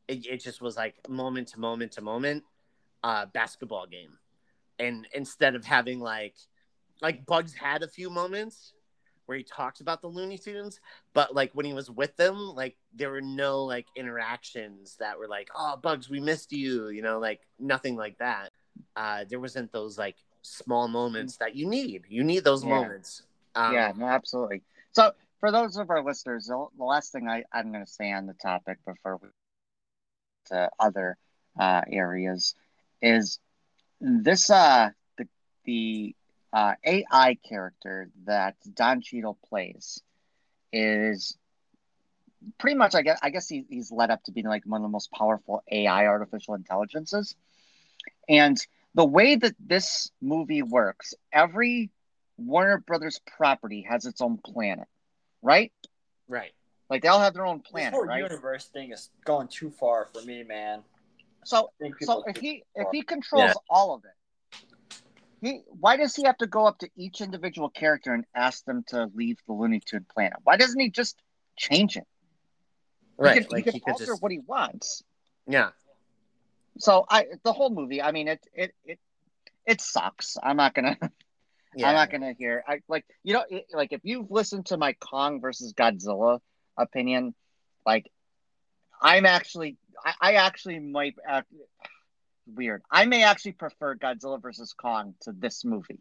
It, 0.07 0.25
it 0.25 0.37
just 0.43 0.61
was 0.61 0.75
like 0.75 0.95
moment 1.09 1.49
to 1.49 1.59
moment 1.59 1.93
to 1.93 2.01
moment 2.01 2.43
uh 3.03 3.25
basketball 3.27 3.87
game. 3.87 4.17
And 4.79 5.07
instead 5.13 5.55
of 5.55 5.65
having 5.65 5.99
like 5.99 6.35
like 7.01 7.25
bugs 7.25 7.53
had 7.53 7.83
a 7.83 7.87
few 7.87 8.09
moments 8.09 8.73
where 9.31 9.39
he 9.39 9.47
talked 9.47 9.81
about 9.81 10.01
the 10.01 10.09
looney 10.09 10.37
tunes 10.37 10.81
but 11.13 11.35
like 11.35 11.53
when 11.53 11.65
he 11.65 11.73
was 11.73 11.89
with 11.89 12.17
them 12.17 12.53
like 12.55 12.77
there 12.93 13.11
were 13.11 13.21
no 13.21 13.63
like 13.63 13.87
interactions 13.95 14.97
that 14.99 15.17
were 15.17 15.29
like 15.29 15.49
oh 15.55 15.77
bugs 15.77 16.09
we 16.09 16.19
missed 16.19 16.53
you 16.53 16.89
you 16.89 17.01
know 17.01 17.19
like 17.19 17.47
nothing 17.59 17.95
like 17.95 18.19
that 18.19 18.51
uh 18.97 19.25
there 19.29 19.39
wasn't 19.39 19.71
those 19.71 19.97
like 19.97 20.17
small 20.41 20.87
moments 20.89 21.37
that 21.37 21.55
you 21.55 21.65
need 21.67 22.03
you 22.09 22.23
need 22.23 22.43
those 22.43 22.65
Yeah. 22.65 22.89
moments 22.89 23.23
um, 23.55 23.73
yeah, 23.73 23.93
no, 23.97 24.05
absolutely. 24.07 24.63
So, 24.93 25.13
for 25.39 25.51
those 25.51 25.77
of 25.77 25.89
our 25.89 26.03
listeners, 26.03 26.47
the, 26.47 26.67
the 26.77 26.83
last 26.83 27.11
thing 27.11 27.27
I, 27.29 27.43
I'm 27.53 27.71
going 27.71 27.85
to 27.85 27.91
say 27.91 28.11
on 28.11 28.27
the 28.27 28.33
topic 28.33 28.79
before 28.85 29.17
we 29.21 29.29
to 30.47 30.69
other 30.79 31.17
uh, 31.59 31.81
areas 31.87 32.55
is 33.01 33.39
this 33.99 34.49
uh 34.49 34.89
the 35.17 35.27
the 35.65 36.15
uh, 36.53 36.73
AI 36.85 37.37
character 37.47 38.09
that 38.25 38.55
Don 38.73 39.01
Cheadle 39.01 39.37
plays 39.49 40.01
is 40.71 41.37
pretty 42.57 42.75
much 42.75 42.95
I 42.95 43.01
guess 43.01 43.19
I 43.21 43.29
guess 43.29 43.47
he, 43.47 43.65
he's 43.69 43.91
led 43.91 44.11
up 44.11 44.23
to 44.23 44.31
being 44.31 44.47
like 44.47 44.63
one 44.65 44.81
of 44.81 44.83
the 44.83 44.89
most 44.89 45.11
powerful 45.11 45.63
AI 45.71 46.05
artificial 46.07 46.55
intelligences. 46.55 47.35
And 48.27 48.57
the 48.93 49.05
way 49.05 49.35
that 49.35 49.55
this 49.59 50.11
movie 50.21 50.61
works, 50.61 51.13
every 51.31 51.89
Warner 52.37 52.77
Brothers 52.79 53.19
property 53.37 53.85
has 53.89 54.05
its 54.05 54.21
own 54.21 54.37
planet, 54.37 54.87
right? 55.41 55.71
right 56.27 56.51
Like 56.89 57.01
they 57.01 57.07
all 57.07 57.19
have 57.19 57.33
their 57.33 57.45
own 57.45 57.59
planet. 57.59 57.91
This 57.91 57.99
planet, 57.99 58.07
whole 58.07 58.07
right? 58.07 58.23
universe 58.31 58.65
thing 58.67 58.91
is 58.91 59.09
going 59.25 59.47
too 59.47 59.69
far 59.69 60.05
for 60.05 60.21
me, 60.23 60.43
man. 60.43 60.83
So 61.45 61.71
so 62.01 62.23
if 62.27 62.37
he 62.37 62.63
if 62.75 62.87
he 62.91 63.01
controls 63.01 63.41
Yeah. 63.51 63.53
all 63.69 63.93
of 63.95 64.03
it, 64.05 64.11
he 65.41 65.61
why 65.67 65.97
does 65.97 66.15
he 66.15 66.23
have 66.23 66.37
to 66.37 66.47
go 66.47 66.65
up 66.67 66.79
to 66.79 66.89
each 66.95 67.21
individual 67.21 67.69
character 67.69 68.13
and 68.13 68.25
ask 68.35 68.65
them 68.65 68.83
to 68.87 69.09
leave 69.13 69.37
the 69.47 69.53
Looney 69.53 69.81
Tune 69.85 70.05
planet? 70.13 70.39
Why 70.43 70.57
doesn't 70.57 70.79
he 70.79 70.89
just 70.89 71.21
change 71.57 71.97
it? 71.97 72.07
right 73.17 73.35
He 73.35 73.41
can, 73.41 73.47
like 73.51 73.65
he 73.65 73.71
he 73.71 73.79
can 73.79 73.93
alter 73.93 74.05
just 74.05 74.21
what 74.21 74.31
he 74.31 74.39
wants. 74.39 75.03
yeah 75.47 75.71
So 76.79 77.05
I 77.09 77.25
the 77.43 77.53
whole 77.53 77.69
movie, 77.69 78.01
I 78.01 78.11
mean 78.11 78.27
it 78.27 78.39
it 78.53 78.73
it 78.85 78.99
it 79.65 79.81
sucks. 79.81 80.37
I'm 80.41 80.57
not 80.57 80.73
gonna 80.73 80.97
yeah 81.75 81.89
I'm 81.89 81.95
not 81.95 82.09
gonna 82.09 82.33
hear 82.33 82.63
I 82.67 82.81
like 82.87 83.05
you 83.23 83.33
know 83.33 83.43
it, 83.49 83.65
like 83.73 83.93
if 83.93 84.01
you've 84.03 84.31
listened 84.31 84.67
to 84.67 84.77
my 84.77 84.93
Kong 84.93 85.41
versus 85.41 85.73
Godzilla 85.73 86.39
opinion, 86.77 87.33
like 87.85 88.11
I'm 89.01 89.25
actually 89.25 89.77
I, 90.03 90.13
I 90.21 90.33
actually 90.35 90.79
might 90.79 91.15
act 91.27 91.47
weird. 92.47 92.81
I 92.91 93.05
may 93.05 93.23
actually 93.23 93.53
prefer 93.53 93.95
Godzilla 93.95 94.41
versus 94.41 94.73
Kong 94.73 95.15
to 95.21 95.31
this 95.31 95.63
movie. 95.65 95.99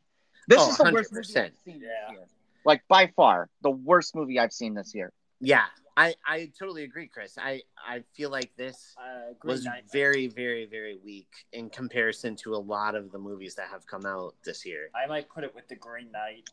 This 0.48 0.60
Oh, 0.60 0.70
is 0.70 0.78
the 0.78 0.90
worst 0.92 1.12
movie 1.12 1.36
I've 1.38 1.52
seen 1.64 1.80
Yeah. 1.80 1.88
this 2.08 2.12
year. 2.16 2.26
Like 2.64 2.82
by 2.88 3.06
far 3.16 3.48
the 3.62 3.70
worst 3.70 4.14
movie 4.14 4.38
I've 4.38 4.52
seen 4.52 4.74
this 4.74 4.94
year. 4.94 5.12
yeah 5.42 5.64
i 5.96 6.14
i 6.26 6.52
totally 6.58 6.84
agree 6.84 7.08
chris 7.08 7.36
i 7.38 7.60
i 7.92 8.00
feel 8.16 8.30
like 8.30 8.54
this 8.56 8.94
Uh, 8.98 9.32
was 9.42 9.64
Knight. 9.64 9.84
very 9.90 10.26
very 10.28 10.66
very 10.66 10.96
weak 11.02 11.26
in 11.52 11.68
comparison 11.70 12.36
to 12.36 12.54
a 12.54 12.62
lot 12.74 12.94
of 12.94 13.10
the 13.10 13.18
movies 13.18 13.54
that 13.56 13.68
have 13.68 13.84
come 13.86 14.04
out 14.06 14.34
this 14.44 14.64
year 14.66 14.90
I 14.94 15.06
might 15.06 15.28
put 15.30 15.42
it 15.42 15.52
with 15.54 15.66
the 15.68 15.76
Green 15.76 16.10
Knight. 16.12 16.44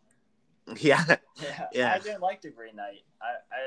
yeah 0.89 1.03
Yeah, 1.43 1.67
Yeah. 1.73 1.93
I 1.93 1.99
didn't 1.99 2.21
like 2.21 2.41
the 2.41 2.49
Green 2.49 2.75
Knight. 2.77 3.03
I, 3.21 3.31
I 3.55 3.59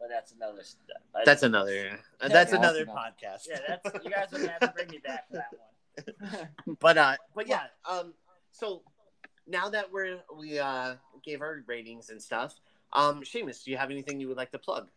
but 0.00 0.08
that's 0.08 0.32
another 0.32 0.64
step. 0.64 1.02
I- 1.14 1.24
that's 1.24 1.42
another 1.42 2.00
uh, 2.20 2.28
that's 2.28 2.52
another 2.52 2.84
that's 2.86 3.46
podcast 3.46 3.48
Yeah, 3.50 3.58
that's 3.68 4.04
you 4.04 4.10
guys 4.10 4.32
are 4.32 4.38
gonna 4.38 4.52
have 4.52 4.60
to 4.60 4.72
bring 4.74 4.88
me 4.88 4.98
back 4.98 5.28
for 5.28 5.34
that 5.34 5.50
one. 5.52 6.76
but 6.80 6.96
uh 6.98 7.16
but 7.34 7.46
yeah 7.46 7.64
um 7.88 8.14
so 8.52 8.82
now 9.46 9.68
that 9.68 9.92
we're 9.92 10.18
we 10.36 10.58
uh 10.58 10.94
gave 11.24 11.42
our 11.42 11.62
ratings 11.66 12.08
and 12.08 12.22
stuff, 12.22 12.54
um, 12.92 13.22
Seamus, 13.22 13.64
do 13.64 13.70
you 13.70 13.76
have 13.76 13.90
anything 13.90 14.20
you 14.20 14.28
would 14.28 14.36
like 14.36 14.52
to 14.52 14.58
plug? 14.58 14.88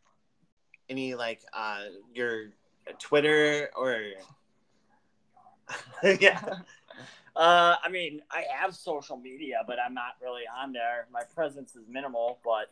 Any 0.89 1.16
like 1.16 1.41
uh 1.54 1.86
your 2.14 2.51
Twitter 2.99 3.70
or 3.76 3.99
yeah. 6.20 6.39
Uh, 7.36 7.76
I 7.84 7.89
mean, 7.89 8.22
I 8.30 8.43
have 8.56 8.76
social 8.76 9.18
media, 9.18 9.64
but 9.66 9.78
I'm 9.84 9.95
not 9.95 10.18
really 10.22 10.43
on 10.56 10.72
there. 10.72 11.08
My 11.12 11.24
presence 11.34 11.76
is 11.76 11.82
minimal, 11.89 12.38
but 12.45 12.72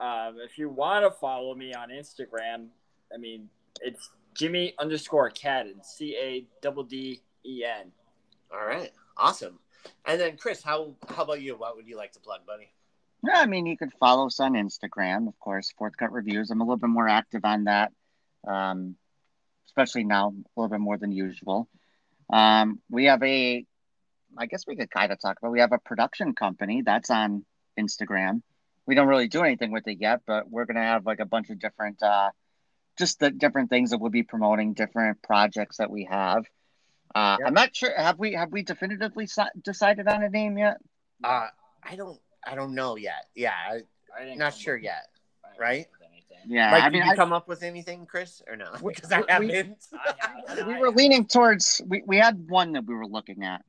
um, 0.00 0.38
if 0.42 0.58
you 0.58 0.68
want 0.68 1.04
to 1.04 1.10
follow 1.10 1.54
me 1.54 1.74
on 1.74 1.90
Instagram, 1.90 2.68
I 3.14 3.18
mean, 3.18 3.48
it's 3.82 4.10
Jimmy 4.34 4.74
underscore 4.78 5.30
Cadden, 5.30 5.84
C 5.84 6.16
A 6.16 6.46
double 6.62 6.82
D 6.82 7.20
E 7.44 7.64
N. 7.64 7.92
All 8.52 8.66
right, 8.66 8.90
awesome. 9.16 9.58
And 10.06 10.20
then 10.20 10.36
Chris, 10.36 10.62
how 10.62 10.94
how 11.08 11.24
about 11.24 11.42
you? 11.42 11.56
What 11.56 11.76
would 11.76 11.86
you 11.86 11.96
like 11.96 12.12
to 12.12 12.20
plug, 12.20 12.40
buddy? 12.46 12.68
Yeah, 13.22 13.40
I 13.40 13.46
mean, 13.46 13.66
you 13.66 13.76
can 13.76 13.90
follow 14.00 14.26
us 14.26 14.40
on 14.40 14.54
Instagram, 14.54 15.28
of 15.28 15.38
course, 15.38 15.72
Fourth 15.76 15.96
Cut 15.98 16.10
Reviews. 16.10 16.50
I'm 16.50 16.60
a 16.60 16.64
little 16.64 16.78
bit 16.78 16.88
more 16.88 17.08
active 17.08 17.44
on 17.44 17.64
that, 17.64 17.92
um, 18.48 18.96
especially 19.66 20.04
now, 20.04 20.28
a 20.28 20.60
little 20.60 20.70
bit 20.70 20.80
more 20.80 20.96
than 20.96 21.12
usual. 21.12 21.68
Um, 22.32 22.80
we 22.88 23.06
have 23.06 23.22
a, 23.22 23.66
I 24.38 24.46
guess 24.46 24.64
we 24.66 24.76
could 24.76 24.90
kind 24.90 25.12
of 25.12 25.20
talk 25.20 25.36
about. 25.38 25.52
We 25.52 25.60
have 25.60 25.72
a 25.72 25.78
production 25.78 26.34
company 26.34 26.80
that's 26.80 27.10
on 27.10 27.44
Instagram. 27.78 28.40
We 28.86 28.94
don't 28.94 29.08
really 29.08 29.28
do 29.28 29.42
anything 29.42 29.70
with 29.72 29.86
it 29.86 29.98
yet, 30.00 30.20
but 30.26 30.50
we're 30.50 30.64
gonna 30.64 30.82
have 30.82 31.06
like 31.06 31.20
a 31.20 31.24
bunch 31.26 31.50
of 31.50 31.58
different, 31.58 32.02
uh, 32.02 32.30
just 32.98 33.18
the 33.20 33.30
different 33.30 33.70
things 33.70 33.90
that 33.90 33.98
we'll 33.98 34.10
be 34.10 34.22
promoting, 34.22 34.72
different 34.74 35.22
projects 35.22 35.76
that 35.78 35.90
we 35.90 36.04
have. 36.10 36.44
Uh, 37.14 37.36
Yep. 37.40 37.48
I'm 37.48 37.54
not 37.54 37.74
sure. 37.76 37.90
Have 37.96 38.18
we 38.18 38.32
have 38.34 38.50
we 38.52 38.62
definitively 38.62 39.26
si- 39.26 39.42
decided 39.62 40.06
on 40.08 40.22
a 40.22 40.28
name 40.28 40.58
yet? 40.58 40.78
Uh, 41.22 41.48
I 41.82 41.96
don't 41.96 42.20
I 42.46 42.54
don't 42.54 42.74
know 42.74 42.96
yet. 42.96 43.26
Yeah, 43.34 43.52
I, 43.52 43.80
I 44.18 44.24
didn't 44.24 44.38
not 44.38 44.54
sure 44.54 44.76
yet. 44.76 45.06
I 45.44 45.58
right? 45.60 45.86
come 45.90 45.92
up 45.92 46.00
with 46.00 46.08
anything. 46.12 46.38
Yeah, 46.56 46.72
like, 46.72 46.82
I 46.84 46.88
mean, 46.88 47.00
did 47.00 47.06
you 47.06 47.12
I- 47.12 47.16
come 47.16 47.32
up 47.32 47.48
with 47.48 47.62
anything, 47.62 48.06
Chris, 48.06 48.42
or 48.48 48.56
no? 48.56 48.72
Because 48.84 49.12
I 49.12 49.20
we- 49.20 49.52
haven't. 49.52 49.76
I 49.92 50.54
have- 50.54 50.66
we 50.66 50.74
were 50.78 50.90
leaning 50.90 51.26
towards. 51.26 51.80
We, 51.86 52.02
we 52.06 52.16
had 52.16 52.48
one 52.48 52.72
that 52.72 52.84
we 52.86 52.94
were 52.94 53.06
looking 53.06 53.44
at. 53.44 53.62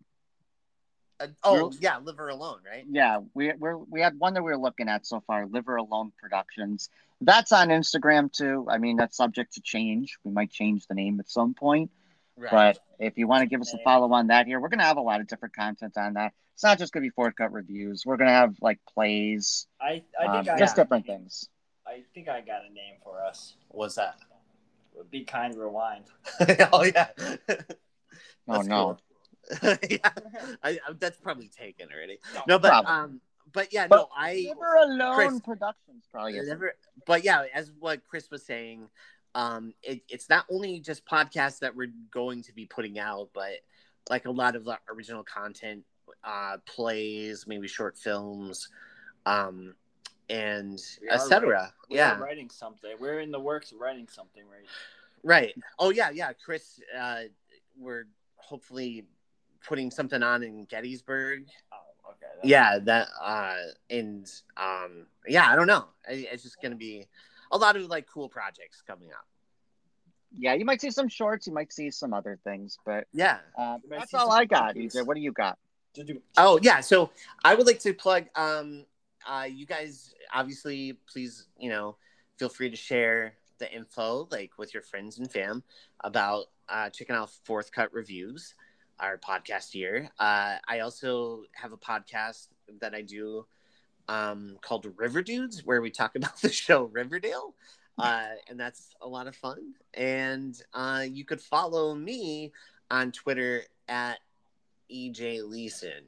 Uh, 1.22 1.28
oh 1.44 1.54
We're- 1.54 1.78
yeah, 1.80 1.98
Liver 2.00 2.30
alone, 2.30 2.60
right? 2.70 2.86
Yeah, 2.90 3.20
we 3.34 3.54
we're, 3.54 3.78
we 3.78 4.02
had 4.02 4.18
one 4.18 4.34
that 4.34 4.44
we 4.44 4.52
were 4.52 4.58
looking 4.58 4.90
at 4.90 5.06
so 5.06 5.22
far. 5.28 5.46
Liver 5.46 5.76
Alone 5.76 6.12
Productions. 6.20 6.90
That's 7.22 7.52
on 7.52 7.70
Instagram 7.70 8.32
too. 8.32 8.66
I 8.70 8.78
mean, 8.78 8.98
that's 8.98 9.16
subject 9.16 9.54
to 9.54 9.62
change. 9.62 10.18
We 10.24 10.32
might 10.32 10.52
change 10.52 10.88
the 10.88 10.96
name 10.96 11.20
at 11.20 11.30
some 11.30 11.54
point. 11.54 11.92
Right. 12.36 12.52
But 12.52 12.80
if 13.00 13.18
you 13.18 13.28
want 13.28 13.42
to 13.42 13.48
give 13.48 13.62
us 13.62 13.74
a 13.74 13.78
follow 13.84 14.12
on 14.14 14.28
that 14.28 14.48
here, 14.48 14.60
we're 14.60 14.70
gonna 14.70 14.84
have 14.84 14.98
a 14.98 15.02
lot 15.02 15.22
of 15.22 15.28
different 15.28 15.56
content 15.56 15.98
on 15.98 16.14
that. 16.14 16.34
It's 16.56 16.64
not 16.64 16.80
just 16.80 16.92
gonna 16.92 17.04
be 17.04 17.10
fourth 17.10 17.36
cut 17.36 17.52
reviews. 17.52 18.04
We're 18.06 18.18
gonna 18.18 18.32
have 18.32 18.56
like 18.62 18.80
plays, 18.94 19.68
I, 19.80 20.04
I 20.20 20.26
um, 20.26 20.44
think 20.46 20.56
I 20.56 20.60
just 20.60 20.76
got 20.76 20.84
different 20.84 21.06
things. 21.06 21.50
I 21.86 22.04
think 22.14 22.30
I 22.30 22.42
got 22.42 22.62
a 22.70 22.74
name 22.74 22.96
for 23.04 23.24
us. 23.24 23.56
What's 23.68 23.96
that? 23.96 24.16
Be 25.10 25.24
kind, 25.24 25.56
rewind. 25.56 26.06
oh 26.72 26.84
yeah. 26.84 27.08
Oh 28.48 28.62
no. 28.62 28.84
cool. 28.84 29.02
yeah, 29.90 29.98
I, 30.64 30.72
I, 30.72 30.80
that's 31.00 31.20
probably 31.20 31.48
taken 31.50 31.90
already. 31.94 32.20
No, 32.48 32.58
but 32.60 32.70
Probably. 32.70 32.92
um, 32.92 33.22
but 33.54 33.74
yeah, 33.74 33.88
But 33.88 33.98
no, 33.98 34.10
I 34.16 34.46
Liver 34.48 34.76
Alone 34.76 35.16
Chris- 35.16 35.40
Productions 35.42 36.06
probably 36.12 36.38
is. 36.38 36.48
never. 36.48 36.74
But 37.06 37.24
yeah, 37.24 37.46
as 37.54 37.72
what 37.80 38.06
Chris 38.08 38.30
was 38.32 38.46
saying, 38.46 38.88
um, 39.36 39.74
it, 39.84 40.02
it's 40.10 40.30
not 40.30 40.46
only 40.50 40.80
just 40.80 41.06
podcasts 41.06 41.60
that 41.60 41.76
we're 41.76 41.92
going 42.12 42.44
to 42.44 42.54
be 42.54 42.66
putting 42.66 43.00
out, 43.00 43.30
but 43.34 43.52
like 44.10 44.26
a 44.26 44.32
lot 44.32 44.56
of 44.56 44.66
the 44.66 44.78
original 44.90 45.24
content, 45.24 45.84
uh, 46.24 46.58
plays, 46.66 47.46
maybe 47.48 47.68
short 47.68 47.98
films, 47.98 48.70
um, 49.26 49.76
and 50.30 50.80
etc. 51.10 51.74
Yeah, 51.90 52.16
are 52.16 52.22
writing 52.22 52.50
something. 52.50 52.92
We're 53.00 53.20
in 53.20 53.32
the 53.32 53.40
works 53.40 53.72
of 53.72 53.80
writing 53.80 54.08
something 54.10 54.44
right. 54.50 54.66
Right. 55.24 55.54
Oh 55.78 55.90
yeah, 55.90 56.10
yeah. 56.10 56.32
Chris, 56.34 56.80
uh, 56.98 57.24
we're 57.78 58.06
hopefully 58.38 59.06
putting 59.68 59.92
something 59.92 60.22
on 60.24 60.44
in 60.44 60.66
Gettysburg. 60.66 61.46
Oh, 61.72 62.10
okay. 62.12 62.18
That's- 62.22 62.50
Yeah, 62.50 62.80
that 62.80 63.08
uh, 63.22 63.56
and 63.90 64.32
um, 64.58 65.06
yeah, 65.28 65.50
I 65.50 65.56
don't 65.56 65.68
know. 65.68 65.86
I, 66.08 66.28
it's 66.32 66.44
just 66.44 66.62
gonna 66.62 66.76
be 66.76 67.06
a 67.52 67.58
lot 67.58 67.76
of 67.76 67.84
like 67.88 68.08
cool 68.08 68.30
projects 68.30 68.82
coming 68.86 69.10
up. 69.12 69.26
Yeah, 70.34 70.54
you 70.54 70.64
might 70.64 70.80
see 70.80 70.92
some 70.92 71.10
shorts. 71.10 71.46
You 71.46 71.54
might 71.54 71.74
see 71.74 71.92
some 71.92 72.14
other 72.14 72.40
things, 72.44 72.78
but 72.86 73.06
Yeah. 73.12 73.40
uh, 73.58 73.80
that's 73.90 74.14
all 74.14 74.32
I 74.32 74.46
got. 74.46 74.70
cookies. 74.76 74.96
EJ, 74.96 75.06
what 75.06 75.16
do 75.16 75.22
you 75.22 75.34
got? 75.34 75.58
Oh 76.38 76.58
yeah. 76.62 76.80
So 76.80 77.10
I 77.44 77.54
would 77.56 77.68
like 77.68 77.80
to 77.80 77.94
plug. 77.94 78.26
Um, 78.36 78.86
uh, 79.28 79.44
you 79.52 79.66
guys 79.66 80.14
obviously, 80.34 80.94
please, 81.12 81.48
you 81.60 81.70
know, 81.70 81.98
feel 82.38 82.48
free 82.50 82.70
to 82.70 82.78
share 82.78 83.34
the 83.60 83.72
info 83.72 84.28
like 84.32 84.52
with 84.58 84.74
your 84.74 84.82
friends 84.82 85.20
and 85.20 85.30
fam 85.30 85.64
about 86.04 86.46
uh, 86.70 86.90
checking 86.90 87.16
out 87.16 87.30
Fourth 87.44 87.72
Cut 87.74 87.94
Reviews, 87.94 88.56
our 89.02 89.18
podcast 89.18 89.72
here. 89.72 90.10
Uh, 90.20 90.56
I 90.68 90.80
also 90.80 91.44
have 91.54 91.74
a 91.74 91.78
podcast 91.78 92.48
that 92.80 92.94
I 92.94 93.02
do 93.02 93.46
um, 94.08 94.58
called 94.62 94.86
River 94.98 95.22
Dudes, 95.22 95.66
where 95.66 95.82
we 95.82 95.90
talk 95.90 96.16
about 96.16 96.40
the 96.42 96.52
show 96.52 96.84
Riverdale. 96.84 97.54
Uh, 97.98 98.30
and 98.50 98.60
that's 98.60 98.96
a 99.02 99.08
lot 99.08 99.28
of 99.28 99.36
fun. 99.36 99.74
And 99.94 100.60
uh, 100.74 101.04
you 101.08 101.26
could 101.26 101.42
follow 101.42 101.94
me 101.94 102.52
on 102.90 103.12
Twitter 103.12 103.64
at 103.88 104.20
EJ 104.92 105.48
Leeson. 105.48 106.04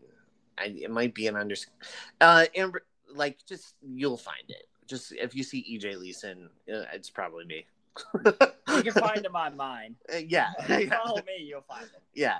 I, 0.58 0.66
it 0.82 0.90
might 0.92 1.14
be 1.14 1.28
an 1.28 1.36
underscore. 1.36 1.74
uh, 2.22 2.46
and 2.56 2.74
like 3.14 3.46
just 3.46 3.76
you'll 3.82 4.18
find 4.18 4.44
it. 4.50 4.68
Just 4.88 5.12
if 5.14 5.36
you 5.36 5.44
see 5.44 5.78
EJ 5.80 6.00
Leeson, 6.00 6.50
uh, 6.74 6.84
it's 6.94 7.10
probably 7.10 7.46
me. 7.46 7.66
You 8.76 8.82
can 8.82 8.94
find 8.94 9.24
them 9.24 9.36
on 9.36 9.56
mine. 9.56 9.96
Uh, 10.12 10.18
yeah, 10.18 10.48
If 10.62 10.70
you 10.82 10.90
follow 11.06 11.18
me, 11.18 11.44
you'll 11.46 11.62
find 11.62 11.84
them. 11.84 12.02
yeah. 12.16 12.40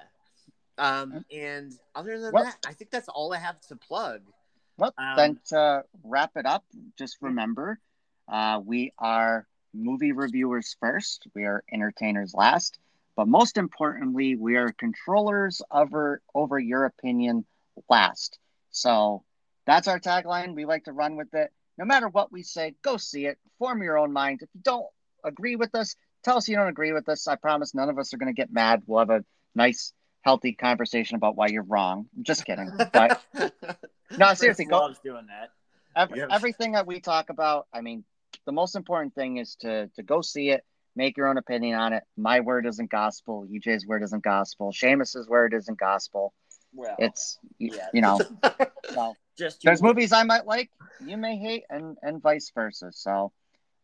Um, 0.78 1.26
and 1.32 1.74
other 1.96 2.20
than 2.20 2.34
Well- 2.34 2.46
that, 2.46 2.58
I 2.66 2.74
think 2.74 2.92
that's 2.92 3.10
all 3.10 3.34
I 3.34 3.38
have 3.38 3.60
to 3.68 3.76
plug. 3.76 4.22
Well, 4.78 4.94
Um, 4.98 5.16
then 5.16 5.40
to 5.50 5.86
wrap 6.04 6.36
it 6.36 6.46
up, 6.46 6.66
just 6.98 7.22
remember, 7.22 7.80
uh, 8.28 8.60
we 8.64 8.92
are 8.98 9.48
movie 9.74 10.12
reviewers 10.12 10.76
first. 10.80 11.28
We 11.36 11.46
are 11.46 11.64
entertainers 11.72 12.34
last. 12.34 12.80
But 13.16 13.28
most 13.28 13.58
importantly, 13.58 14.36
we 14.36 14.56
are 14.56 14.72
controllers 14.72 15.62
over 15.70 16.22
over 16.34 16.58
your 16.58 16.86
opinion 16.86 17.46
last. 17.88 18.40
So 18.72 19.24
that's 19.66 19.88
our 19.88 20.00
tagline. 20.00 20.56
We 20.56 20.66
like 20.66 20.86
to 20.86 20.94
run 20.94 21.16
with 21.16 21.34
it. 21.36 21.54
No 21.78 21.86
matter 21.86 22.08
what 22.10 22.32
we 22.32 22.42
say, 22.42 22.76
go 22.82 22.98
see 22.98 23.28
it. 23.28 23.38
Form 23.60 23.84
your 23.84 24.00
own 24.00 24.12
mind. 24.12 24.42
If 24.42 24.50
you 24.54 24.62
don't 24.62 24.88
agree 25.24 25.56
with 25.56 25.76
us, 25.76 25.96
tell 26.24 26.38
us 26.38 26.48
you 26.48 26.56
don't 26.56 26.68
agree 26.68 26.92
with 26.92 27.08
us. 27.08 27.28
I 27.28 27.36
promise 27.36 27.76
none 27.76 27.90
of 27.90 28.00
us 28.00 28.14
are 28.14 28.18
going 28.18 28.34
to 28.34 28.42
get 28.42 28.52
mad. 28.52 28.84
We'll 28.88 29.00
have 29.00 29.10
a 29.12 29.24
nice, 29.54 29.94
healthy 30.24 30.54
conversation 30.54 31.16
about 31.16 31.36
why 31.36 31.48
you're 31.48 31.64
wrong. 31.64 32.08
I'm 32.18 32.24
Just 32.24 32.46
kidding. 32.46 32.72
But 32.94 33.22
no, 34.18 34.34
seriously, 34.34 34.66
go, 34.66 34.80
loves 34.80 35.00
doing 35.00 35.28
that. 35.28 35.50
Every, 35.96 36.20
Yes. 36.20 36.30
Everything 36.32 36.72
that 36.74 36.88
we 36.88 37.00
talk 37.00 37.30
about, 37.30 37.68
I 37.74 37.82
mean, 37.82 38.04
the 38.46 38.52
most 38.52 38.76
important 38.76 39.14
thing 39.16 39.38
is 39.38 39.56
to 39.62 39.88
to 39.96 40.04
go 40.04 40.22
see 40.22 40.50
it, 40.50 40.64
make 40.96 41.18
your 41.18 41.28
own 41.28 41.38
opinion 41.38 41.78
on 41.80 41.94
it. 41.94 42.04
My 42.18 42.40
word 42.40 42.66
isn't 42.66 42.90
gospel. 42.90 43.46
EJ's 43.52 43.86
word 43.86 44.04
isn't 44.04 44.24
gospel. 44.24 44.72
Seamus's 44.72 45.28
word 45.28 45.54
isn't 45.54 45.78
gospel. 45.78 46.34
Well, 46.76 46.96
It's 46.98 47.38
yeah. 47.60 47.88
you 47.94 48.02
know, 48.02 48.20
so 48.94 49.16
just 49.38 49.62
there's 49.64 49.82
you- 49.82 49.88
movies 49.88 50.12
I 50.12 50.24
might 50.24 50.46
like, 50.48 50.72
you 51.06 51.18
may 51.18 51.38
hate, 51.38 51.64
and 51.70 51.98
and 52.02 52.22
vice 52.22 52.52
versa. 52.56 52.92
So 52.92 53.32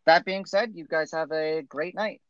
that 0.05 0.25
being 0.25 0.45
said, 0.45 0.71
you 0.75 0.85
guys 0.85 1.11
have 1.11 1.31
a 1.31 1.61
great 1.61 1.93
night. 1.95 2.21